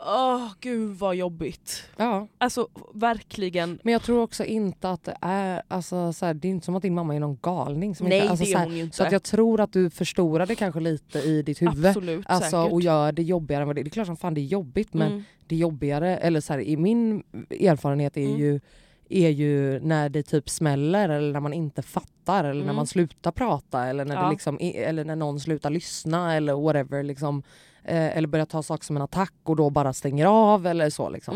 åh 0.00 0.48
gud 0.60 0.96
vad 0.98 1.16
jobbigt. 1.16 1.82
ja. 1.96 2.26
Alltså 2.38 2.68
verkligen. 2.94 3.78
Men 3.82 3.92
jag 3.92 4.02
tror 4.02 4.22
också 4.22 4.44
inte 4.44 4.90
att 4.90 5.04
det 5.04 5.16
är, 5.20 5.62
alltså, 5.68 6.12
så 6.12 6.26
här, 6.26 6.34
det 6.34 6.48
är 6.48 6.50
inte 6.50 6.64
som 6.66 6.76
att 6.76 6.82
din 6.82 6.94
mamma 6.94 7.14
är 7.14 7.20
någon 7.20 7.38
galning. 7.42 7.94
Som 7.94 8.06
Nej 8.08 8.18
inte, 8.18 8.30
alltså, 8.30 8.44
det 8.44 8.50
så, 8.50 8.56
är 8.56 8.58
här, 8.58 8.66
hon 8.66 8.76
ju 8.76 8.82
inte. 8.82 8.96
så 8.96 9.04
att 9.04 9.12
jag 9.12 9.22
tror 9.22 9.60
att 9.60 9.72
du 9.72 9.90
förstorar 9.90 10.46
det 10.46 10.54
kanske 10.54 10.80
lite 10.80 11.18
i 11.18 11.42
ditt 11.42 11.62
huvud. 11.62 11.86
Absolut 11.86 12.26
Alltså, 12.28 12.50
säkert. 12.50 12.72
och 12.72 12.80
gör 12.82 13.12
det 13.12 13.22
jobbigare 13.22 13.62
än 13.62 13.66
vad 13.66 13.76
det 13.76 13.80
är. 13.80 13.84
Det 13.84 13.88
är 13.88 13.90
klart 13.90 14.06
som 14.06 14.16
fan 14.16 14.34
det 14.34 14.40
är 14.40 14.44
jobbigt 14.44 14.94
men 14.94 15.08
Mm. 15.12 15.24
det 15.46 15.54
är 15.54 15.58
jobbigare, 15.58 16.16
eller 16.16 16.40
så 16.40 16.52
här, 16.52 16.60
i 16.60 16.76
min 16.76 17.22
erfarenhet 17.50 18.16
är 18.16 18.20
Mm. 18.26 18.36
ju 18.38 18.60
är 19.08 19.28
ju 19.30 19.80
när 19.80 20.08
det 20.08 20.22
typ 20.22 20.50
smäller 20.50 21.08
eller 21.08 21.32
när 21.32 21.40
man 21.40 21.52
inte 21.52 21.82
fattar 21.82 22.44
eller 22.44 22.54
när 22.60 22.62
Mm. 22.62 22.76
man 22.76 22.86
slutar 22.86 23.30
prata 23.32 23.86
eller 23.86 24.04
när, 24.04 24.14
Ja. 24.14 24.22
det 24.24 24.30
liksom, 24.30 24.58
eller 24.60 25.04
när 25.04 25.16
någon 25.16 25.40
slutar 25.40 25.70
lyssna 25.70 26.34
eller 26.34 26.54
whatever. 26.54 27.02
Liksom, 27.02 27.42
eh, 27.86 28.16
eller 28.16 28.28
börjar 28.28 28.46
ta 28.46 28.62
saker 28.62 28.84
som 28.84 28.96
en 28.96 29.02
attack 29.02 29.32
och 29.42 29.56
då 29.56 29.70
bara 29.70 29.92
stänger 29.92 30.26
av 30.26 30.66
eller 30.66 30.90
så. 30.90 31.08
Liksom. 31.10 31.34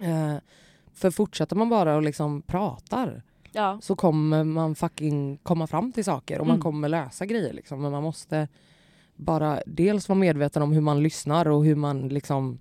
Mm. 0.00 0.32
Eh, 0.34 0.40
för 0.92 1.10
fortsätter 1.10 1.56
man 1.56 1.68
bara 1.68 1.96
och 1.96 2.02
liksom 2.02 2.42
pratar 2.42 3.22
Ja. 3.52 3.78
så 3.82 3.96
kommer 3.96 4.44
man 4.44 4.74
fucking 4.74 5.36
komma 5.42 5.66
fram 5.66 5.92
till 5.92 6.04
saker 6.04 6.40
och 6.40 6.46
man 6.46 6.54
Mm. 6.54 6.62
kommer 6.62 6.88
lösa 6.88 7.26
grejer. 7.26 7.52
Liksom. 7.52 7.82
Men 7.82 7.92
man 7.92 8.02
måste 8.02 8.48
bara 9.16 9.60
dels 9.66 10.08
vara 10.08 10.18
medveten 10.18 10.62
om 10.62 10.72
hur 10.72 10.80
man 10.80 11.02
lyssnar 11.02 11.48
och 11.48 11.64
hur 11.64 11.74
man 11.74 12.08
liksom 12.08 12.58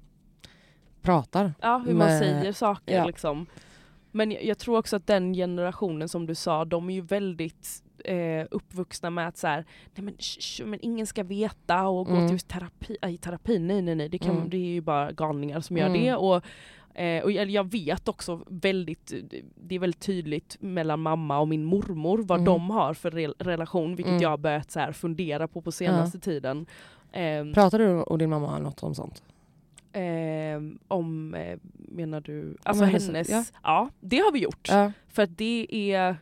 pratar. 1.02 1.54
ja, 1.62 1.78
hur 1.78 1.94
man 1.94 2.08
med- 2.08 2.20
säger 2.20 2.52
saker 2.54 2.96
ja. 2.98 3.06
liksom. 3.06 3.46
Men 4.12 4.32
jag, 4.32 4.44
jag 4.44 4.58
tror 4.58 4.78
också 4.78 4.96
att 4.96 5.08
den 5.08 5.34
generationen 5.34 6.10
som 6.10 6.26
du 6.26 6.36
sa, 6.36 6.66
de 6.66 6.90
är 6.90 6.94
ju 6.94 7.02
väldigt 7.02 7.84
eh, 8.06 8.48
uppvuxna 8.52 9.10
med 9.10 9.28
att 9.28 9.38
så 9.38 9.48
här, 9.48 9.66
nej 9.96 10.04
men, 10.04 10.14
sh, 10.18 10.64
men 10.66 10.80
ingen 10.82 11.08
ska 11.08 11.24
veta 11.24 11.88
och 11.88 12.06
gå 12.08 12.16
Mm. 12.16 12.30
till 12.30 12.40
terapi, 12.40 12.98
äh, 13.02 13.10
i 13.14 13.18
terapi, 13.18 13.60
nej 13.60 13.82
nej 13.82 13.96
nej, 13.96 14.10
det, 14.10 14.18
kan, 14.18 14.36
Mm. 14.38 14.50
det 14.50 14.58
är 14.58 14.70
ju 14.74 14.82
bara 14.82 15.12
galningar 15.12 15.62
som 15.62 15.78
gör 15.78 15.86
Mm. 15.88 16.02
det. 16.02 16.16
Och, 16.16 16.44
eh, 17.02 17.24
och 17.24 17.32
jag, 17.32 17.50
jag 17.50 17.72
vet 17.72 18.08
också 18.08 18.40
väldigt, 18.48 19.14
det 19.56 19.76
är 19.76 19.80
väldigt 19.80 20.02
tydligt 20.02 20.58
mellan 20.60 21.00
mamma 21.00 21.40
och 21.40 21.48
min 21.48 21.64
mormor 21.64 22.18
vad 22.18 22.40
Mm. 22.40 22.46
de 22.46 22.70
har 22.70 22.94
för 22.94 23.12
rel- 23.12 23.36
relation, 23.40 23.96
vilket 23.96 24.12
Mm. 24.12 24.22
jag 24.22 24.30
har 24.30 24.38
börjat 24.38 24.72
så 24.72 24.80
här 24.80 24.92
fundera 24.92 25.48
på 25.48 25.62
på 25.62 25.72
senaste 25.72 26.20
tiden. 26.20 26.66
Ehm, 27.12 27.54
Pratar 27.54 27.80
du 27.80 27.90
och 28.02 28.18
din 28.18 28.30
mamma 28.30 28.60
något 28.60 28.84
om 28.84 28.96
sånt? 28.96 29.24
Ehm, 29.94 30.80
om, 30.88 31.34
eh, 31.34 31.58
menar 31.74 32.22
du, 32.22 32.58
alltså 32.64 32.84
hennes- 32.86 33.06
hennes, 33.08 33.30
ja. 33.30 33.44
ja. 33.64 33.90
det 34.00 34.18
har 34.18 34.32
vi 34.32 34.40
gjort. 34.40 34.68
Ja. 34.72 34.92
För 35.08 35.24
att 35.24 35.38
det 35.38 35.68
är, 35.70 36.10
eh, 36.10 36.16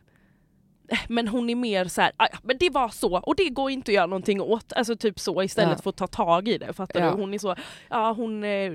men 1.08 1.28
hon 1.28 1.50
är 1.50 1.54
mer 1.54 1.84
så 1.84 2.00
här, 2.00 2.12
"Ah, 2.16 2.26
men 2.42 2.56
det 2.60 2.70
var 2.70 2.88
så 2.88 3.18
och 3.18 3.34
det 3.36 3.48
går 3.48 3.70
inte 3.70 3.90
att 3.90 3.94
göra 3.94 4.06
någonting 4.06 4.40
åt. 4.40 4.72
Alltså 4.72 4.96
typ 4.96 5.18
så 5.20 5.42
istället 5.42 5.78
Ja. 5.78 5.82
för 5.82 5.90
att 5.90 5.96
ta 5.96 6.06
tag 6.06 6.48
i 6.48 6.58
det. 6.58 6.72
Fattar 6.72 7.00
Ja. 7.00 7.10
du? 7.10 7.16
Hon 7.20 7.34
är 7.34 7.38
så, 7.38 7.54
ja 7.90 8.12
hon 8.12 8.44
eh, 8.44 8.72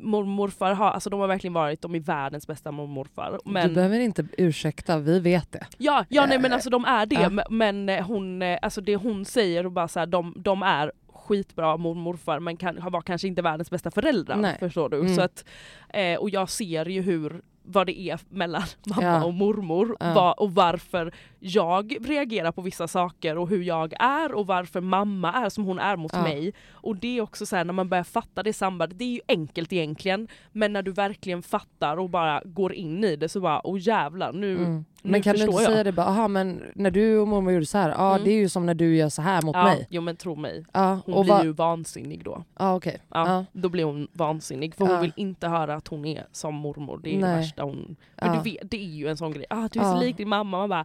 mormor 0.00 0.20
och 0.20 0.26
morfar 0.28 0.72
har, 0.72 0.90
alltså 0.90 1.10
de 1.10 1.20
har 1.20 1.26
verkligen 1.28 1.54
varit, 1.54 1.82
de 1.82 1.94
är 1.94 2.00
världens 2.00 2.46
bästa 2.46 2.70
mormor 2.72 2.84
och 2.84 2.88
morfar. 3.16 3.40
Du 3.44 3.50
Men, 3.50 3.74
behöver 3.74 3.98
inte 4.00 4.26
ursäkta, 4.38 4.98
vi 4.98 5.20
vet 5.20 5.52
det. 5.52 5.66
ja, 5.78 6.04
ja 6.08 6.26
nej 6.26 6.38
men 6.38 6.52
alltså 6.52 6.70
de 6.70 6.84
är 6.84 7.06
det, 7.06 7.14
Ja. 7.16 7.28
men- 7.30 7.44
men 7.50 7.88
eh, 7.88 8.06
hon, 8.06 8.42
eh, 8.42 8.58
alltså 8.62 8.80
det 8.80 8.96
hon 8.96 9.24
säger 9.24 9.66
och 9.66 9.72
bara 9.72 9.88
så 9.88 9.98
här, 9.98 10.06
de, 10.06 10.34
de 10.36 10.62
är 10.62 10.92
skitbra 11.12 11.76
mormor 11.76 11.90
och 11.90 11.96
morfar 11.96 12.40
men 12.40 12.56
kan, 12.56 12.90
var 12.90 13.00
kanske 13.00 13.28
inte 13.28 13.42
världens 13.42 13.70
bästa 13.70 13.90
föräldrar. 13.90 14.36
Nej. 14.36 14.56
Förstår 14.60 14.88
du? 14.88 15.00
Mm. 15.00 15.14
Så 15.14 15.22
att, 15.22 15.44
eh, 15.88 16.18
och 16.18 16.30
jag 16.30 16.50
ser 16.50 16.88
ju 16.88 17.02
hur 17.02 17.42
vad 17.66 17.86
det 17.86 18.00
är 18.00 18.20
mellan 18.28 18.62
mamma 18.86 19.24
och 19.24 19.34
mormor 19.34 19.96
Ja. 20.00 20.14
va, 20.14 20.32
och 20.32 20.54
varför 20.54 21.12
jag 21.40 21.96
reagerar 22.08 22.52
på 22.52 22.62
vissa 22.62 22.88
saker 22.88 23.38
och 23.38 23.48
hur 23.48 23.62
jag 23.62 23.92
är 24.00 24.34
och 24.34 24.46
varför 24.46 24.80
mamma 24.80 25.32
är 25.32 25.48
som 25.48 25.64
hon 25.64 25.78
är 25.78 25.96
mot 25.96 26.12
mig. 26.12 26.52
Och 26.70 26.96
det 26.96 27.18
är 27.18 27.22
också 27.22 27.46
så 27.46 27.56
här 27.56 27.64
när 27.64 27.72
man 27.72 27.88
börjar 27.88 28.04
fatta 28.04 28.42
det 28.42 28.52
sambandet, 28.52 28.98
det 28.98 29.04
är 29.04 29.12
ju 29.12 29.20
enkelt 29.28 29.72
egentligen 29.72 30.28
men 30.52 30.72
när 30.72 30.82
du 30.82 30.90
verkligen 30.92 31.42
fattar 31.42 31.96
och 31.96 32.10
bara 32.10 32.42
går 32.44 32.72
in 32.74 33.04
i 33.04 33.16
det 33.16 33.28
så 33.28 33.40
bara 33.40 33.66
åh 33.66 33.78
jävlar 33.80 34.32
nu, 34.32 34.56
Mm. 34.56 34.84
Nu 35.02 35.10
Men 35.10 35.22
kan 35.22 35.34
du 35.36 35.40
inte 35.42 35.52
jag. 35.62 35.62
säga 35.70 35.84
det 35.84 35.92
bara, 35.92 36.06
aha 36.06 36.28
men 36.28 36.62
när 36.74 36.90
du 36.90 37.18
och 37.18 37.28
mormor 37.28 37.52
gjorde 37.52 37.66
så 37.66 37.78
här, 37.78 37.88
ja 37.90 38.10
Mm. 38.14 38.24
det 38.24 38.30
är 38.30 38.36
ju 38.36 38.48
som 38.48 38.66
när 38.66 38.74
du 38.74 38.96
gör 38.96 39.08
så 39.08 39.22
här 39.22 39.42
mot 39.42 39.56
ja, 39.56 39.64
mig. 39.64 39.86
Jo 39.90 40.00
men 40.02 40.16
tro 40.16 40.34
mig, 40.36 40.64
Ja, 40.72 40.98
hon 41.06 41.14
och 41.14 41.24
blir 41.24 41.34
va- 41.34 41.44
ju 41.44 41.52
vansinnig 41.52 42.24
då. 42.24 42.44
ja, 42.58 42.74
okej. 42.76 42.98
Ja. 43.08 43.44
Då 43.52 43.68
blir 43.68 43.84
hon 43.84 44.08
vansinnig 44.12 44.74
för 44.74 44.86
hon 44.86 45.00
vill 45.00 45.12
inte 45.16 45.48
höra 45.48 45.74
att 45.74 45.88
hon 45.88 46.04
är 46.04 46.26
som 46.32 46.54
mormor. 46.54 47.00
Det 47.02 47.14
är 47.16 47.18
Nej. 47.20 47.30
det 47.30 47.36
värsta 47.36 47.62
hon... 47.62 47.96
Men 48.22 48.32
du 48.32 48.50
vet, 48.50 48.70
det 48.70 48.76
är 48.76 48.84
ju 48.90 49.08
en 49.08 49.16
sån 49.16 49.32
grej. 49.32 49.44
Ah, 49.50 49.68
du 49.72 49.80
är 49.80 49.84
så 49.94 50.00
lik 50.00 50.16
din 50.16 50.28
mamma. 50.28 50.58
Man 50.58 50.68
bara, 50.68 50.84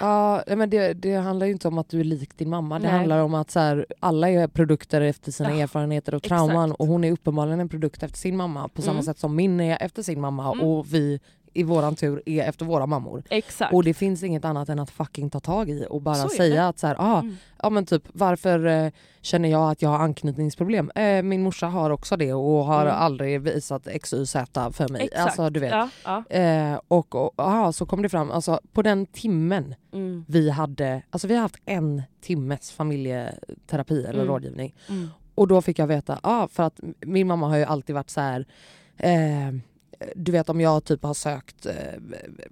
Ja, 0.00 0.42
men 0.46 0.70
det, 0.70 0.92
det 0.92 1.14
handlar 1.14 1.46
ju 1.46 1.52
inte 1.52 1.68
om 1.68 1.78
att 1.78 1.88
du 1.88 2.00
är 2.00 2.04
lik 2.04 2.38
din 2.38 2.50
mamma. 2.50 2.78
Det 2.78 2.82
Nej. 2.88 2.96
handlar 2.96 3.22
om 3.22 3.34
att 3.34 3.50
så 3.50 3.60
här, 3.60 3.86
alla 4.00 4.28
är 4.30 4.48
produkter 4.48 5.00
efter 5.00 5.32
sina 5.32 5.50
Ja, 5.50 5.62
erfarenheter 5.62 6.14
och 6.14 6.22
trauman. 6.22 6.64
exakt. 6.70 6.80
Och 6.80 6.86
hon 6.86 7.04
är 7.04 7.12
uppenbarligen 7.12 7.60
en 7.60 7.68
produkt 7.68 8.02
efter 8.02 8.18
sin 8.18 8.36
mamma 8.36 8.68
på 8.68 8.82
samma 8.82 8.92
Mm. 8.92 9.02
sätt 9.04 9.18
som 9.18 9.36
min 9.36 9.60
är 9.60 9.82
efter 9.82 10.02
sin 10.02 10.20
mamma 10.20 10.52
Mm. 10.52 10.66
och 10.66 10.94
vi 10.94 11.20
i 11.52 11.62
våran 11.62 11.96
tur 11.96 12.22
är 12.26 12.42
efter 12.48 12.64
våra 12.64 12.86
mammor. 12.86 13.22
exakt. 13.30 13.74
Och 13.74 13.84
det 13.84 13.94
finns 13.94 14.22
inget 14.22 14.44
annat 14.44 14.68
än 14.68 14.78
att 14.78 14.90
fucking 14.90 15.30
ta 15.30 15.40
tag 15.40 15.70
i 15.70 15.86
och 15.90 16.02
bara 16.02 16.14
Så 16.14 16.28
säga 16.28 16.68
att 16.68 16.78
så 16.78 16.86
här, 16.86 16.96
ah, 16.98 17.18
Mm. 17.20 17.36
ja 17.62 17.70
men 17.70 17.86
typ 17.86 18.02
varför 18.12 18.66
eh, 18.66 18.90
känner 19.20 19.48
jag 19.48 19.70
att 19.70 19.82
jag 19.82 19.90
har 19.90 19.98
anknytningsproblem? 19.98 20.90
Eh, 20.94 21.22
min 21.22 21.42
morsa 21.42 21.66
har 21.66 21.90
också 21.90 22.16
det 22.16 22.32
och 22.32 22.64
har 22.64 22.82
Mm. 22.82 22.94
aldrig 22.96 23.40
visat 23.40 23.88
XYZ 24.02 24.32
för 24.72 24.92
mig. 24.92 25.02
Exakt. 25.02 25.20
Alltså 25.26 25.50
du 25.50 25.60
vet. 25.60 25.70
Ja, 25.70 25.88
ja. 26.04 26.36
Eh, 26.36 26.80
och, 26.88 27.14
och 27.14 27.32
aha, 27.36 27.72
så 27.72 27.86
kom 27.86 28.02
det 28.02 28.08
fram, 28.08 28.30
alltså 28.30 28.60
på 28.72 28.82
den 28.82 29.06
timmen 29.06 29.74
Mm. 29.92 30.24
vi 30.28 30.50
hade, 30.50 31.02
alltså 31.10 31.28
vi 31.28 31.34
har 31.34 31.42
haft 31.42 31.56
en 31.66 32.02
timmes 32.20 32.70
familjeterapi 32.70 34.04
eller 34.04 34.14
Mm. 34.22 34.26
rådgivning. 34.26 34.74
Mm. 34.88 35.08
Och 35.34 35.48
då 35.48 35.62
fick 35.62 35.78
jag 35.78 35.86
veta, 35.86 36.18
ah, 36.22 36.48
för 36.48 36.62
att 36.62 36.80
min 37.06 37.26
mamma 37.26 37.48
har 37.48 37.56
ju 37.56 37.64
alltid 37.64 37.94
varit 37.94 38.10
så 38.10 38.20
här. 38.20 38.46
Eh, 38.96 39.54
du 40.14 40.32
vet 40.32 40.48
om 40.48 40.60
jag 40.60 40.84
typ 40.84 41.02
har 41.02 41.14
sökt 41.14 41.66
eh, 41.66 41.74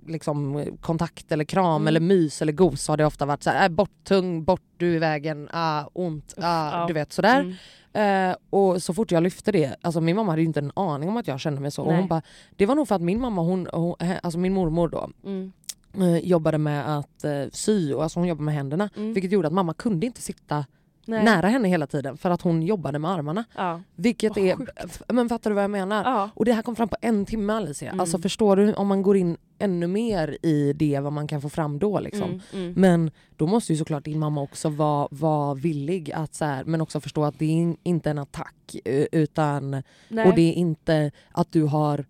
liksom, 0.07 0.65
kontakt 0.81 1.33
eller 1.33 1.45
kram 1.45 1.83
Mm. 1.83 1.89
eller 1.89 2.01
mys 2.01 2.43
eller 2.43 2.53
gos 2.53 2.83
så 2.83 2.93
har 2.93 2.97
det 2.97 3.07
ofta 3.07 3.27
varit 3.27 3.43
så 3.43 3.51
här, 3.51 3.69
äh, 3.69 3.75
bort 3.75 4.05
tung, 4.05 4.45
bort 4.45 4.63
du 4.77 4.95
i 4.95 4.99
vägen, 4.99 5.49
ah, 5.53 5.85
ont, 5.93 6.35
ah, 6.37 6.87
du 6.87 6.93
vet 6.93 7.13
sådär. 7.13 7.41
Mm. 7.41 8.31
Eh, 8.31 8.37
och 8.51 8.83
så 8.83 8.95
fort 8.95 9.11
jag 9.13 9.23
lyfte 9.23 9.53
det, 9.53 9.77
alltså 9.81 10.01
min 10.01 10.17
mamma 10.17 10.33
hade 10.33 10.43
ju 10.43 10.47
inte 10.49 10.61
en 10.61 10.73
aning 10.77 11.09
om 11.09 11.17
att 11.17 11.27
jag 11.29 11.41
kände 11.41 11.61
mig 11.61 11.71
så. 11.71 11.83
Och 11.83 11.95
hon 11.95 12.09
bara, 12.09 12.23
det 12.57 12.67
var 12.67 12.75
nog 12.75 12.89
för 12.89 12.95
att 12.95 13.03
min 13.03 13.21
mamma, 13.21 13.43
hon, 13.43 13.69
hon, 13.73 13.95
alltså 14.23 14.39
min 14.39 14.53
mormor 14.55 14.89
då, 14.89 15.11
Mm. 15.25 15.53
eh, 15.95 16.19
jobbade 16.19 16.59
med 16.59 16.99
att 16.99 17.25
eh, 17.25 17.45
sy 17.53 17.93
och 17.93 18.03
alltså 18.03 18.21
hon 18.21 18.29
jobbade 18.29 18.45
med 18.45 18.55
händerna. 18.55 18.91
Mm. 18.97 19.13
Vilket 19.15 19.33
gjorde 19.33 19.49
att 19.49 19.55
mamma 19.55 19.75
kunde 19.75 20.07
inte 20.07 20.21
sitta 20.23 20.67
Nej. 21.09 21.25
nära 21.25 21.49
henne 21.49 21.69
hela 21.69 21.87
tiden 21.87 22.17
för 22.17 22.31
att 22.31 22.43
hon 22.43 22.63
jobbade 22.63 22.99
med 22.99 23.11
armarna. 23.11 23.45
Ja. 23.57 23.81
Vilket 23.97 24.37
Vad 24.37 24.45
är, 24.45 24.57
sjukt. 24.57 25.03
men 25.09 25.29
fattar 25.29 25.51
du 25.51 25.55
vad 25.55 25.65
jag 25.65 25.71
menar? 25.71 26.05
Ja. 26.05 26.31
Och 26.35 26.45
det 26.45 26.53
här 26.53 26.63
kom 26.63 26.77
fram 26.77 26.89
på 26.89 26.97
en 27.01 27.27
timme 27.27 27.53
Alicia. 27.53 27.89
Mm. 27.89 28.01
Alltså 28.01 28.19
förstår 28.19 28.57
du 28.57 28.75
om 28.75 28.87
man 28.87 29.03
går 29.03 29.17
in 29.17 29.37
ännu 29.59 29.87
mer 29.87 30.39
i 30.43 30.73
det 30.73 31.01
vad 31.01 31.13
man 31.13 31.29
kan 31.29 31.41
få 31.41 31.49
fram 31.49 31.79
då 31.79 32.01
liksom. 32.01 32.23
Mm. 32.29 32.41
Mm. 32.53 32.73
Men 32.77 33.11
då 33.37 33.47
måste 33.47 33.73
ju 33.73 33.79
såklart 33.79 34.05
din 34.05 34.19
mamma 34.19 34.41
också 34.43 34.69
vara, 34.69 35.09
vara 35.11 35.55
villig 35.55 36.13
att 36.13 36.35
så 36.35 36.45
här, 36.45 36.65
men 36.65 36.81
också 36.81 37.01
förstå 37.01 37.25
att 37.25 37.39
det 37.39 37.45
är 37.45 37.51
in- 37.51 37.77
inte 37.83 38.11
en 38.11 38.19
attack 38.19 38.77
utan 39.13 39.83
Nej. 40.09 40.29
och 40.29 40.35
det 40.35 40.43
är 40.43 40.53
inte 40.53 41.11
att 41.33 41.53
du 41.53 41.63
har 41.63 42.05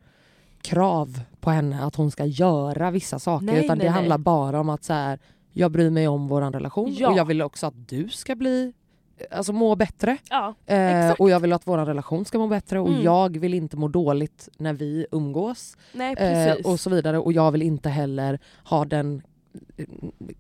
krav 0.63 1.21
på 1.41 1.51
henne 1.51 1.85
att 1.85 1.95
hon 1.97 2.11
ska 2.11 2.25
göra 2.25 2.91
vissa 2.91 3.19
saker 3.19 3.47
Nej, 3.47 3.65
utan 3.65 3.79
nej, 3.79 3.87
det 3.87 3.91
handlar 3.93 4.19
nej. 4.19 4.25
bara 4.25 4.61
om 4.61 4.69
att 4.69 4.85
så 4.85 4.93
här, 4.93 5.19
jag 5.53 5.71
bryr 5.71 5.91
mig 5.91 6.09
om 6.09 6.29
vår 6.29 6.41
relation 6.53 6.95
Ja. 6.99 7.11
och 7.11 7.17
jag 7.19 7.25
vill 7.25 7.43
också 7.43 7.67
att 7.67 7.89
du 7.89 8.09
ska 8.09 8.35
bli 8.35 8.73
Alltså 9.31 9.53
må 9.53 9.75
bättre. 9.77 10.17
Ja. 10.31 10.55
Eh, 10.67 11.11
och 11.13 11.31
jag 11.31 11.41
vill 11.41 11.53
att 11.53 11.67
vår 11.67 11.79
relation 11.79 12.25
ska 12.25 12.39
må 12.39 12.47
bättre 12.47 12.81
och 12.81 12.89
Mm. 12.89 13.03
jag 13.03 13.39
vill 13.39 13.55
inte 13.55 13.77
må 13.77 13.89
dåligt 13.89 14.49
när 14.59 14.73
vi 14.73 15.07
umgås. 15.13 15.77
Nej 15.93 16.15
Eh, 16.19 16.55
och 16.65 16.81
så 16.81 16.91
vidare. 16.91 17.19
Och 17.19 17.33
jag 17.33 17.51
vill 17.53 17.63
inte 17.63 17.89
heller 17.89 18.39
ha 18.65 18.85
den 18.85 19.23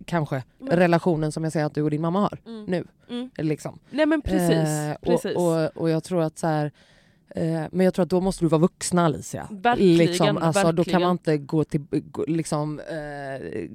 kanske 0.04 0.42
Men- 0.58 0.76
relationen 0.76 1.32
som 1.32 1.44
jag 1.44 1.52
säger 1.52 1.66
att 1.66 1.74
du 1.74 1.82
och 1.82 1.90
din 1.90 2.00
mamma 2.00 2.20
har 2.20 2.38
Mm. 2.46 2.64
nu. 2.64 2.84
Mm. 3.10 3.30
Liksom. 3.36 3.78
Nej 3.90 4.06
men 4.06 4.22
precis. 4.22 4.50
Eh, 4.68 4.94
precis. 5.02 5.36
Och, 5.36 5.64
och, 5.64 5.70
och 5.76 5.90
jag 5.90 6.04
tror 6.04 6.22
att 6.22 6.38
så 6.38 6.46
här, 6.46 6.72
eh, 7.34 7.62
men 7.72 7.80
jag 7.84 7.94
tror 7.94 8.02
att 8.02 8.10
då 8.10 8.20
måste 8.20 8.44
du 8.44 8.48
vara 8.48 8.60
vuxna 8.60 9.04
Alicia. 9.04 9.48
Verkligen, 9.50 9.96
liksom, 9.96 10.38
alltså, 10.38 10.60
Då 10.62 10.66
kan 10.66 10.76
verkligen. 10.76 11.00
man 11.02 11.10
inte 11.10 11.38
gå 11.38 11.64
till, 11.64 11.84
liksom, 12.26 12.80
eh, 12.80 13.68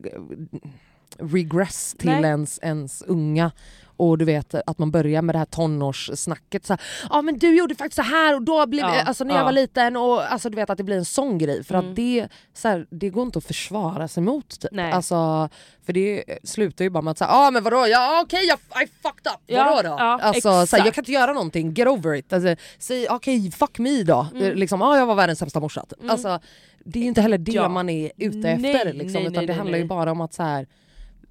regress 1.18 1.96
till 2.00 2.10
Nej. 2.10 2.24
ens, 2.24 2.60
ens 2.62 3.02
unga 3.02 3.52
och 3.98 4.18
du 4.18 4.26
vet 4.26 4.56
att 4.68 4.78
man 4.80 4.92
börjar 4.92 5.22
med 5.22 5.36
det 5.36 5.40
här 5.40 5.46
tonårssnacket. 5.46 6.70
Ja 6.70 6.78
ah, 7.10 7.22
men 7.22 7.38
du 7.40 7.58
gjorde 7.58 7.76
faktiskt 7.76 7.96
så 7.96 8.02
här 8.02 8.36
och 8.36 8.42
då 8.42 8.66
blev 8.68 8.82
Ja, 8.86 9.02
alltså 9.04 9.24
när 9.24 9.34
jag 9.34 9.42
ja. 9.42 9.46
var 9.46 9.52
liten 9.52 9.96
och 9.98 10.32
alltså 10.34 10.50
du 10.50 10.56
vet 10.56 10.70
att 10.70 10.78
det 10.78 10.84
blir 10.84 10.98
en 10.98 11.06
sån 11.06 11.38
grej 11.38 11.64
för 11.64 11.76
Mm. 11.76 11.90
att 11.90 11.96
det, 11.96 12.28
så 12.54 12.68
här, 12.68 12.88
det 12.90 13.10
går 13.10 13.24
inte 13.24 13.38
att 13.40 13.46
försvara 13.46 14.08
sig 14.08 14.24
mot. 14.24 14.60
Typ. 14.60 14.72
Nej. 14.72 14.92
Alltså, 14.92 15.50
för 15.86 15.94
det 15.94 16.24
slutar 16.44 16.86
ju 16.86 16.90
bara 16.90 17.02
med 17.02 17.12
att 17.12 17.18
säga 17.18 17.30
ah 17.32 17.52
men 17.52 17.64
vadå, 17.64 17.88
ja 17.88 18.22
okej 18.26 18.40
jag 18.48 18.58
I 18.84 18.88
fucked 18.88 19.32
up, 19.34 19.40
Ja, 19.48 19.64
vadå 19.64 19.90
då? 19.90 19.96
ja, 20.00 20.20
alltså, 20.22 20.68
så 20.68 20.76
här, 20.78 20.86
jag 20.86 20.94
kan 20.94 21.02
inte 21.02 21.12
göra 21.12 21.34
någonting, 21.34 21.74
get 21.74 21.88
over 21.88 22.14
it. 22.16 22.34
Alltså, 22.34 22.56
säg 22.80 23.08
okej 23.10 23.52
fuck 23.52 23.80
me 23.80 24.04
då, 24.04 24.28
Mm. 24.36 24.56
liksom, 24.58 24.82
ah, 24.82 24.98
jag 24.98 25.06
var 25.06 25.16
världens 25.16 25.40
sämsta 25.40 25.60
morsa. 25.60 25.86
typ. 25.90 26.10
Alltså, 26.10 26.40
det 26.86 27.00
är 27.00 27.04
ju 27.04 27.08
inte 27.08 27.22
heller 27.22 27.38
det 27.38 27.52
Ja. 27.52 27.70
man 27.70 27.90
är 27.90 28.12
ute 28.18 28.38
Nej, 28.38 28.54
efter 28.76 28.94
liksom, 28.94 29.14
nej, 29.14 29.22
utan 29.24 29.34
nej, 29.34 29.42
det 29.42 29.48
nej, 29.48 29.56
handlar 29.58 29.78
ju 29.78 29.84
nej. 29.84 29.88
bara 29.90 30.12
om 30.12 30.22
att 30.22 30.34
så 30.34 30.44
här, 30.44 30.68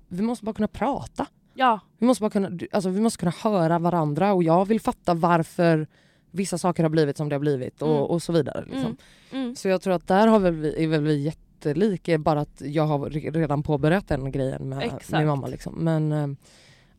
vi 0.09 0.23
måste 0.23 0.45
bara 0.45 0.55
kunna 0.55 0.69
prata. 0.69 1.27
Ja, 1.55 1.81
Vi 1.99 2.07
måste, 2.07 2.23
bara 2.23 2.31
kunna, 2.31 2.51
alltså, 2.73 2.91
vi 2.91 3.01
måste 3.01 3.19
kunna 3.19 3.33
höra 3.43 3.79
varandra 3.79 4.33
och 4.33 4.43
jag 4.43 4.65
vill 4.69 4.81
fatta 4.81 5.15
varför 5.15 5.87
vissa 6.31 6.59
saker 6.59 6.83
har 6.83 6.91
blivit 6.91 7.17
som 7.17 7.29
det 7.29 7.35
har 7.35 7.41
blivit 7.41 7.83
och, 7.83 7.89
Mm. 7.89 8.03
och 8.03 8.23
så 8.23 8.33
vidare. 8.33 8.61
Liksom. 8.65 8.81
Mm. 9.31 9.43
Mm. 9.45 9.57
Så 9.57 9.69
jag 9.69 9.83
tror 9.83 9.95
att 9.95 10.09
där 10.09 10.27
har 10.27 10.39
väl 10.39 10.55
vi, 10.55 10.85
är 10.85 10.89
väl 10.89 11.01
vi 11.03 11.23
jättelika, 11.23 12.19
bara 12.19 12.41
att 12.41 12.63
jag 12.65 12.87
har 12.87 12.99
re- 13.11 13.33
redan 13.35 13.63
påbörjat 13.63 14.09
den 14.09 14.33
grejen 14.33 14.69
med 14.69 14.83
Exakt. 14.83 15.13
min 15.13 15.27
mamma. 15.27 15.47
Liksom. 15.47 15.75
Men 15.75 16.13
eh, 16.13 16.29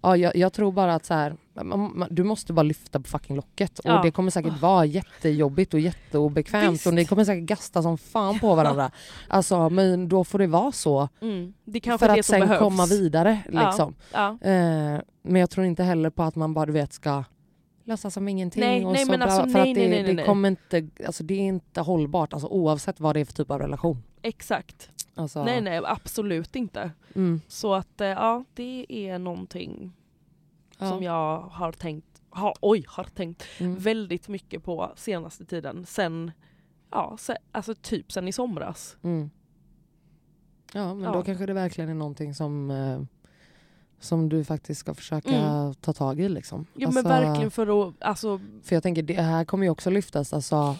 ja, 0.01 0.17
jag, 0.17 0.35
jag 0.35 0.53
tror 0.53 0.71
bara 0.71 0.93
att 0.95 1.05
så 1.05 1.13
här, 1.13 1.35
man, 1.63 1.91
man, 1.99 2.07
du 2.11 2.23
måste 2.23 2.53
bara 2.53 2.63
lyfta 2.63 2.99
på 2.99 3.07
fucking 3.09 3.35
locket 3.35 3.79
Ja. 3.83 3.97
och 3.97 4.05
det 4.05 4.11
kommer 4.11 4.31
säkert 4.31 4.61
vara 4.61 4.85
jättejobbigt 4.85 5.73
och 5.73 5.79
jätteobekvämt 5.79 6.73
Visst. 6.73 6.87
och 6.87 6.93
ni 6.93 7.05
kommer 7.05 7.23
säkert 7.25 7.43
gasta 7.43 7.81
som 7.81 7.97
fan 7.97 8.39
på 8.39 8.55
varandra. 8.55 8.91
alltså, 9.27 9.69
men 9.69 10.09
då 10.09 10.23
får 10.23 10.39
det 10.39 10.47
vara 10.47 10.71
så 10.71 11.09
Mm. 11.21 11.53
Det 11.65 11.79
kanske 11.79 12.07
för 12.07 12.13
det 12.13 12.19
att 12.19 12.25
som 12.25 12.33
sen 12.33 12.39
behövs. 12.41 12.59
komma 12.59 12.85
vidare. 12.85 13.39
Ja. 13.51 13.65
Liksom. 13.67 13.95
Ja. 14.13 14.29
Eh, 14.41 14.99
men 15.21 15.35
jag 15.41 15.49
tror 15.49 15.65
inte 15.65 15.83
heller 15.83 16.09
på 16.09 16.23
att 16.23 16.35
man 16.35 16.53
bara 16.53 16.65
du 16.65 16.71
vet 16.73 16.93
ska 16.93 17.23
låtsas 17.85 18.13
som 18.13 18.27
ingenting. 18.27 18.61
Nej, 18.63 18.85
och 18.85 18.93
nej, 18.93 19.05
så 19.05 19.11
men 19.11 19.21
alltså, 19.21 19.41
för 19.41 19.47
nej, 19.49 19.59
att 19.71 19.75
det, 19.75 19.89
nej, 19.89 20.03
nej, 20.03 20.13
det 20.15 20.23
kommer 20.23 20.47
inte, 20.49 20.87
alltså 21.05 21.23
det 21.23 21.33
är 21.33 21.39
inte 21.39 21.81
hållbart 21.81 22.33
alltså, 22.33 22.47
oavsett 22.47 22.99
vad 22.99 23.15
det 23.15 23.19
är 23.19 23.25
för 23.25 23.33
typ 23.33 23.51
av 23.51 23.59
relation. 23.59 24.03
Exakt. 24.21 24.89
Alltså, 25.15 25.43
Nej 25.43 25.61
nej 25.61 25.81
absolut 25.85 26.55
inte. 26.55 26.91
Mm, 27.15 27.41
Så 27.47 27.73
att 27.73 28.01
eh, 28.01 28.07
ja 28.07 28.43
det 28.53 28.85
är 28.89 29.19
någonting 29.19 29.93
ja, 30.79 30.89
som 30.89 31.03
jag 31.03 31.39
har 31.39 31.71
tänkt, 31.71 32.21
ha, 32.29 32.53
oj 32.61 32.83
har 32.87 33.03
tänkt 33.03 33.43
mm, 33.59 33.75
väldigt 33.75 34.27
mycket 34.27 34.63
på 34.63 34.91
senaste 34.95 35.45
tiden. 35.45 35.85
Sen, 35.85 36.31
ja 36.91 37.15
se, 37.19 37.35
alltså 37.51 37.75
typ 37.75 38.11
sen 38.11 38.27
i 38.27 38.31
somras. 38.31 38.97
mm. 39.03 39.29
Ja 40.73 40.93
men 40.93 41.03
Ja. 41.03 41.11
då 41.11 41.23
kanske 41.23 41.45
det 41.45 41.53
verkligen 41.53 41.89
är 41.89 41.93
någonting 41.93 42.33
som, 42.33 42.71
eh, 42.71 43.01
som 43.99 44.29
du 44.29 44.43
faktiskt 44.43 44.79
ska 44.79 44.93
försöka 44.93 45.29
Mm. 45.37 45.73
ta 45.73 45.93
tag 45.93 46.19
i. 46.19 46.29
Liksom. 46.29 46.65
Jo 46.75 46.87
Alltså, 46.87 47.01
men 47.07 47.21
verkligen 47.21 47.51
för 47.51 47.87
att, 47.87 47.93
alltså, 48.03 48.39
För 48.63 48.75
jag 48.75 48.83
tänker 48.83 49.03
det 49.03 49.21
här 49.21 49.45
kommer 49.45 49.63
ju 49.65 49.69
också 49.69 49.89
lyftas, 49.89 50.33
alltså 50.33 50.75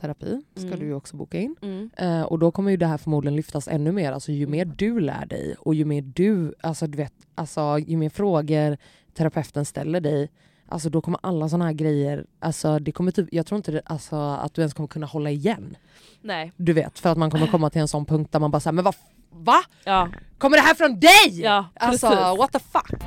terapi 0.00 0.42
ska 0.54 0.66
Mm. 0.66 0.78
du 0.78 0.86
ju 0.86 0.94
också 0.94 1.16
boka 1.16 1.38
in. 1.38 1.56
mm, 1.62 1.90
Eh, 1.96 2.22
och 2.22 2.38
då 2.38 2.50
kommer 2.50 2.70
ju 2.70 2.76
det 2.76 2.86
här 2.86 2.98
förmodligen 2.98 3.36
lyftas 3.36 3.68
ännu 3.68 3.92
mer. 3.92 4.12
Alltså, 4.12 4.32
ju 4.32 4.46
mer 4.46 4.64
du 4.64 5.00
lär 5.00 5.26
dig 5.26 5.54
och 5.58 5.74
ju 5.74 5.84
mer 5.84 6.02
du, 6.02 6.54
alltså, 6.60 6.86
du 6.86 6.96
vet, 6.98 7.14
alltså, 7.34 7.78
ju 7.78 7.96
mer 7.96 8.10
frågor 8.10 8.76
terapeuten 9.14 9.64
ställer 9.64 10.00
dig, 10.00 10.30
alltså, 10.68 10.90
då 10.90 11.00
kommer 11.00 11.20
alla 11.22 11.48
såna 11.48 11.64
här 11.64 11.72
grejer, 11.72 12.26
alltså, 12.38 12.78
det 12.78 12.92
kommer 12.92 13.10
typ, 13.12 13.28
jag 13.32 13.46
tror 13.46 13.56
inte 13.56 13.72
det, 13.72 13.82
alltså, 13.84 14.16
att 14.16 14.54
du 14.54 14.60
ens 14.62 14.74
kommer 14.74 14.86
kunna 14.86 15.06
hålla 15.06 15.30
igen. 15.30 15.76
nej. 16.20 16.52
Du 16.56 16.72
vet, 16.72 16.98
för 16.98 17.10
att 17.10 17.18
man 17.18 17.30
kommer 17.30 17.46
komma 17.46 17.70
till 17.70 17.80
en 17.80 17.88
sån 17.88 18.06
punkt 18.06 18.32
där 18.32 18.40
man 18.40 18.50
bara 18.50 18.60
säger 18.60 18.72
men 18.72 18.84
vad, 18.84 18.94
va? 19.30 19.62
Ja, 19.84 20.08
Kommer 20.38 20.56
det 20.56 20.62
här 20.62 20.74
från 20.74 21.00
dig? 21.00 21.40
ja 21.42 21.66
alltså 21.74 22.08
precis. 22.08 22.38
what 22.38 22.52
the 22.52 22.58
fuck? 22.58 23.02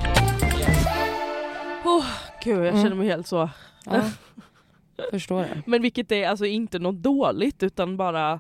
Oh, 1.85 2.05
gud 2.43 2.57
jag 2.59 2.67
Mm. 2.67 2.83
känner 2.83 2.95
mig 2.95 3.07
helt 3.07 3.27
så. 3.27 3.49
Ja, 3.85 4.01
förstår 5.11 5.41
det. 5.41 5.61
Men 5.65 5.81
vilket 5.81 6.11
är 6.11 6.27
alltså 6.27 6.45
inte 6.45 6.79
något 6.79 6.95
dåligt 6.95 7.63
utan 7.63 7.97
bara 7.97 8.39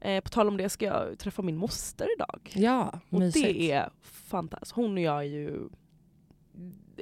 eh, 0.00 0.20
på 0.20 0.28
tal 0.30 0.48
om 0.48 0.56
det 0.56 0.68
ska 0.68 0.84
jag 0.84 1.18
träffa 1.18 1.42
min 1.42 1.56
moster 1.56 2.08
idag. 2.16 2.40
Ja, 2.54 3.00
Och 3.10 3.18
mysigt. 3.18 3.46
det 3.46 3.72
är 3.72 3.90
fantastiskt. 4.02 4.72
Hon 4.72 4.92
och 4.94 5.00
jag 5.02 5.18
är 5.18 5.22
ju... 5.22 5.68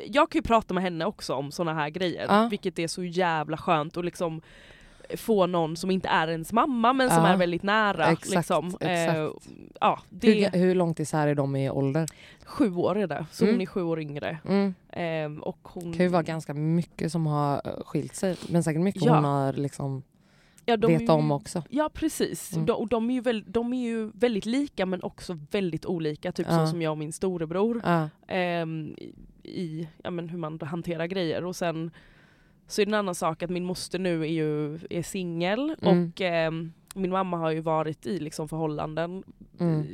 Jag 0.07 0.31
kan 0.31 0.39
ju 0.39 0.43
prata 0.43 0.75
med 0.75 0.83
henne 0.83 1.05
också 1.05 1.35
om 1.35 1.53
såna 1.53 1.75
här 1.75 1.89
grejer, 1.91 2.27
Ja. 2.29 2.49
vilket 2.51 2.79
är 2.79 2.87
så 2.89 3.05
jävla 3.05 3.57
skönt 3.57 3.97
att 3.97 4.05
liksom 4.05 4.41
få 5.17 5.47
någon 5.47 5.77
som 5.77 5.91
inte 5.91 6.09
är 6.09 6.29
ens 6.29 6.53
mamma 6.53 6.93
men 6.93 7.11
som 7.11 7.25
Ja. 7.25 7.29
är 7.29 7.37
väldigt 7.37 7.63
nära. 7.63 8.07
Exakt, 8.07 8.31
liksom. 8.37 8.67
exakt. 8.81 9.17
Eh, 9.19 9.31
ja, 9.81 10.01
det 10.11 10.33
hur, 10.51 10.59
hur 10.59 10.75
långt 10.75 11.01
isär 11.01 11.29
är 11.29 11.35
de 11.35 11.57
i 11.57 11.71
ålder? 11.71 12.09
sju 12.47 12.75
år 12.75 12.99
är 12.99 13.07
det, 13.07 13.27
så 13.33 13.45
Mm. 13.45 13.55
hon 13.55 13.63
är 13.63 13.67
sju 13.67 13.83
år 13.83 14.01
yngre. 14.01 14.39
Mm. 14.49 14.75
Eh, 14.91 15.43
och 15.43 15.59
hon, 15.63 15.91
Det 15.91 15.97
kan 15.97 16.07
ju 16.07 16.13
vara 16.13 16.23
ganska 16.23 16.55
mycket 16.55 17.13
som 17.13 17.27
har 17.27 17.63
eh, 17.65 17.73
skilt 17.85 18.15
sig, 18.15 18.37
men 18.49 18.63
säkert 18.65 18.83
mycket 18.83 19.05
Ja. 19.05 19.15
hon 19.15 19.25
har 19.25 19.53
liksom 19.53 20.03
ja, 20.65 20.77
de 20.77 20.87
är 20.95 20.99
vet 20.99 21.09
ju- 21.09 21.13
om 21.13 21.33
också. 21.33 21.63
Ja 21.71 21.91
precis, 21.95 22.53
Mm. 22.53 22.67
de, 22.67 22.73
och 22.73 22.89
de, 22.89 23.11
är 23.11 23.15
ju 23.15 23.21
väl, 23.21 23.45
de 23.47 23.73
är 23.73 23.83
ju 23.83 24.11
väldigt 24.15 24.47
lika 24.47 24.87
men 24.87 25.03
också 25.03 25.39
väldigt 25.51 25.87
olika, 25.87 26.33
typ 26.33 26.47
Ja. 26.51 26.59
så 26.59 26.71
som 26.71 26.83
jag 26.83 26.91
och 26.91 26.99
min 26.99 27.13
storebror. 27.13 27.81
Ja. 27.85 28.09
ehm, 28.29 28.97
i- 29.45 29.89
ja, 30.03 30.11
men 30.11 30.29
hur 30.29 30.39
man 30.39 30.59
hanterar 30.63 31.07
grejer. 31.07 31.45
Och 31.45 31.57
sen 31.57 31.91
så 32.67 32.81
är 32.83 32.87
det 32.87 32.91
en 32.91 32.95
annan 32.95 33.15
sak 33.15 33.43
att 33.43 33.51
min 33.51 33.65
moster 33.65 33.99
nu 33.99 34.23
är 34.23 34.27
ju 34.29 34.79
är 34.91 35.03
singel 35.03 35.77
Mm. 35.83 36.09
och 36.13 36.21
ehm, 36.21 36.73
min 36.95 37.11
mamma 37.11 37.37
har 37.37 37.51
ju 37.51 37.61
varit 37.61 38.07
i 38.07 38.19
liksom 38.19 38.49
förhållanden 38.49 39.23
Mm. 39.61 39.87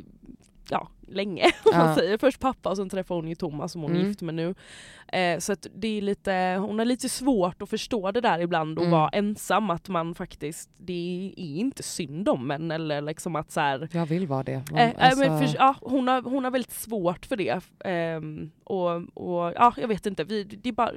Ja, 0.71 0.89
länge 1.09 1.45
om 1.73 1.79
man 1.79 1.89
Ja. 1.89 1.95
säger. 1.95 2.19
Först 2.19 2.41
pappa 2.41 2.69
och 2.71 2.77
sen 2.77 2.89
träffade 2.91 3.19
hon 3.21 3.29
ju 3.29 3.35
Thomas 3.35 3.73
som 3.73 3.81
hon 3.83 3.91
är 3.91 3.95
Mm. 3.97 4.09
gift 4.09 4.21
med 4.23 4.35
nu. 4.35 4.55
Eh, 5.13 5.39
så 5.39 5.53
att 5.53 5.67
det 5.75 5.99
är 5.99 6.03
lite, 6.03 6.57
hon 6.61 6.79
har 6.79 6.87
lite 6.87 7.09
svårt 7.09 7.63
att 7.63 7.71
förstå 7.71 8.11
det 8.13 8.21
där 8.21 8.39
ibland 8.39 8.79
och 8.79 8.85
Mm. 8.85 8.99
vara 8.99 9.09
ensam 9.09 9.71
att 9.71 9.89
man 9.89 10.15
faktiskt, 10.15 10.71
det 10.77 11.33
är 11.37 11.43
inte 11.45 11.83
synd 11.83 12.29
om 12.29 12.51
en 12.51 12.71
eller 12.71 13.01
liksom 13.01 13.37
att 13.37 13.51
så 13.51 13.61
här, 13.61 13.89
Jag 13.93 14.07
vill 14.07 14.27
vara 14.27 14.43
det. 14.43 14.53
Eh, 14.75 14.81
eh, 14.89 14.93
Alltså, 14.99 15.19
men 15.21 15.39
för, 15.39 15.57
ja, 15.57 15.75
hon, 15.83 16.09
har, 16.09 16.23
hon 16.23 16.45
har 16.45 16.51
väldigt 16.51 16.73
svårt 16.73 17.27
för 17.27 17.37
det. 17.37 17.61
Ehm, 17.85 18.51
och, 18.65 18.91
och 19.15 19.53
ja, 19.57 19.75
jag 19.77 19.89
vet 19.89 20.07
inte, 20.07 20.25
vi, 20.25 20.45
det 20.45 20.69
är 20.69 20.73
bara 20.73 20.93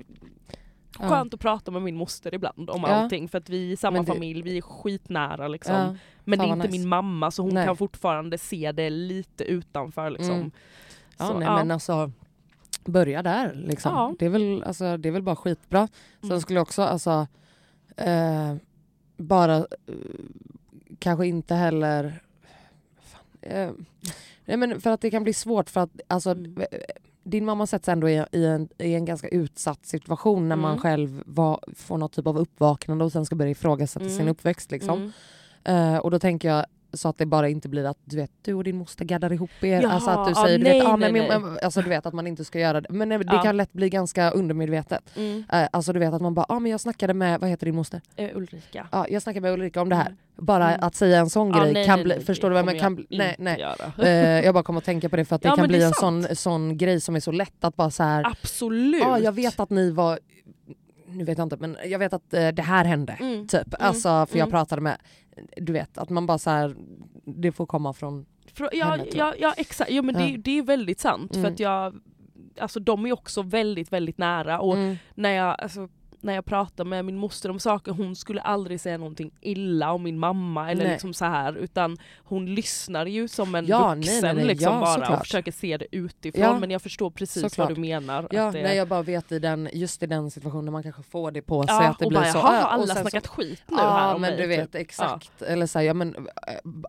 Ja. 0.99 1.09
skönt 1.09 1.33
att 1.33 1.39
prata 1.39 1.71
med 1.71 1.81
min 1.81 1.95
moster 1.95 2.33
ibland 2.35 2.69
om 2.69 2.81
Ja. 2.81 2.87
allting 2.87 3.27
för 3.29 3.37
att 3.37 3.49
vi 3.49 3.71
är 3.71 3.75
samma 3.77 3.99
det- 3.99 4.05
familj, 4.05 4.41
vi 4.41 4.57
är 4.57 4.61
skitnära 4.61 5.47
liksom. 5.47 5.75
ja. 5.75 5.95
men 6.23 6.39
det 6.39 6.45
är 6.45 6.49
inte 6.49 6.67
nice. 6.67 6.79
min 6.79 6.87
mamma 6.89 7.31
så 7.31 7.41
hon 7.43 7.53
Nej. 7.53 7.65
kan 7.65 7.77
fortfarande 7.77 8.37
se 8.37 8.71
det 8.71 8.89
lite 8.89 9.43
utanför 9.43 10.09
liksom. 10.09 10.35
Mm. 10.35 10.51
Ja, 11.17 11.27
Så, 11.27 11.33
nej, 11.39 11.47
ja. 11.47 11.55
men 11.55 11.71
alltså 11.71 12.11
börja 12.85 13.23
där 13.23 13.53
liksom. 13.53 13.93
Ja. 13.95 14.13
Det, 14.19 14.25
är 14.25 14.29
väl, 14.29 14.63
alltså, 14.63 14.97
det 14.97 15.09
är 15.09 15.13
väl 15.13 15.21
bara 15.23 15.35
skitbra. 15.35 15.87
Sen 16.21 16.29
Mm. 16.29 16.41
skulle 16.41 16.57
jag 16.57 16.61
också 16.61 16.81
alltså 16.81 17.27
eh, 17.97 18.55
bara 19.17 19.57
eh, 19.57 19.65
kanske 20.99 21.27
inte 21.27 21.55
heller 21.55 22.23
fan, 23.01 23.21
eh, 23.41 23.71
nej, 24.45 24.57
men 24.57 24.81
för 24.81 24.89
att 24.89 25.01
det 25.01 25.11
kan 25.11 25.23
bli 25.23 25.33
svårt 25.33 25.69
för 25.69 25.81
att 25.81 26.01
alltså 26.07 26.31
Mm. 26.31 26.61
Din 27.23 27.45
mamma 27.45 27.67
sätts 27.67 27.89
ändå 27.89 28.09
i, 28.09 28.25
i, 28.31 28.45
en, 28.45 28.69
i 28.77 28.93
en 28.93 29.05
ganska 29.05 29.27
utsatt 29.27 29.85
situation 29.85 30.49
när 30.49 30.55
man 30.55 30.71
Mm. 30.71 30.81
själv 30.81 31.23
var, 31.25 31.59
får 31.75 31.97
något 31.97 32.13
typ 32.13 32.27
av 32.27 32.37
uppvaknande 32.37 33.05
och 33.05 33.11
sen 33.11 33.25
ska 33.25 33.35
börja 33.35 33.51
ifrågasätta 33.51 34.05
Mm. 34.05 34.17
sin 34.17 34.27
uppväxt. 34.27 34.71
Liksom. 34.71 35.11
Mm. 35.63 35.93
Eh, 35.93 35.97
och 35.99 36.11
då 36.11 36.19
tänker 36.19 36.47
jag 36.49 36.65
så 36.93 37.09
att 37.09 37.17
det 37.17 37.25
bara 37.25 37.49
inte 37.49 37.69
blir 37.69 37.85
att 37.85 37.97
du 38.05 38.15
vet 38.17 38.31
du 38.41 38.53
och 38.53 38.63
din 38.63 38.77
moster 38.77 39.05
gaddar 39.05 39.33
ihop 39.33 39.49
er. 39.61 39.81
Jaha, 39.81 39.91
alltså 39.93 40.09
att 40.09 40.27
du 40.27 40.35
säger 40.35 40.57
du 40.57 40.63
nej, 40.63 40.79
vet, 40.79 40.87
ah, 40.87 40.95
nej, 40.95 41.11
men, 41.11 41.27
nej. 41.27 41.39
men- 41.39 41.57
alltså 41.63 41.81
du 41.81 41.89
vet 41.89 42.05
att 42.05 42.13
man 42.13 42.27
inte 42.27 42.45
ska 42.45 42.59
göra 42.59 42.81
det. 42.81 42.89
Men 42.89 43.09
det 43.09 43.21
Ja. 43.27 43.41
kan 43.41 43.57
lätt 43.57 43.73
bli 43.73 43.89
ganska 43.89 44.31
undermedvetet. 44.31 45.03
Mm. 45.17 45.43
Eh, 45.51 45.67
alltså 45.71 45.93
du 45.93 45.99
vet 45.99 46.13
att 46.13 46.21
man 46.21 46.33
bara, 46.33 46.45
ah, 46.49 46.59
men 46.59 46.71
jag 46.71 46.79
snackade 46.79 47.13
med, 47.13 47.39
vad 47.39 47.49
heter 47.49 47.65
din 47.65 47.75
moster? 47.75 48.01
Eh, 48.15 48.29
Ulrika. 48.37 48.87
Ja, 48.91 49.05
jag 49.09 49.21
snackade 49.21 49.41
med 49.41 49.53
Ulrika 49.53 49.81
om 49.81 49.89
det 49.89 49.95
här. 49.95 50.05
Mm. 50.05 50.17
Bara 50.35 50.69
Mm. 50.69 50.87
att 50.87 50.95
säga 50.95 51.19
en 51.19 51.29
sån 51.29 51.51
grej 51.51 51.73
nej, 51.73 51.85
kan 51.85 51.95
nej, 51.99 52.03
bli, 52.05 52.15
nej, 52.15 52.25
förstår 52.25 52.49
det 52.49 52.55
du 52.55 52.63
vad 52.63 52.75
jag 52.75 52.81
menar? 52.91 52.95
Kan, 52.97 53.05
nej, 53.09 53.35
nej. 53.39 53.65
Eh, 54.07 54.45
jag 54.45 54.53
bara 54.53 54.63
kommer 54.63 54.77
att 54.77 54.85
tänka 54.85 55.09
på 55.09 55.15
det 55.15 55.25
för 55.25 55.35
att 55.35 55.41
det 55.41 55.47
Ja, 55.49 55.55
kan 55.55 55.63
det 55.63 55.67
bli 55.67 55.81
är 55.83 55.87
en 55.87 55.93
sån, 55.93 56.35
sån 56.35 56.77
grej 56.77 57.01
som 57.01 57.15
är 57.15 57.19
så 57.19 57.31
lätt 57.31 57.63
att 57.63 57.75
bara 57.75 57.89
så 57.91 58.03
här, 58.03 58.25
Absolut. 58.27 59.01
ja 59.01 59.19
jag 59.19 59.31
vet 59.31 59.59
att 59.59 59.69
ni 59.69 59.91
var, 59.91 60.19
nu 61.07 61.23
vet 61.23 61.37
jag 61.37 61.45
inte 61.45 61.57
men 61.57 61.77
jag 61.85 61.99
vet 61.99 62.13
att 62.13 62.33
eh, 62.33 62.47
det 62.47 62.61
här 62.61 62.85
hände. 62.85 63.13
Mm. 63.19 63.47
Typ. 63.47 63.67
Alltså 63.79 64.25
för 64.29 64.37
jag 64.37 64.45
Mm. 64.47 64.51
pratade 64.51 64.81
med, 64.81 64.97
du 65.57 65.73
vet 65.73 65.97
att 65.97 66.09
man 66.09 66.25
bara 66.27 66.37
så 66.37 66.49
här, 66.49 66.75
det 67.25 67.51
får 67.51 67.65
komma 67.65 67.93
från 67.93 68.25
Frå- 68.53 68.69
Ja, 68.73 68.85
henne, 68.85 69.03
tror 69.03 69.15
ja, 69.17 69.33
ja 69.39 69.53
exakt, 69.57 69.91
jo, 69.91 70.03
men 70.03 70.15
Ja. 70.15 70.21
Det, 70.27 70.37
det 70.37 70.57
är 70.57 70.63
väldigt 70.63 70.99
sant 70.99 71.35
Mm. 71.35 71.43
för 71.45 71.51
att 71.53 71.59
jag, 71.59 71.95
alltså 72.59 72.79
de 72.79 73.05
är 73.05 73.13
också 73.13 73.41
väldigt 73.41 73.91
väldigt 73.93 74.17
nära 74.17 74.59
och 74.59 74.73
Mm. 74.73 74.95
när 75.15 75.29
jag, 75.31 75.55
alltså, 75.61 75.89
när 76.23 76.33
jag 76.33 76.45
pratar 76.45 76.85
med 76.85 77.05
min 77.05 77.17
moster 77.17 77.49
om 77.49 77.59
saker, 77.59 77.91
hon 77.91 78.15
skulle 78.15 78.41
aldrig 78.41 78.81
säga 78.81 78.97
någonting 78.97 79.31
illa 79.41 79.91
om 79.91 80.03
min 80.03 80.19
mamma 80.19 80.71
eller 80.71 80.83
Nej. 80.83 80.91
liksom 80.93 81.13
så 81.13 81.25
här 81.25 81.53
utan 81.57 81.97
hon 82.23 82.45
lyssnar 82.55 83.05
ju 83.05 83.27
som 83.27 83.55
en 83.55 83.65
Ja, 83.65 83.95
vuxen 83.95 84.21
nej, 84.21 84.33
nej. 84.35 84.45
liksom 84.45 84.73
Ja, 84.73 84.79
bara 84.79 84.93
såklart. 84.93 85.11
och 85.19 85.25
försöker 85.25 85.51
se 85.51 85.77
det 85.77 85.85
utifrån 85.91 86.41
Ja, 86.43 86.59
men 86.59 86.71
jag 86.71 86.81
förstår 86.81 87.09
precis 87.09 87.41
såklart. 87.41 87.69
vad 87.69 87.77
du 87.77 87.81
menar. 87.81 88.27
Ja, 88.31 88.51
det, 88.51 88.63
nej, 88.63 88.77
jag 88.77 88.87
bara 88.87 89.01
vet 89.01 89.31
i 89.31 89.39
den, 89.39 89.69
just 89.73 90.03
i 90.03 90.05
den 90.05 90.31
situationen 90.31 90.71
man 90.73 90.83
kanske 90.83 91.03
får 91.03 91.31
det 91.31 91.41
på 91.41 91.63
sig 91.63 91.75
ja, 91.75 91.83
att 91.89 91.99
det 91.99 92.05
och 92.05 92.09
blir 92.09 92.19
bara 92.19 92.31
så. 92.31 92.37
har 92.39 92.53
alla 92.53 92.85
sen 92.87 92.95
så- 92.95 93.01
snackat 93.01 93.27
skit 93.27 93.63
nu 93.67 93.75
Ja 93.79 93.89
här 93.97 94.15
om 94.15 94.21
men 94.21 94.31
mig, 94.33 94.41
du 94.41 94.47
vet 94.47 94.71
typ. 94.71 94.81
exakt. 94.81 95.41
Eller 95.41 95.65
så 95.67 95.79
här, 95.79 95.85
ja, 95.85 95.93
men, 95.93 96.27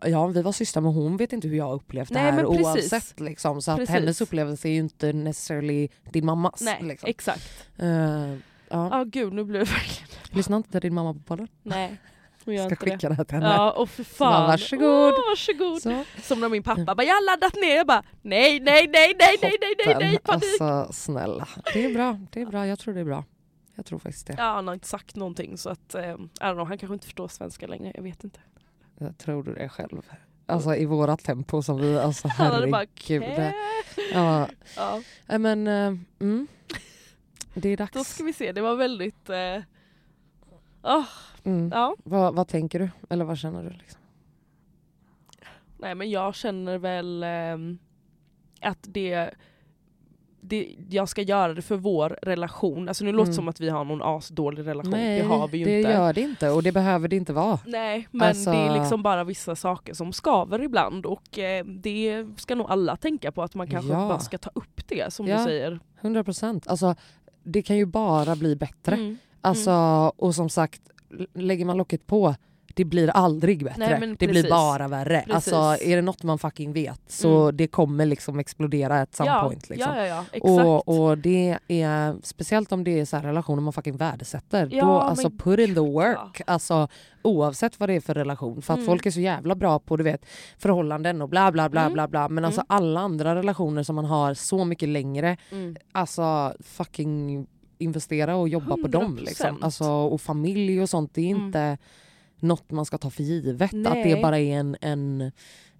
ja 0.05 0.27
vi 0.27 0.41
var 0.41 0.51
systrar 0.51 0.81
men 0.81 0.93
hon 0.93 1.17
vet 1.17 1.33
inte 1.33 1.47
hur 1.47 1.57
jag 1.57 1.73
upplevt 1.73 2.09
det 2.13 2.19
här 2.19 2.45
oavsett. 2.45 3.19
Liksom, 3.19 3.61
så 3.61 3.71
att 3.71 3.77
Precis. 3.77 3.93
hennes 3.95 4.21
upplevelse 4.21 4.67
är 4.67 4.71
ju 4.71 4.79
inte 4.79 5.13
necessarily 5.13 5.87
din 6.11 6.25
mammas. 6.25 6.61
Nej, 6.61 6.77
liksom. 6.81 7.09
exakt. 7.09 7.67
Eh, 7.77 8.33
ja. 8.69 8.89
Ja 8.97 9.03
gud 9.03 9.33
nu 9.33 9.43
blev 9.43 9.65
det 9.65 9.71
verkligen... 9.71 10.09
Lyssna 10.31 10.57
inte 10.57 10.79
din 10.79 10.93
mamma 10.93 11.13
på 11.13 11.19
podden. 11.19 11.47
Nej, 11.63 11.97
hon 12.45 12.53
gör 12.53 12.63
ska 12.69 12.73
inte 12.75 12.91
skicka 12.91 13.09
det 13.09 13.15
här 13.15 13.23
till 13.23 13.35
henne. 13.35 13.47
Ja 13.49 13.71
och 13.71 13.89
för 13.89 14.03
Så 14.03 14.09
fan. 14.15 14.31
bara, 14.31 14.47
varsågod. 14.47 15.13
Åh, 15.13 15.29
varsågod. 15.31 15.81
Så. 15.81 16.03
Som 16.21 16.39
när 16.39 16.49
min 16.49 16.63
pappa 16.63 16.95
bara 16.95 17.03
jag 17.03 17.13
har 17.13 17.25
laddat 17.25 17.55
ner, 17.55 17.75
jag 17.75 17.87
bara 17.87 18.03
nej 18.21 18.59
nej 18.59 18.87
nej 18.93 19.15
nej 19.19 19.37
nej 19.41 19.51
nej 19.61 19.75
nej 19.85 19.95
nej 19.99 20.17
panik. 20.19 20.43
Alltså 20.59 20.93
snälla. 20.93 21.47
Det 21.73 21.85
är 21.85 21.93
bra, 21.93 22.19
det 22.31 22.41
är 22.41 22.45
bra. 22.45 22.67
Jag 22.67 22.79
tror 22.79 22.93
det 22.93 22.99
är 22.99 23.05
bra. 23.05 23.23
Jag 23.75 23.85
tror 23.85 23.99
faktiskt 23.99 24.27
det. 24.27 24.35
Ja, 24.37 24.43
han 24.43 24.67
har 24.67 24.73
inte 24.73 24.87
sagt 24.87 25.15
någonting 25.15 25.57
så 25.57 25.69
att, 25.69 25.95
eh, 25.95 26.01
I 26.03 26.13
don't 26.13 26.53
know, 26.53 26.67
han 26.67 26.77
kanske 26.77 26.93
inte 26.93 27.05
förstår 27.05 27.27
svenska 27.27 27.67
längre, 27.67 27.91
jag 27.95 28.03
vet 28.03 28.23
inte. 28.23 28.39
Jag 28.97 29.17
tror 29.17 29.43
du 29.43 29.53
det 29.53 29.69
själv. 29.69 30.01
Alltså 30.45 30.75
i 30.75 30.85
vårat 30.85 31.23
tempo 31.23 31.61
som 31.61 31.77
vi, 31.81 31.97
alltså 31.99 32.27
Han 32.27 32.47
hade 32.51 32.67
bara 32.67 32.85
herregud. 33.07 33.23
"Kä?" 33.35 33.53
Ja, 34.13 34.47
ja, 35.27 35.37
men 35.37 35.67
eh, 35.67 35.93
mm. 36.19 36.47
Det 37.55 37.69
är 37.69 37.77
dags. 37.77 37.91
Då 37.91 38.03
ska 38.03 38.23
vi 38.23 38.33
se, 38.33 38.51
det 38.51 38.61
var 38.61 38.75
väldigt... 38.75 39.29
Eh, 39.29 39.57
åh, 40.83 41.03
Mm. 41.43 41.69
ja, 41.73 41.95
Vad, 42.03 42.35
vad 42.35 42.47
tänker 42.47 42.79
du? 42.79 42.89
Eller 43.09 43.25
vad 43.25 43.37
känner 43.37 43.63
du? 43.63 43.69
Liksom? 43.69 44.01
nej 45.77 45.95
men 45.95 46.09
jag 46.09 46.35
känner 46.35 46.77
väl 46.77 47.23
ehm, 47.23 47.77
att 48.61 48.77
det, 48.81 49.29
det, 50.41 50.75
jag 50.89 51.09
ska 51.09 51.21
göra 51.21 51.53
det 51.53 51.61
för 51.61 51.75
vår 51.75 52.19
relation. 52.21 52.87
Alltså 52.87 53.05
nu 53.05 53.11
låter 53.11 53.25
det 53.25 53.29
Mm. 53.31 53.35
som 53.35 53.47
att 53.47 53.59
vi 53.61 53.69
har 53.69 53.85
någon 53.85 54.01
asdålig 54.01 54.67
relation, 54.67 54.91
Nej, 54.91 55.19
det 55.19 55.25
har 55.25 55.47
vi 55.47 55.57
ju 55.57 55.65
det 55.65 55.77
inte. 55.79 55.91
gör 55.91 56.13
det 56.13 56.21
inte 56.21 56.49
och 56.49 56.63
det 56.63 56.71
behöver 56.71 57.07
det 57.07 57.15
inte 57.15 57.33
vara. 57.33 57.59
Nej 57.65 58.07
men 58.11 58.27
Alltså- 58.29 58.51
det 58.51 58.57
är 58.57 58.79
liksom 58.79 59.03
bara 59.03 59.23
vissa 59.23 59.55
saker 59.55 59.93
som 59.93 60.13
skaver 60.13 60.61
ibland 60.61 61.05
och 61.05 61.39
eh, 61.39 61.65
det 61.65 62.25
ska 62.37 62.55
nog 62.55 62.67
alla 62.69 62.95
tänka 62.97 63.31
på 63.31 63.43
att 63.43 63.55
man 63.55 63.69
kanske 63.69 63.91
Ja. 63.91 64.07
bara 64.07 64.19
ska 64.19 64.37
ta 64.37 64.49
upp 64.55 64.87
det 64.87 65.13
som 65.13 65.27
Ja. 65.27 65.37
du 65.37 65.43
säger. 65.43 65.79
100 66.01 66.23
procent. 66.23 66.67
Alltså, 66.67 66.95
det 67.45 67.61
kan 67.61 67.77
ju 67.77 67.85
bara 67.85 68.35
bli 68.35 68.55
bättre. 68.55 68.95
Mm. 68.95 69.17
Alltså, 69.41 69.71
Och 70.15 70.35
som 70.35 70.49
sagt, 70.49 70.81
lägger 71.33 71.65
man 71.65 71.77
locket 71.77 72.07
på, 72.07 72.35
det 72.77 72.85
blir 72.85 73.09
aldrig 73.09 73.63
bättre. 73.63 73.99
Nej, 73.99 74.15
det 74.19 74.27
blir 74.27 74.49
bara 74.49 74.87
värre. 74.87 75.23
Precis. 75.27 75.53
Alltså, 75.53 75.83
är 75.85 75.95
det 75.95 76.01
något 76.01 76.23
man 76.23 76.39
fucking 76.39 76.73
vet 76.73 77.01
så 77.07 77.43
Mm. 77.43 77.57
det 77.57 77.67
kommer 77.67 78.05
liksom 78.05 78.39
explodera 78.39 79.01
at 79.01 79.15
some 79.15 79.29
ja, 79.29 79.43
point. 79.43 79.69
Liksom. 79.69 79.93
ja, 79.95 80.05
ja. 80.05 80.25
Och, 80.41 80.87
och 81.09 81.17
det 81.17 81.57
är 81.67 82.15
speciellt 82.23 82.71
om 82.71 82.83
det 82.83 82.99
är 82.99 83.05
så 83.05 83.15
här 83.17 83.23
relationer 83.23 83.61
man 83.61 83.73
fucking 83.73 83.97
värdesätter. 83.97 84.69
Ja, 84.71 84.85
då 84.85 84.91
alltså 84.91 85.29
put 85.29 85.59
in 85.59 85.73
the 85.73 85.79
work. 85.81 86.41
Alltså, 86.47 86.87
oavsett 87.21 87.79
vad 87.79 87.89
det 87.89 87.93
är 87.93 88.01
för 88.01 88.13
relation. 88.13 88.61
För 88.61 88.73
att 88.73 88.77
Mm. 88.77 88.85
folk 88.87 89.05
är 89.05 89.11
så 89.11 89.19
jävla 89.19 89.55
bra 89.55 89.79
på 89.79 89.97
du 89.97 90.03
vet, 90.03 90.25
förhållanden 90.57 91.21
och 91.21 91.29
bla 91.29 91.51
bla 91.51 91.69
bla 91.69 91.81
Mm. 91.81 91.93
bla 91.93 92.07
bla. 92.07 92.29
Men 92.29 92.45
alltså 92.45 92.61
Mm. 92.61 92.65
alla 92.69 92.99
andra 92.99 93.35
relationer 93.35 93.83
som 93.83 93.95
man 93.95 94.05
har 94.05 94.33
så 94.33 94.65
mycket 94.65 94.89
längre, 94.89 95.37
Mm. 95.51 95.75
alltså 95.91 96.53
fucking 96.63 97.47
investera 97.77 98.35
och 98.35 98.49
jobba 98.49 98.77
på 98.77 98.87
dem. 98.87 99.03
100%. 99.17 99.19
Liksom. 99.25 99.57
Alltså, 99.63 99.85
och 99.85 100.21
familj 100.21 100.81
och 100.81 100.89
sånt, 100.89 101.11
det 101.13 101.21
är 101.21 101.31
Mm. 101.35 101.45
inte 101.45 101.77
något 102.39 102.71
man 102.71 102.85
ska 102.85 102.97
ta 102.97 103.09
för 103.09 103.23
givet. 103.23 103.61
Att 103.61 103.71
Nej. 103.71 104.03
det 104.15 104.21
bara 104.21 104.39
är 104.39 104.57
en, 104.57 104.77
en, 104.81 105.31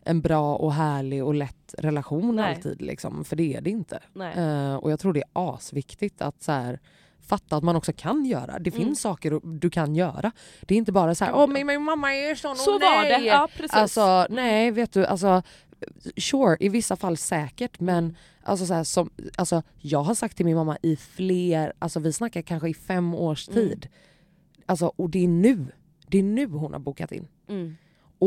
en 0.04 0.22
bra 0.22 0.56
och 0.56 0.74
härlig 0.74 1.24
och 1.24 1.34
lätt 1.34 1.76
relation 1.78 2.36
Nej. 2.36 2.56
alltid. 2.56 2.82
Liksom. 2.82 3.26
För 3.26 3.36
det 3.36 3.54
är 3.56 3.62
det 3.62 3.70
inte. 3.70 4.00
Nej. 4.14 4.38
Eh, 4.38 4.76
och 4.76 4.92
jag 4.92 5.00
tror 5.00 5.14
det 5.14 5.20
är 5.20 5.30
asviktigt 5.54 6.22
att 6.22 6.44
så 6.44 6.52
här, 6.52 6.80
fatta 7.22 7.58
att 7.58 7.64
man 7.64 7.76
också 7.76 7.94
kan 7.94 8.26
göra. 8.26 8.60
Det 8.60 8.70
Mm. 8.76 8.86
finns 8.86 9.02
saker 9.02 9.40
du 9.60 9.70
kan 9.70 9.96
göra. 9.96 10.32
Det 10.62 10.74
är 10.74 10.78
inte 10.78 10.92
bara 10.92 11.16
så 11.16 11.26
här, 11.26 11.36
åh 11.36 11.48
men 11.48 11.68
min 11.68 11.82
mamma 11.82 12.16
är 12.16 12.36
sån, 12.36 12.56
Så 12.56 12.76
åh, 12.76 12.82
var 12.82 13.02
nej. 13.04 13.20
det, 13.22 13.26
ja 13.28 13.48
precis. 13.58 13.74
Alltså 13.74 14.28
nej, 14.30 14.72
vet 14.72 14.94
du, 14.94 15.06
alltså 15.06 15.42
sure, 16.18 16.58
i 16.60 16.70
vissa 16.70 16.96
fall 16.96 17.18
säkert 17.18 17.80
men 17.80 18.18
alltså, 18.44 18.66
så 18.66 18.74
här, 18.74 18.84
som, 18.84 19.10
alltså, 19.38 19.64
jag 19.78 20.04
har 20.04 20.16
sagt 20.16 20.38
till 20.38 20.46
min 20.46 20.56
mamma 20.56 20.78
i 20.82 20.96
fler, 20.96 21.74
alltså 21.80 22.00
vi 22.00 22.14
snackar 22.14 22.42
kanske 22.42 22.70
i 22.70 22.74
fem 22.74 23.16
års 23.16 23.50
Mm. 23.50 23.60
tid. 23.70 23.88
Alltså, 24.66 24.92
och 24.96 25.10
det 25.10 25.24
är 25.24 25.28
nu, 25.28 25.66
det 26.08 26.18
är 26.20 26.24
nu 26.24 26.48
hon 26.48 26.74
har 26.74 26.80
bokat 26.80 27.12
in. 27.12 27.28
mm. 27.48 27.76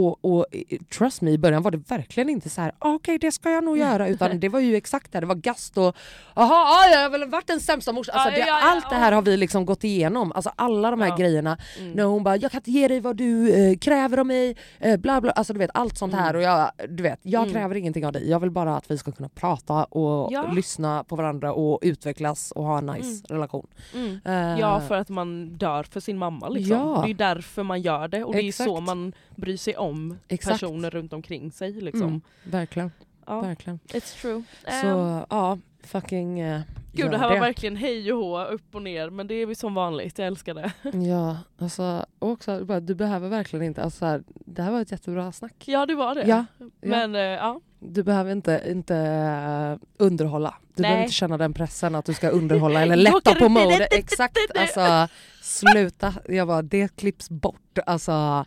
Och, 0.07 0.24
och 0.24 0.46
eh, 0.53 0.78
trust 0.99 1.20
me, 1.22 1.30
i 1.30 1.38
början 1.38 1.62
var 1.62 1.70
det 1.70 1.78
verkligen 1.90 2.28
inte 2.28 2.51
så 2.51 2.61
här, 2.61 2.72
"Ah, 2.78 2.92
okej 2.94 3.18
det 3.18 3.32
ska 3.32 3.51
jag 3.51 3.64
nog 3.64 3.78
göra, 3.78 4.09
utan 4.09 4.40
det 4.40 4.49
var 4.49 4.61
ju 4.61 4.76
exakt 4.76 5.12
det, 5.12 5.20
det 5.20 5.26
var 5.26 5.34
gast 5.34 5.78
och 5.78 5.96
jaha, 6.34 6.55
ah, 6.55 6.86
jag 6.92 7.01
har 7.03 7.11
väl 7.11 7.28
varit 7.28 7.46
den 7.46 7.61
sämsta 7.61 7.92
morsan. 7.92 8.14
Alltså, 8.18 8.40
det, 8.40 8.51
allt 8.53 8.90
det 8.90 8.96
här 8.96 9.12
har 9.12 9.22
vi 9.22 9.36
liksom 9.36 9.64
gått 9.66 9.84
igenom, 9.84 10.32
alltså 10.32 10.51
alla 10.57 10.90
de 10.90 11.01
här 11.01 11.09
Ja. 11.09 11.16
grejerna. 11.16 11.59
Mm. 11.78 11.92
När 11.92 12.05
hon 12.05 12.24
bara, 12.24 12.36
jag 12.36 12.51
kan 12.51 12.59
inte 12.59 12.70
ge 12.70 12.88
dig 12.88 13.01
vad 13.01 13.16
du 13.16 13.55
eh, 13.55 13.76
kräver 13.78 14.18
av 14.18 14.26
mig, 14.26 14.57
eh, 14.78 14.96
bla 14.96 15.20
bla, 15.20 15.30
alltså 15.30 15.53
du 15.53 15.59
vet 15.59 15.70
allt 15.74 15.99
sånt 15.99 16.14
här 16.14 16.36
och 16.36 16.42
jag, 16.42 16.70
du 16.88 17.03
vet, 17.03 17.18
jag 17.22 17.42
Mm. 17.42 17.55
kräver 17.55 17.74
ingenting 17.74 18.07
av 18.07 18.12
dig, 18.12 18.30
jag 18.30 18.40
vill 18.40 18.51
bara 18.51 18.76
att 18.76 18.90
vi 18.90 18.99
ska 18.99 19.12
kunna 19.12 19.28
prata 19.28 19.84
och 19.84 20.32
Ja. 20.32 20.51
lyssna 20.53 21.05
på 21.05 21.16
varandra 21.16 21.53
och 21.53 21.78
utvecklas 21.82 22.51
och 22.53 22.64
ha 22.64 22.78
en 22.78 22.86
nice 22.86 23.24
relation. 23.28 23.66
Mm. 23.94 24.20
Eh, 24.24 24.61
Ja 24.61 24.80
för 24.80 24.94
att 24.94 25.09
man 25.09 25.57
dör 25.57 25.82
för 25.82 26.01
sin 26.01 26.18
mamma 26.18 26.49
liksom. 26.49 26.76
Ja. 26.76 27.03
Det 27.05 27.11
är 27.11 27.14
därför 27.14 27.62
man 27.62 27.80
gör 27.82 28.09
det 28.09 28.24
och 28.24 28.32
det 28.34 28.42
är 28.42 28.53
så 28.53 28.80
man 28.80 29.12
bryr 29.36 29.57
sig 29.57 29.76
om 29.76 29.88
Exakt. 30.28 30.61
personer 30.61 30.91
runt 30.91 31.12
omkring 31.12 31.53
sig. 31.53 31.72
Liksom. 31.72 32.03
mm, 32.09 32.20
verkligen, 32.45 32.91
Ja, 33.26 33.41
verkligen. 33.41 33.78
it's 33.89 34.20
true. 34.20 34.43
Så 34.82 34.86
Ehm, 34.86 35.24
ja, 35.30 35.59
fucking 35.84 36.43
uh, 36.45 36.61
Gud 36.93 37.11
det 37.11 37.18
här 37.18 37.28
var 37.28 37.41
verkligen 37.41 37.76
hej 37.76 38.12
och 38.12 38.18
hå, 38.24 38.45
upp 38.45 38.74
och 38.74 38.82
ner 38.82 39.11
men 39.11 39.26
det 39.26 39.34
är 39.34 39.47
vi 39.47 39.55
som 39.55 39.74
vanligt, 39.74 40.18
jag 40.18 40.26
älskar 40.26 40.55
det. 40.55 40.72
Ja, 41.09 41.36
alltså 41.59 42.07
och 42.18 42.30
också 42.30 42.64
bara, 42.64 42.80
du 42.80 42.95
behöver 42.95 43.28
verkligen 43.28 43.64
inte, 43.64 43.82
alltså 43.82 44.05
här, 44.05 44.22
det 44.28 44.62
här 44.62 44.70
var 44.72 44.80
ett 44.80 44.91
jättebra 44.93 45.32
snack. 45.32 45.55
Ja 45.66 45.86
det 45.86 45.95
var 45.95 46.14
det. 46.14 46.26
Ja, 46.26 46.45
ja. 46.59 46.66
Men 46.80 47.14
eh, 47.14 47.20
ja. 47.20 47.61
Du 47.80 48.03
behöver 48.03 48.32
inte, 48.32 48.62
inte 48.66 48.97
eh, 48.97 49.86
underhålla. 50.05 50.55
Du 50.74 50.82
Nej. 50.82 50.89
behöver 50.89 51.03
inte 51.03 51.14
känna 51.14 51.39
den 51.39 51.53
pressen 51.55 51.95
att 51.95 52.05
du 52.05 52.14
ska 52.14 52.28
underhålla 52.28 52.82
eller 52.82 52.97
lätta 53.12 53.34
på 53.34 53.45
du- 53.45 53.49
mode. 53.49 53.84
Exakt, 53.91 54.36
alltså 54.59 55.09
sluta. 55.43 56.14
Jag 56.28 56.47
bara, 56.49 56.62
det 56.62 56.97
klipps 56.97 57.30
bort. 57.30 57.78
Alltså, 57.86 58.45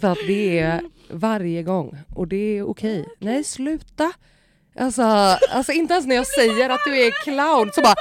för 0.00 0.08
att 0.12 0.18
det 0.26 0.58
är 0.58 0.80
varje 1.10 1.62
gång 1.62 1.96
och 2.14 2.28
det 2.28 2.58
är 2.58 2.62
okej. 2.70 3.08
Nej, 3.18 3.44
sluta. 3.44 4.12
Alltså, 4.78 5.02
alltså 5.50 5.72
inte 5.72 5.94
ens 5.94 6.06
när 6.06 6.16
jag 6.16 6.26
säger 6.26 6.70
att 6.70 6.80
du 6.86 7.06
är 7.06 7.10
clown 7.24 7.70
så 7.74 7.80
bara 7.80 7.94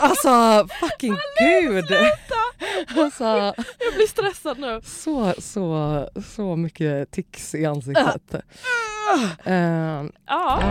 Alltså 0.00 0.66
fucking 0.80 1.16
gud! 1.62 1.84
Alltså, 2.96 3.24
Jag 3.78 3.94
blir 3.96 4.06
stressad 4.06 4.58
nu. 4.58 4.80
så, 4.84 5.34
så, 5.38 6.08
så 6.36 6.56
mycket 6.56 7.10
tics 7.10 7.54
i 7.54 7.66
ansiktet. 7.66 8.34
Uh, 9.46 10.04
Ja. 10.26 10.62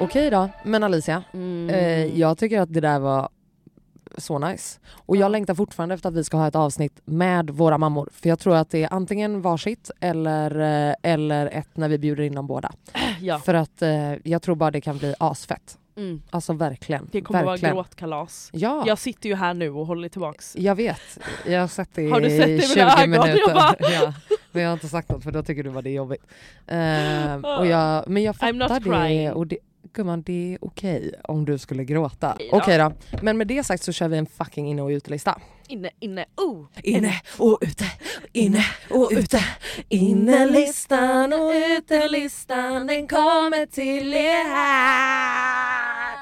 Okej 0.00 0.30
då, 0.30 0.48
men 0.64 0.82
Alicia, 0.82 1.22
Mm. 1.34 1.70
eh, 1.70 2.18
jag 2.20 2.38
tycker 2.38 2.60
att 2.60 2.72
det 2.74 2.80
där 2.80 2.98
var 2.98 3.28
så 4.20 4.38
nice. 4.38 4.80
Och 5.06 5.16
jag 5.16 5.20
Ja. 5.24 5.28
längtar 5.28 5.54
fortfarande 5.54 5.94
efter 5.94 6.08
att 6.08 6.14
vi 6.14 6.24
ska 6.24 6.36
ha 6.36 6.48
ett 6.48 6.56
avsnitt 6.56 7.00
med 7.04 7.50
våra 7.50 7.78
mammor. 7.78 8.08
För 8.12 8.28
jag 8.28 8.38
tror 8.38 8.56
att 8.56 8.70
det 8.70 8.82
är 8.84 8.88
antingen 8.92 9.42
varsitt 9.42 9.90
eller, 10.00 10.60
eh, 10.90 10.94
eller 11.02 11.46
ett 11.46 11.76
när 11.76 11.88
vi 11.88 11.98
bjuder 11.98 12.22
in 12.24 12.34
dem 12.34 12.46
båda. 12.46 12.72
ja. 13.20 13.38
För 13.38 13.54
att 13.54 13.82
eh, 13.82 14.12
jag 14.24 14.42
tror 14.42 14.54
bara 14.54 14.70
det 14.70 14.80
kan 14.80 14.98
bli 14.98 15.14
asfett. 15.18 15.76
Mm. 15.96 16.22
Alltså 16.30 16.52
verkligen. 16.52 17.08
Det 17.12 17.20
kommer 17.20 17.44
verkligen. 17.44 17.74
vara 17.76 17.84
gråtkalas. 17.84 18.50
Ja, 18.52 18.84
Jag 18.86 18.98
sitter 18.98 19.28
ju 19.28 19.34
här 19.34 19.54
nu 19.54 19.70
och 19.70 19.86
håller 19.86 20.08
tillbaks. 20.08 20.56
jag 20.58 20.74
vet. 20.74 21.18
Jag 21.46 21.60
har 21.60 21.68
sett 21.68 21.88
det 21.94 22.10
Har 22.10 22.20
du 22.20 22.28
sett 22.30 22.38
det 22.46 22.50
i 22.52 22.56
i 22.56 22.60
20 22.62 22.74
mina 23.06 23.16
ögon? 23.18 23.28
Minuter. 23.28 23.54
bara- 23.54 23.74
ja. 23.92 24.12
Men 24.52 24.62
jag 24.62 24.68
har 24.70 24.72
inte 24.74 24.88
sagt 24.88 25.08
något 25.08 25.22
för 25.24 25.32
då 25.32 25.42
tycker 25.42 25.62
du 25.62 25.70
bara 25.70 25.82
det 25.82 25.90
är 25.90 25.94
jobbigt. 25.94 26.26
Ehm, 26.66 27.44
och 27.44 27.66
jag, 27.66 28.08
men 28.08 28.22
jag 28.22 28.36
fattar 28.36 29.08
det. 29.08 29.32
Och 29.32 29.46
det 29.46 29.58
Gumman, 29.92 30.22
det 30.22 30.54
är 30.54 30.58
okej 30.64 31.14
om 31.24 31.44
du 31.44 31.58
skulle 31.58 31.84
gråta. 31.84 32.32
Okej. 32.34 32.48
Okej 32.52 32.78
då. 32.78 32.92
Men 33.22 33.38
med 33.38 33.46
det 33.46 33.64
sagt 33.64 33.82
så 33.82 33.92
kör 33.92 34.08
vi 34.08 34.18
en 34.18 34.26
fucking 34.26 34.68
inne 34.68 34.82
och 34.82 34.88
utelista. 34.88 35.40
Inne, 35.68 35.90
inne, 36.00 36.24
oh! 36.36 36.66
Inne 36.82 37.20
och 37.38 37.58
ute, 37.60 37.84
inne 38.32 38.64
och 38.90 39.08
ute. 39.12 39.44
Innelistan 39.88 41.32
och 41.32 41.52
utelistan 41.78 42.86
den 42.86 43.08
kommer 43.08 43.66
till 43.66 44.14
er 44.14 44.44
här. 44.44 46.16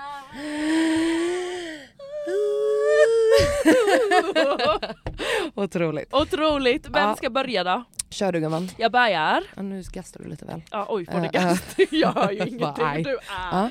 Otroligt. 5.54 6.14
Otroligt! 6.14 6.86
Vem 6.88 7.08
Ja. 7.08 7.16
ska 7.16 7.30
börja 7.30 7.64
då? 7.64 7.84
Kör 8.10 8.32
du 8.32 8.40
gumman. 8.40 8.68
Jag 8.78 8.92
börjar. 8.92 9.42
Ja, 9.56 9.62
nu 9.62 9.82
gastar 9.92 10.22
du 10.22 10.28
lite 10.28 10.44
väl. 10.44 10.62
Ja, 10.70 10.86
oj, 10.88 11.06
får 11.06 11.20
det 11.20 11.26
Eh, 11.26 11.30
gast? 11.48 11.76
Jag 11.90 12.12
hör 12.12 12.30
ju 12.30 12.38
ingenting. 12.48 12.84
aj. 12.84 13.02
Du. 13.02 13.18
Ja. 13.50 13.70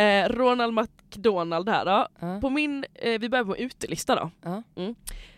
Eh, 0.00 0.28
Ronald 0.28 0.74
McDonald 0.74 1.68
här 1.68 1.84
då. 1.84 2.06
Ja. 2.18 2.40
På 2.40 2.50
min, 2.50 2.84
eh, 2.94 3.20
vi 3.20 3.28
börjar 3.28 3.44
på 3.44 3.56
utelista 3.56 4.14
då. 4.14 4.30
Ja. 4.42 4.62
Mm. 4.76 4.94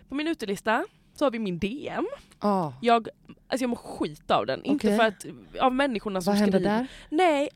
På 0.09 0.15
min 0.15 0.29
utelista 0.29 0.85
så 1.15 1.25
har 1.25 1.31
vi 1.31 1.39
min 1.39 1.59
DM. 1.59 2.07
Ah, 2.39 2.73
Jag, 2.81 3.09
alltså 3.49 3.63
jag 3.65 3.69
mår 3.71 3.77
skit 3.77 4.31
av 4.31 4.47
den. 4.47 4.65
Inte 4.65 4.87
Okej. 4.87 4.99
för 4.99 5.05
att, 5.07 5.25
av 5.63 5.75
människorna 5.75 6.21
som 6.21 6.31
vad 6.33 6.39
händer 6.41 6.59
skriver. 6.59 6.77
där? 6.79 6.87
Nej, 7.11 7.49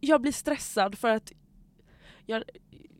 jag 0.00 0.20
blir 0.20 0.32
stressad 0.32 0.98
för 0.98 1.08
att 1.08 1.32
jag, 2.26 2.36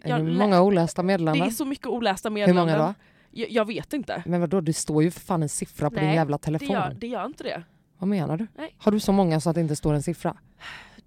Är 0.03 0.11
jag 0.11 0.21
det 0.21 0.31
lä- 0.31 0.39
många 0.39 0.63
olästa 0.63 1.03
det 1.03 1.07
meddelanden? 1.07 1.47
är 1.47 1.51
så 1.51 1.65
mycket 1.65 1.87
olästa 1.87 2.29
Hur 2.29 2.35
meddelanden. 2.35 2.79
många 2.79 2.87
då? 2.87 2.95
Jag, 3.33 3.51
jag 3.51 3.65
vet 3.67 3.93
inte. 3.93 4.23
Men 4.27 4.41
vadå, 4.41 4.61
det 4.61 4.73
står 4.73 5.03
ju 5.03 5.11
för 5.11 5.21
fan 5.21 5.43
en 5.43 5.49
siffra 5.49 5.91
på 5.91 5.97
din 5.97 6.05
Nej, 6.05 6.15
jävla 6.15 6.37
Det 6.37 6.43
telefon. 6.43 6.69
gör, 6.69 6.97
det 7.01 7.07
gör 7.07 7.27
inte 7.27 7.45
det. 7.45 7.63
Vad 7.99 8.09
menar 8.09 8.37
du? 8.37 8.47
Nej. 8.57 8.75
Har 8.79 8.93
du 8.93 9.01
så 9.01 9.13
många 9.13 9.41
så 9.41 9.51
att 9.51 9.55
det 9.55 9.61
inte 9.61 9.77
står 9.77 9.95
en 9.95 10.03
siffra? 10.03 10.37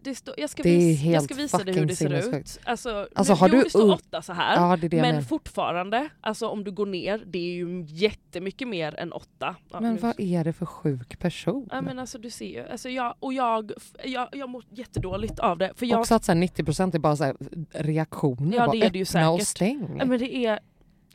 det 0.02 0.16
står, 0.16 0.34
jag, 0.38 0.50
ska 0.50 0.64
Det 0.64 0.70
är 0.70 0.78
vis, 0.78 1.04
jag 1.04 1.24
ska 1.24 1.34
visa 1.36 1.64
dig 1.64 1.76
hur 1.76 1.86
det 1.86 1.96
ser 1.96 2.36
ut. 2.38 2.60
Alltså, 2.64 3.08
Alltså, 3.16 3.34
men, 3.34 3.38
har 3.40 3.50
jo, 3.50 3.56
du 3.56 3.64
det 3.64 3.70
står 3.70 3.94
åtta 3.94 4.22
så 4.22 4.34
här. 4.34 4.56
Ja, 4.70 4.78
det 4.78 4.88
det 4.88 5.02
men 5.02 5.24
fortfarande, 5.24 6.10
alltså 6.22 6.48
om 6.48 6.64
du 6.64 6.72
går 6.72 6.86
ner, 6.86 7.24
det 7.28 7.38
är 7.40 7.54
ju 7.56 7.86
jättemycket 7.88 8.68
mer 8.68 8.96
än 9.00 9.12
åtta. 9.14 9.56
Ja, 9.72 9.80
Men 9.82 9.94
nu- 9.94 10.00
vad 10.00 10.20
är 10.20 10.44
det 10.44 10.54
för 10.54 10.66
sjuk 10.66 11.20
person? 11.20 11.68
Ja, 11.72 11.82
men 11.82 12.00
alltså 12.00 12.18
du 12.18 12.30
ser 12.30 12.46
ju, 12.46 12.68
alltså 12.70 12.90
jag, 12.90 13.16
och 13.20 13.34
jag, 13.34 13.72
jag, 14.04 14.30
jag 14.32 14.50
mår 14.50 14.64
jättedåligt 14.70 15.40
av 15.40 15.58
det. 15.58 15.72
För 15.76 15.86
jag, 15.86 16.00
Också 16.00 16.16
att 16.16 16.24
så 16.24 16.32
här 16.32 16.40
90% 16.40 16.96
är 16.96 17.00
bara 17.00 17.16
så 17.16 17.24
här 17.24 17.36
reaktioner. 17.72 18.58
Ja, 18.58 18.66
bara 18.66 18.72
det 18.72 18.78
är 18.86 18.90
det 18.90 19.00
ju 19.00 19.04
öppna 19.04 19.30
och 19.30 19.38
säkert. 19.40 19.48
stäng. 19.48 19.96
ja, 20.00 20.06
men 20.06 20.20
det 20.20 20.36
är, 20.46 20.60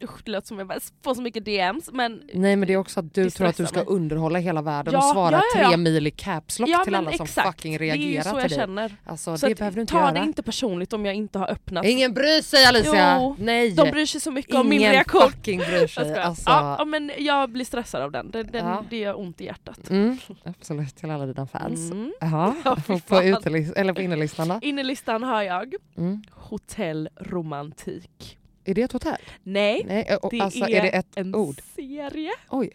usch 0.02 0.24
det 0.24 0.30
låter 0.30 0.46
som 0.46 0.58
jag 0.58 0.66
bara 0.68 0.78
får 1.04 1.14
så 1.14 1.22
mycket 1.22 1.44
DMs 1.44 1.90
men 1.92 2.22
Nej 2.34 2.56
men 2.56 2.66
det 2.66 2.72
är 2.72 2.76
också 2.76 3.00
att 3.00 3.14
du 3.14 3.30
tror 3.30 3.46
att 3.46 3.56
du 3.56 3.66
ska 3.66 3.76
mig. 3.76 3.84
underhålla 3.88 4.38
hela 4.38 4.62
världen 4.62 4.92
Ja, 4.94 4.98
och 4.98 5.04
svara 5.12 5.36
ja, 5.54 5.60
ja, 5.60 5.68
tre 5.68 5.76
mil 5.76 6.06
i 6.06 6.10
caps 6.10 6.58
lock 6.58 6.84
till 6.84 6.94
alla 6.94 7.12
som 7.12 7.24
exakt. 7.24 7.46
fucking 7.48 7.78
Det 7.78 7.90
är 7.90 7.94
ju 7.94 8.02
reagerar 8.02 8.22
så 8.22 8.28
jag 8.28 8.40
till 8.40 8.50
dig. 8.50 8.58
känner. 8.58 8.96
Alltså 9.04 9.36
Så 9.36 9.46
det 9.46 9.52
att, 9.52 9.58
behöver 9.58 9.74
du 9.74 9.80
inte 9.80 9.92
ta 9.92 10.00
göra. 10.00 10.12
det 10.12 10.18
inte 10.18 10.42
personligt 10.42 10.92
om 10.92 11.06
jag 11.06 11.14
inte 11.14 11.38
har 11.38 11.50
öppnat. 11.50 11.84
Ingen 11.84 12.14
bryr 12.14 12.42
sig 12.42 12.64
Alicia! 12.64 13.18
Jo, 13.20 13.36
Nej! 13.38 13.70
De 13.70 13.90
bryr 13.90 14.06
sig 14.06 14.20
så 14.20 14.30
mycket 14.30 14.54
om 14.54 14.68
min 14.68 14.80
Ingen 14.80 14.92
reaktion. 14.92 15.20
fucking 15.30 15.58
bryr 15.58 15.86
sig. 15.86 16.14
Alltså, 16.18 16.50
ja, 16.50 16.84
men 16.84 17.10
jag 17.18 17.50
blir 17.50 17.64
stressad 17.64 18.02
av 18.02 18.12
den. 18.12 18.30
den, 18.30 18.46
den. 18.52 18.76
Det 18.90 18.96
gör 18.98 19.18
ont 19.20 19.40
i 19.40 19.44
hjärtat. 19.44 19.90
mm, 19.90 20.18
absolut, 20.44 20.96
till 20.96 21.10
alla 21.10 21.26
dina 21.26 21.46
fans. 21.46 21.90
Mm. 21.92 22.12
Ja, 22.20 22.54
på, 22.86 22.98
fan. 22.98 23.22
utelis- 23.24 23.72
eller 23.76 23.92
på 23.92 24.02
innerlistan 24.02 24.48
då? 24.48 24.58
Innerlistan 24.62 25.22
har 25.22 25.42
jag 25.42 25.74
Mm. 25.96 26.22
Hotell 26.30 27.08
Romantik. 27.20 28.38
Är 28.70 28.74
det 28.74 28.82
ett 28.82 28.92
hotell? 28.92 29.16
Nej, 29.42 29.82
Nej, 29.86 30.16
och, 30.22 30.30
det 30.30 30.40
alltså 30.40 30.64
är, 30.64 30.70
är 30.70 30.82
det 30.82 30.88
ett 30.88 31.06
en 31.16 31.34
ord? 31.34 31.60
serie 31.76 32.30
Oj, 32.50 32.70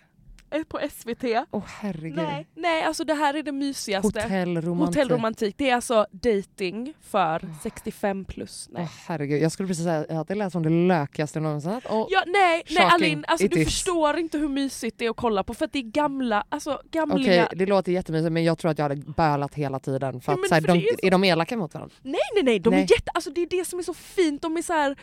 eh, 0.52 0.64
på 0.64 0.80
SVT. 0.92 1.24
åh 1.52 1.64
herregud. 1.68 2.16
Nej, 2.16 2.48
nej, 2.56 2.84
alltså 2.84 3.04
det 3.04 3.14
här 3.14 3.34
är 3.34 3.44
det 3.44 3.52
mysigaste. 3.52 4.22
Hotellromantik. 4.22 4.88
Hotellromantik, 4.98 5.56
det 5.58 5.70
är 5.70 5.76
alltså 5.76 6.06
dating 6.12 6.94
för 7.02 7.48
65 7.64 8.26
plus. 8.26 8.70
Nej. 8.72 8.84
Åh 8.84 8.90
herregud, 9.08 9.42
jag 9.44 9.52
skulle 9.52 9.68
precis 9.68 9.84
säga 9.84 10.20
att 10.22 10.28
det 10.28 10.36
lät 10.36 10.52
som 10.52 10.64
det 10.64 10.70
lökigaste 10.70 11.40
någonsin. 11.40 11.72
Och, 11.72 12.08
Ja, 12.10 12.24
nej, 12.28 12.34
nej 12.54 12.64
Shocking. 12.66 12.90
Alin, 12.92 13.26
alltså, 13.28 13.46
It 13.46 13.52
du 13.52 13.60
is. 13.62 13.68
förstår 13.68 14.18
inte 14.18 14.38
hur 14.38 14.48
mysigt 14.50 14.98
det 15.00 15.06
är 15.06 15.10
att 15.10 15.16
kolla 15.16 15.44
på 15.44 15.54
för 15.54 15.66
att 15.66 15.74
det 15.74 15.80
är 15.80 15.84
gamla, 15.84 16.44
alltså 16.50 16.74
Okej, 16.74 16.90
gamlingar. 16.92 17.50
det 17.56 17.66
låter 17.66 17.92
jättemysigt 17.92 18.32
men 18.32 18.44
jag 18.44 18.58
tror 18.58 18.72
att 18.72 18.78
jag 18.78 18.84
hade 18.90 18.96
bölat 18.96 19.56
hela 19.56 19.80
tiden. 19.80 20.22
För 20.22 20.32
Ja, 20.32 20.34
att, 20.34 20.40
men 20.40 20.50
så 20.50 20.56
här, 20.56 20.62
för 20.62 20.68
de, 20.68 20.78
är 20.78 20.82
så- 20.82 21.08
är 21.08 21.12
de 21.12 21.24
elaka 21.24 21.58
mot 21.58 21.74
varandra? 21.74 21.96
Nej 22.02 22.20
nej 22.36 22.44
nej, 22.44 22.60
de 22.60 22.70
Nej. 22.70 22.80
är 22.84 22.92
jätte, 22.92 23.12
alltså 23.14 23.30
det 23.30 23.42
är 23.42 23.48
det 23.50 23.66
som 23.66 23.80
är 23.80 23.84
så 23.84 23.94
fint, 23.94 24.42
de 24.42 24.58
är 24.58 24.62
så 24.62 24.74
här. 24.74 24.96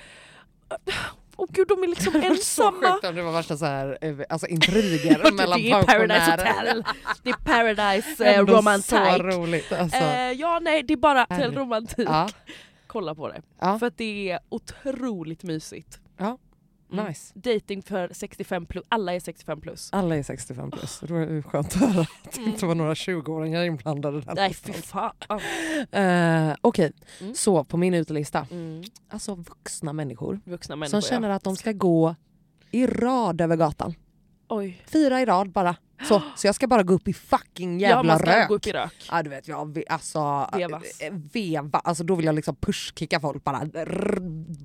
Åh 1.36 1.46
gud, 1.50 1.68
de 1.68 1.82
är 1.82 1.88
liksom 1.88 2.12
var 2.12 2.20
så 2.20 2.26
ensamma. 2.26 2.92
sjukt 2.92 3.04
om 3.04 3.14
det 3.14 3.22
var 3.22 3.32
värsta 3.32 3.56
så 3.56 3.64
här, 3.66 3.98
eh, 4.00 4.14
alltså 4.28 4.46
intriger 4.46 5.32
mellan 5.36 5.58
det 5.62 5.70
är 5.70 5.82
Paradise. 5.82 6.30
Hotel, 6.30 6.84
det 7.22 7.30
är 7.30 7.34
Paradise 7.44 8.24
eh, 8.34 8.44
Romantik. 8.46 8.84
Så 8.90 9.18
roligt 9.18 9.72
alltså. 9.72 9.98
Eh, 9.98 10.32
ja 10.32 10.58
nej, 10.62 10.82
det 10.82 10.92
är 10.92 10.96
bara. 10.96 11.20
Hotell 11.20 11.54
Romantik. 11.54 12.08
ja, 12.08 12.28
Kolla 12.86 13.14
på 13.14 13.28
det. 13.28 13.42
ja, 13.60 13.78
För 13.78 13.86
att 13.86 13.98
det 13.98 14.30
är 14.30 14.38
otroligt 14.48 15.42
mysigt. 15.42 15.98
ja. 16.18 16.38
Nice. 16.92 17.32
Dating 17.34 17.82
för 17.82 18.08
65 18.12 18.66
plus, 18.66 18.84
alla 18.88 19.14
är 19.14 19.20
65 19.20 19.60
plus. 19.60 19.88
Alla 19.92 20.16
är 20.16 20.22
65 20.22 20.70
plus. 20.70 21.00
Det 21.00 21.12
var 21.12 21.42
skönt 21.42 21.66
att 21.66 21.74
höra 21.74 22.00
att 22.00 22.32
det 22.34 22.42
inte 22.42 22.66
var 22.66 22.74
några 22.74 22.94
20-åringar 22.94 23.64
inblandade 23.64 24.16
där. 24.20 24.22
Mm. 24.22 24.34
Nej 24.36 24.54
fy 24.54 24.72
fan. 24.72 25.12
Eh, 25.92 26.54
Okej, 26.60 26.92
Mm. 27.20 27.34
så 27.34 27.64
på 27.64 27.76
min 27.76 27.94
utelista. 27.94 28.46
Mm. 28.50 28.82
Alltså 29.08 29.34
vuxna 29.34 29.92
människor, 29.92 30.40
Vuxna 30.44 30.76
människor 30.76 31.00
som 31.00 31.08
känner 31.08 31.30
att 31.30 31.44
de 31.44 31.56
ska 31.56 31.72
gå 31.72 32.14
i 32.70 32.86
rad 32.86 33.40
över 33.40 33.56
gatan. 33.56 33.94
ja. 34.48 34.56
Oj. 34.56 34.82
Fyra 34.86 35.20
i 35.20 35.24
rad 35.24 35.50
bara. 35.50 35.76
Så, 36.08 36.22
så 36.36 36.46
jag 36.46 36.54
ska 36.54 36.66
bara 36.66 36.82
gå 36.82 36.94
upp 36.94 37.08
i 37.08 37.12
fucking 37.12 37.80
Ja 37.80 37.88
jävla 37.88 38.02
man 38.02 38.18
ska 38.18 38.40
rök. 38.40 38.48
gå 38.48 38.54
upp 38.54 38.66
i 38.66 38.72
rök. 38.72 39.08
Ja 39.10 39.22
du 39.22 39.30
vet, 39.30 39.48
jag 39.48 39.82
alltså, 39.88 40.48
Vevas. 40.56 41.00
eh, 41.00 41.12
veva, 41.32 41.78
alltså 41.78 42.04
då 42.04 42.14
vill 42.14 42.26
jag 42.26 42.34
liksom 42.34 42.56
pushkicka 42.56 43.20
folk 43.20 43.44
bara, 43.44 43.68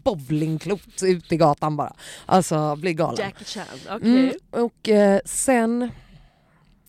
bowlingklot 0.03 1.03
ut 1.03 1.31
i 1.31 1.38
gatan 1.38 1.77
bara. 1.77 1.93
Alltså 2.25 2.75
bli 2.75 2.93
galen. 2.93 3.17
Jackie 3.25 3.45
Chan, 3.45 3.65
okej. 3.89 4.09
Mm, 4.19 4.33
och 4.51 4.89
eh, 4.89 5.19
sen, 5.25 5.91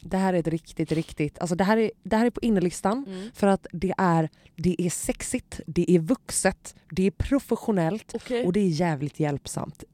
det 0.00 0.16
här 0.16 0.34
är 0.34 0.38
ett 0.38 0.46
riktigt, 0.48 0.92
riktigt, 0.92 1.38
alltså 1.38 1.54
det 1.56 1.64
här 1.64 1.76
är, 1.76 1.90
det 2.02 2.16
här 2.16 2.26
är 2.26 2.30
på 2.30 2.40
innerlistan 2.40 3.04
Mm. 3.08 3.30
för 3.34 3.46
att 3.46 3.66
det 3.72 3.94
är, 3.98 4.28
det 4.56 4.82
är 4.82 4.90
sexigt, 4.90 5.60
det 5.66 5.90
är 5.90 5.98
vuxet, 5.98 6.74
det 6.90 7.06
är 7.06 7.10
professionellt 7.10 8.12
Okej. 8.14 8.44
och 8.46 8.52
det 8.52 8.60
är 8.60 8.68
jävligt 8.68 9.20
hjälpsamt. 9.20 9.84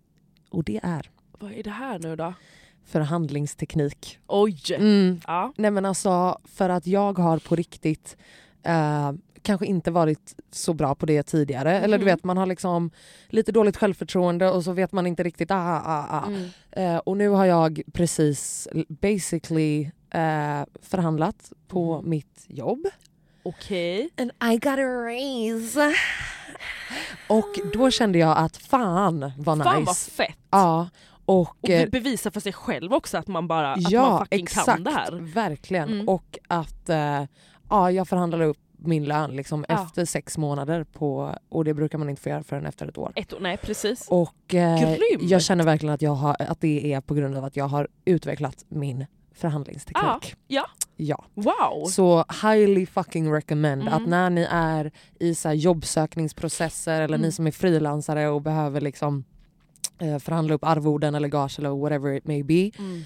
Och 0.51 0.65
det 0.65 0.81
är 0.83 1.11
Vad 1.39 1.53
är 1.53 1.63
det 1.63 1.71
här 1.71 1.99
nu 1.99 2.17
då? 2.17 2.35
Förhandlingsteknik. 2.87 4.19
Oj! 4.27 4.59
Mm. 4.75 5.21
Ja. 5.27 5.53
Nej 5.57 5.71
men 5.71 5.85
alltså 5.85 6.39
för 6.45 6.69
att 6.69 6.87
jag 6.87 7.19
har 7.19 7.39
på 7.39 7.57
riktigt 7.57 8.17
eh, 8.63 9.13
kanske 9.43 9.67
inte 9.67 9.91
varit 9.91 10.35
så 10.51 10.75
bra 10.75 10.95
på 10.95 11.07
det 11.07 11.23
tidigare. 11.23 11.81
Eller 11.81 11.99
du 11.99 12.05
Mhm. 12.05 12.15
vet 12.15 12.25
man 12.25 12.37
har 12.37 12.47
liksom 12.47 12.91
lite 13.29 13.53
dåligt 13.53 13.77
självförtroende 13.77 14.51
och 14.51 14.65
så 14.65 14.73
vet 14.73 14.93
man 14.93 15.07
inte 15.07 15.23
riktigt 15.23 15.51
ah, 15.51 15.83
ah, 15.85 16.07
ah. 16.11 16.27
Mm. 16.27 16.49
Eh, 16.71 16.97
och 16.97 17.17
nu 17.17 17.29
har 17.29 17.45
jag 17.45 17.83
precis 17.93 18.69
basically 18.89 19.91
eh, 20.11 20.63
förhandlat 20.83 21.53
på 21.69 22.01
Mhm. 22.01 22.11
mitt 22.11 22.45
jobb. 22.49 22.87
Okej. 23.43 24.11
And 24.17 24.31
I 24.53 24.57
got 24.59 24.79
a 24.79 24.83
raise. 25.05 25.95
Och 27.29 27.59
då 27.73 27.91
kände 27.91 28.19
jag 28.19 28.39
att 28.39 28.57
fan 28.57 29.33
vad 29.39 29.59
nice. 29.59 29.71
Fan 29.71 29.85
vad 29.85 29.97
fett! 29.97 30.37
Ja. 30.51 30.89
Och, 31.27 31.57
Och 31.63 31.71
eh, 31.71 31.89
bevisa 31.91 32.31
för 32.31 32.41
sig 32.41 32.53
själv 32.53 32.93
också 32.95 33.19
att 33.19 33.27
man 33.29 33.49
bara 33.49 33.73
att 33.73 33.91
ja, 33.91 34.11
man 34.11 34.19
fucking 34.19 34.45
exakt, 34.45 34.67
kan 34.67 34.85
det 34.85 34.91
här. 34.91 35.13
Verkligen. 35.35 35.89
Mm. 35.89 36.09
Och 36.09 36.39
att 36.49 36.89
eh, 36.89 37.23
ja, 37.71 37.91
jag 37.91 38.09
förhandlade 38.09 38.45
upp 38.45 38.59
min 38.87 39.05
lön 39.05 39.37
liksom 39.37 39.65
Ja. 39.69 39.83
efter 39.85 40.05
sex 40.05 40.39
månader 40.39 40.85
på, 40.85 41.35
och 41.49 41.65
det 41.65 41.75
brukar 41.75 41.99
man 41.99 42.11
inte 42.11 42.23
få 42.23 42.29
göra 42.29 42.43
förrän 42.43 42.67
efter 42.67 42.87
ett 42.87 42.99
år. 42.99 43.13
Ett 43.17 43.33
år, 43.33 43.41
nej 43.41 43.57
precis. 43.57 44.07
Och 44.11 44.55
eh, 44.55 44.97
jag 45.21 45.43
känner 45.43 45.65
verkligen 45.65 45.95
att, 45.95 46.03
jag 46.03 46.15
har, 46.15 46.37
att 46.39 46.61
det 46.61 46.93
är 46.93 47.01
på 47.01 47.15
grund 47.15 47.37
av 47.37 47.45
att 47.45 47.57
jag 47.57 47.69
har 47.69 47.89
utvecklat 48.05 48.65
min 48.69 49.07
förhandlingsteknik. 49.35 50.35
ja. 50.47 50.67
ja. 50.97 51.25
Wow! 51.35 51.85
Så 51.89 52.25
highly 52.43 52.87
fucking 52.87 53.33
recommend 53.33 53.83
Mm. 53.83 53.95
att 53.95 54.09
när 54.09 54.31
ni 54.31 54.47
är 54.51 54.93
i 55.21 55.35
så 55.35 55.49
här 55.49 55.55
jobbsökningsprocesser 55.55 57.01
eller 57.01 57.15
Mm. 57.17 57.21
ni 57.27 57.33
som 57.33 57.47
är 57.47 57.51
frilansare 57.51 58.29
och 58.29 58.43
behöver 58.43 58.81
liksom 58.81 59.25
eh, 59.99 60.19
förhandla 60.19 60.55
upp 60.55 60.65
arvoden 60.65 61.15
eller 61.15 61.29
gage 61.29 61.59
eller 61.59 61.71
whatever 61.71 62.13
it 62.15 62.27
may 62.27 62.43
be. 62.43 62.71
Mm. 62.79 63.03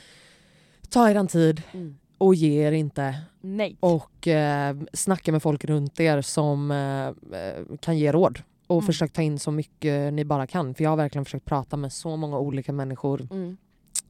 Ta 0.88 1.10
er 1.10 1.14
en 1.14 1.26
tid 1.28 1.62
Mm. 1.72 1.96
och 2.18 2.34
ge 2.34 2.66
er 2.66 2.72
inte. 2.72 3.14
Nej. 3.40 3.76
Och 3.80 4.28
eh, 4.28 4.76
snacka 4.92 5.32
med 5.32 5.42
folk 5.42 5.64
runt 5.64 6.00
er 6.00 6.20
som 6.20 6.70
eh, 6.70 7.06
eh, 7.40 7.76
kan 7.80 7.98
ge 7.98 8.12
råd. 8.12 8.42
Och 8.66 8.76
Mm. 8.76 8.86
försök 8.86 9.12
ta 9.12 9.22
in 9.22 9.38
så 9.38 9.50
mycket 9.50 10.12
ni 10.12 10.24
bara 10.24 10.46
kan. 10.46 10.74
För 10.74 10.84
jag 10.84 10.90
har 10.90 10.96
verkligen 10.96 11.24
försökt 11.24 11.44
prata 11.44 11.76
med 11.76 11.92
så 11.92 12.16
många 12.16 12.38
olika 12.38 12.72
människor 12.72 13.28
Mm. 13.30 13.56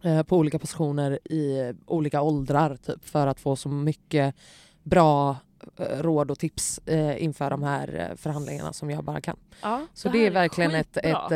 eh, 0.03 0.23
på 0.23 0.37
olika 0.37 0.59
positioner 0.59 1.19
i 1.33 1.73
olika 1.87 2.23
åldrar 2.23 2.77
typ, 2.77 3.05
för 3.05 3.27
att 3.27 3.41
få 3.41 3.57
så 3.57 3.69
mycket 3.69 4.35
bra 4.83 5.37
råd 5.77 6.31
och 6.31 6.39
tips 6.39 6.81
eh, 6.87 7.23
inför 7.23 7.51
de 7.51 7.63
här 7.63 8.09
eh, 8.11 8.17
förhandlingarna 8.17 8.73
som 8.73 8.91
jag 8.91 9.05
bara 9.05 9.21
kan. 9.21 9.37
Ja, 9.63 9.87
Så 9.95 10.09
här 10.09 10.19
det 10.19 10.27
är 10.27 10.31
verkligen 10.31 10.75
ett, 10.75 10.89
skitbra. 10.95 11.27
ett 11.27 11.33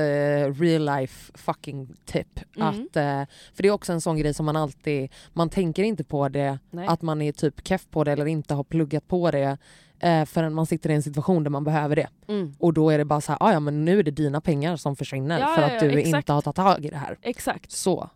eh, 0.57 0.61
real 0.61 0.85
life 0.85 1.33
fucking 1.35 1.89
tip. 2.05 2.41
Mm. 2.57 2.69
Att, 2.69 2.97
eh, 2.97 3.35
för 3.55 3.63
det 3.63 3.69
är 3.69 3.73
också 3.73 3.93
en 3.93 4.01
sån 4.01 4.17
grej 4.17 4.35
som 4.35 4.47
man 4.47 4.57
alltid, 4.57 5.13
man 5.33 5.49
tänker 5.49 5.83
inte 5.83 6.05
på 6.05 6.29
det, 6.29 6.59
Nej. 6.71 6.87
att 6.89 7.03
man 7.03 7.23
är 7.23 7.33
typ 7.33 7.67
keff 7.69 7.87
på 7.91 8.05
det 8.05 8.13
eller 8.13 8.27
inte 8.27 8.55
har 8.55 8.65
pluggat 8.65 9.09
på 9.09 9.31
det 9.31 9.59
eh, 10.01 10.25
förrän 10.25 10.55
man 10.55 10.67
sitter 10.67 10.91
i 10.91 10.95
en 10.95 11.03
situation 11.03 11.45
där 11.45 11.51
man 11.51 11.65
behöver 11.65 11.97
det. 11.97 12.09
Mm. 12.29 12.55
Och 12.59 12.73
då 12.73 12.91
är 12.91 12.99
det 12.99 13.05
bara 13.05 13.21
så 13.21 13.33
här, 13.33 13.39
"Ah, 13.41 13.53
ja 13.53 13.61
men 13.61 13.85
nu 13.85 13.99
är 13.99 14.03
det 14.03 14.11
dina 14.11 14.41
pengar 14.41 14.77
som 14.77 14.97
försvinner 14.97 15.41
Ja, 15.41 15.47
för 15.55 15.63
ja, 15.63 15.67
att 15.67 15.73
ja, 15.83 15.89
du 15.89 15.99
exakt. 15.99 16.17
inte 16.17 16.33
har 16.33 16.41
tagit 16.43 16.57
tag 16.57 16.85
i 16.85 16.89
det 16.89 16.97
här. 16.97 17.19
Exakt. 17.23 17.71
Så, 17.73 18.11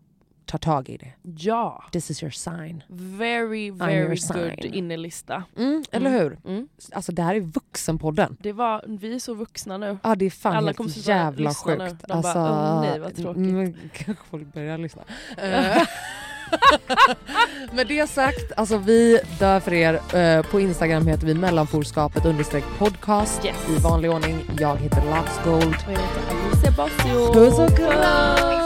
ta 0.47 0.59
tag 0.59 0.89
i 0.89 0.97
det. 0.97 1.13
Ja. 1.23 1.85
This 1.93 2.11
is 2.11 2.23
your 2.23 2.31
sign. 2.31 2.83
Very, 2.89 3.71
very 3.71 4.07
good 4.09 4.19
sign. 4.21 4.75
innerlista. 4.75 5.43
Mm, 5.59 5.85
eller 5.93 6.11
Mm. 6.11 6.21
hur? 6.23 6.39
Mm. 6.47 6.69
Alltså 6.93 7.13
det 7.13 7.23
här 7.23 7.35
är 7.35 7.41
vuxenpodden. 7.41 8.37
Det 8.41 8.53
var, 8.53 8.85
vi 8.89 9.15
är 9.15 9.19
så 9.19 9.35
vuxna 9.35 9.79
nu. 9.79 9.99
Ja 10.03 10.15
det 10.15 10.27
är 10.27 10.31
fan 10.31 10.57
Alla 10.57 10.73
kommer 10.73 10.91
helt 10.91 10.99
sitta 11.05 11.13
och 11.13 11.19
jävla 11.19 11.49
lyssna 11.51 11.73
sjukt. 11.73 11.83
nu. 11.83 11.97
De 12.09 12.23
bara, 12.23 12.51
"Åh, 12.75 12.81
nej, 12.81 12.99
vad 13.01 13.17
tråkigt." 13.17 13.37
mm, 13.37 13.75
Kanske 13.93 14.25
folk 14.31 14.53
börjar 14.55 14.79
lyssna. 14.79 15.03
Eh, 15.39 15.83
Med 17.73 17.87
det 17.87 18.11
sagt, 18.11 18.53
alltså 18.57 18.79
vi 18.79 19.21
dör 19.39 19.61
för 19.61 19.73
er. 19.73 20.17
Eh, 20.17 20.43
på 20.47 20.61
Instagram 20.61 21.07
heter 21.07 21.27
vi 21.27 21.35
mellanforskapet 21.35 22.25
understreck 22.27 22.65
podcast 22.79 23.45
Yes. 23.45 23.57
i 23.79 23.81
vanlig 23.83 24.11
ordning. 24.11 24.51
Jag 24.59 24.77
heter 24.77 25.05
Laxgold. 25.11 25.65
Och 25.87 25.93
jag 25.93 25.99
heter 25.99 26.47
Alicia 26.47 26.71
Basio. 26.77 27.33
Puss 27.35 27.59
och 27.59 27.77
kram! 27.77 28.66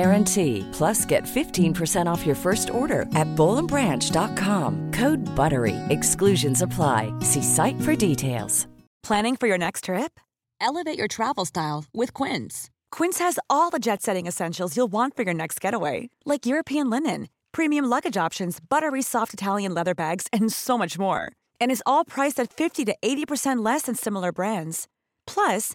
guarantee. 0.00 0.64
Plus, 0.78 1.04
get 1.12 1.24
15% 1.24 2.06
off 2.06 2.26
your 2.26 2.36
first 2.36 2.70
order 2.70 3.02
at 3.16 3.28
bowlandbranch.com. 3.34 4.92
Code 5.00 5.18
BUTTERY. 5.34 5.76
Exclusions 5.88 6.62
apply. 6.62 7.02
See 7.30 7.42
site 7.42 7.80
for 7.80 7.96
details. 7.96 8.68
Planning 9.08 9.36
for 9.36 9.48
your 9.48 9.58
next 9.58 9.84
trip? 9.84 10.20
Elevate 10.60 10.98
your 10.98 11.08
travel 11.08 11.44
style 11.44 11.84
with 11.94 12.12
Quince. 12.12 12.68
Quince 12.90 13.18
has 13.24 13.38
all 13.48 13.70
the 13.70 13.78
jet 13.78 14.02
setting 14.02 14.26
essentials 14.26 14.76
you'll 14.76 14.92
want 14.92 15.16
for 15.16 15.22
your 15.24 15.34
next 15.34 15.60
getaway, 15.60 16.10
like 16.24 16.46
European 16.46 16.90
linen, 16.90 17.28
premium 17.52 17.84
luggage 17.86 18.16
options, 18.16 18.58
buttery 18.60 19.02
soft 19.02 19.32
Italian 19.34 19.74
leather 19.74 19.94
bags, 19.94 20.26
and 20.32 20.52
so 20.52 20.76
much 20.76 20.98
more. 20.98 21.32
And 21.60 21.70
is 21.70 21.82
all 21.86 22.04
priced 22.04 22.40
at 22.40 22.52
50 22.52 22.84
to 22.86 22.96
80% 23.02 23.64
less 23.64 23.82
than 23.82 23.94
similar 23.94 24.32
brands. 24.32 24.88
Plus, 25.26 25.74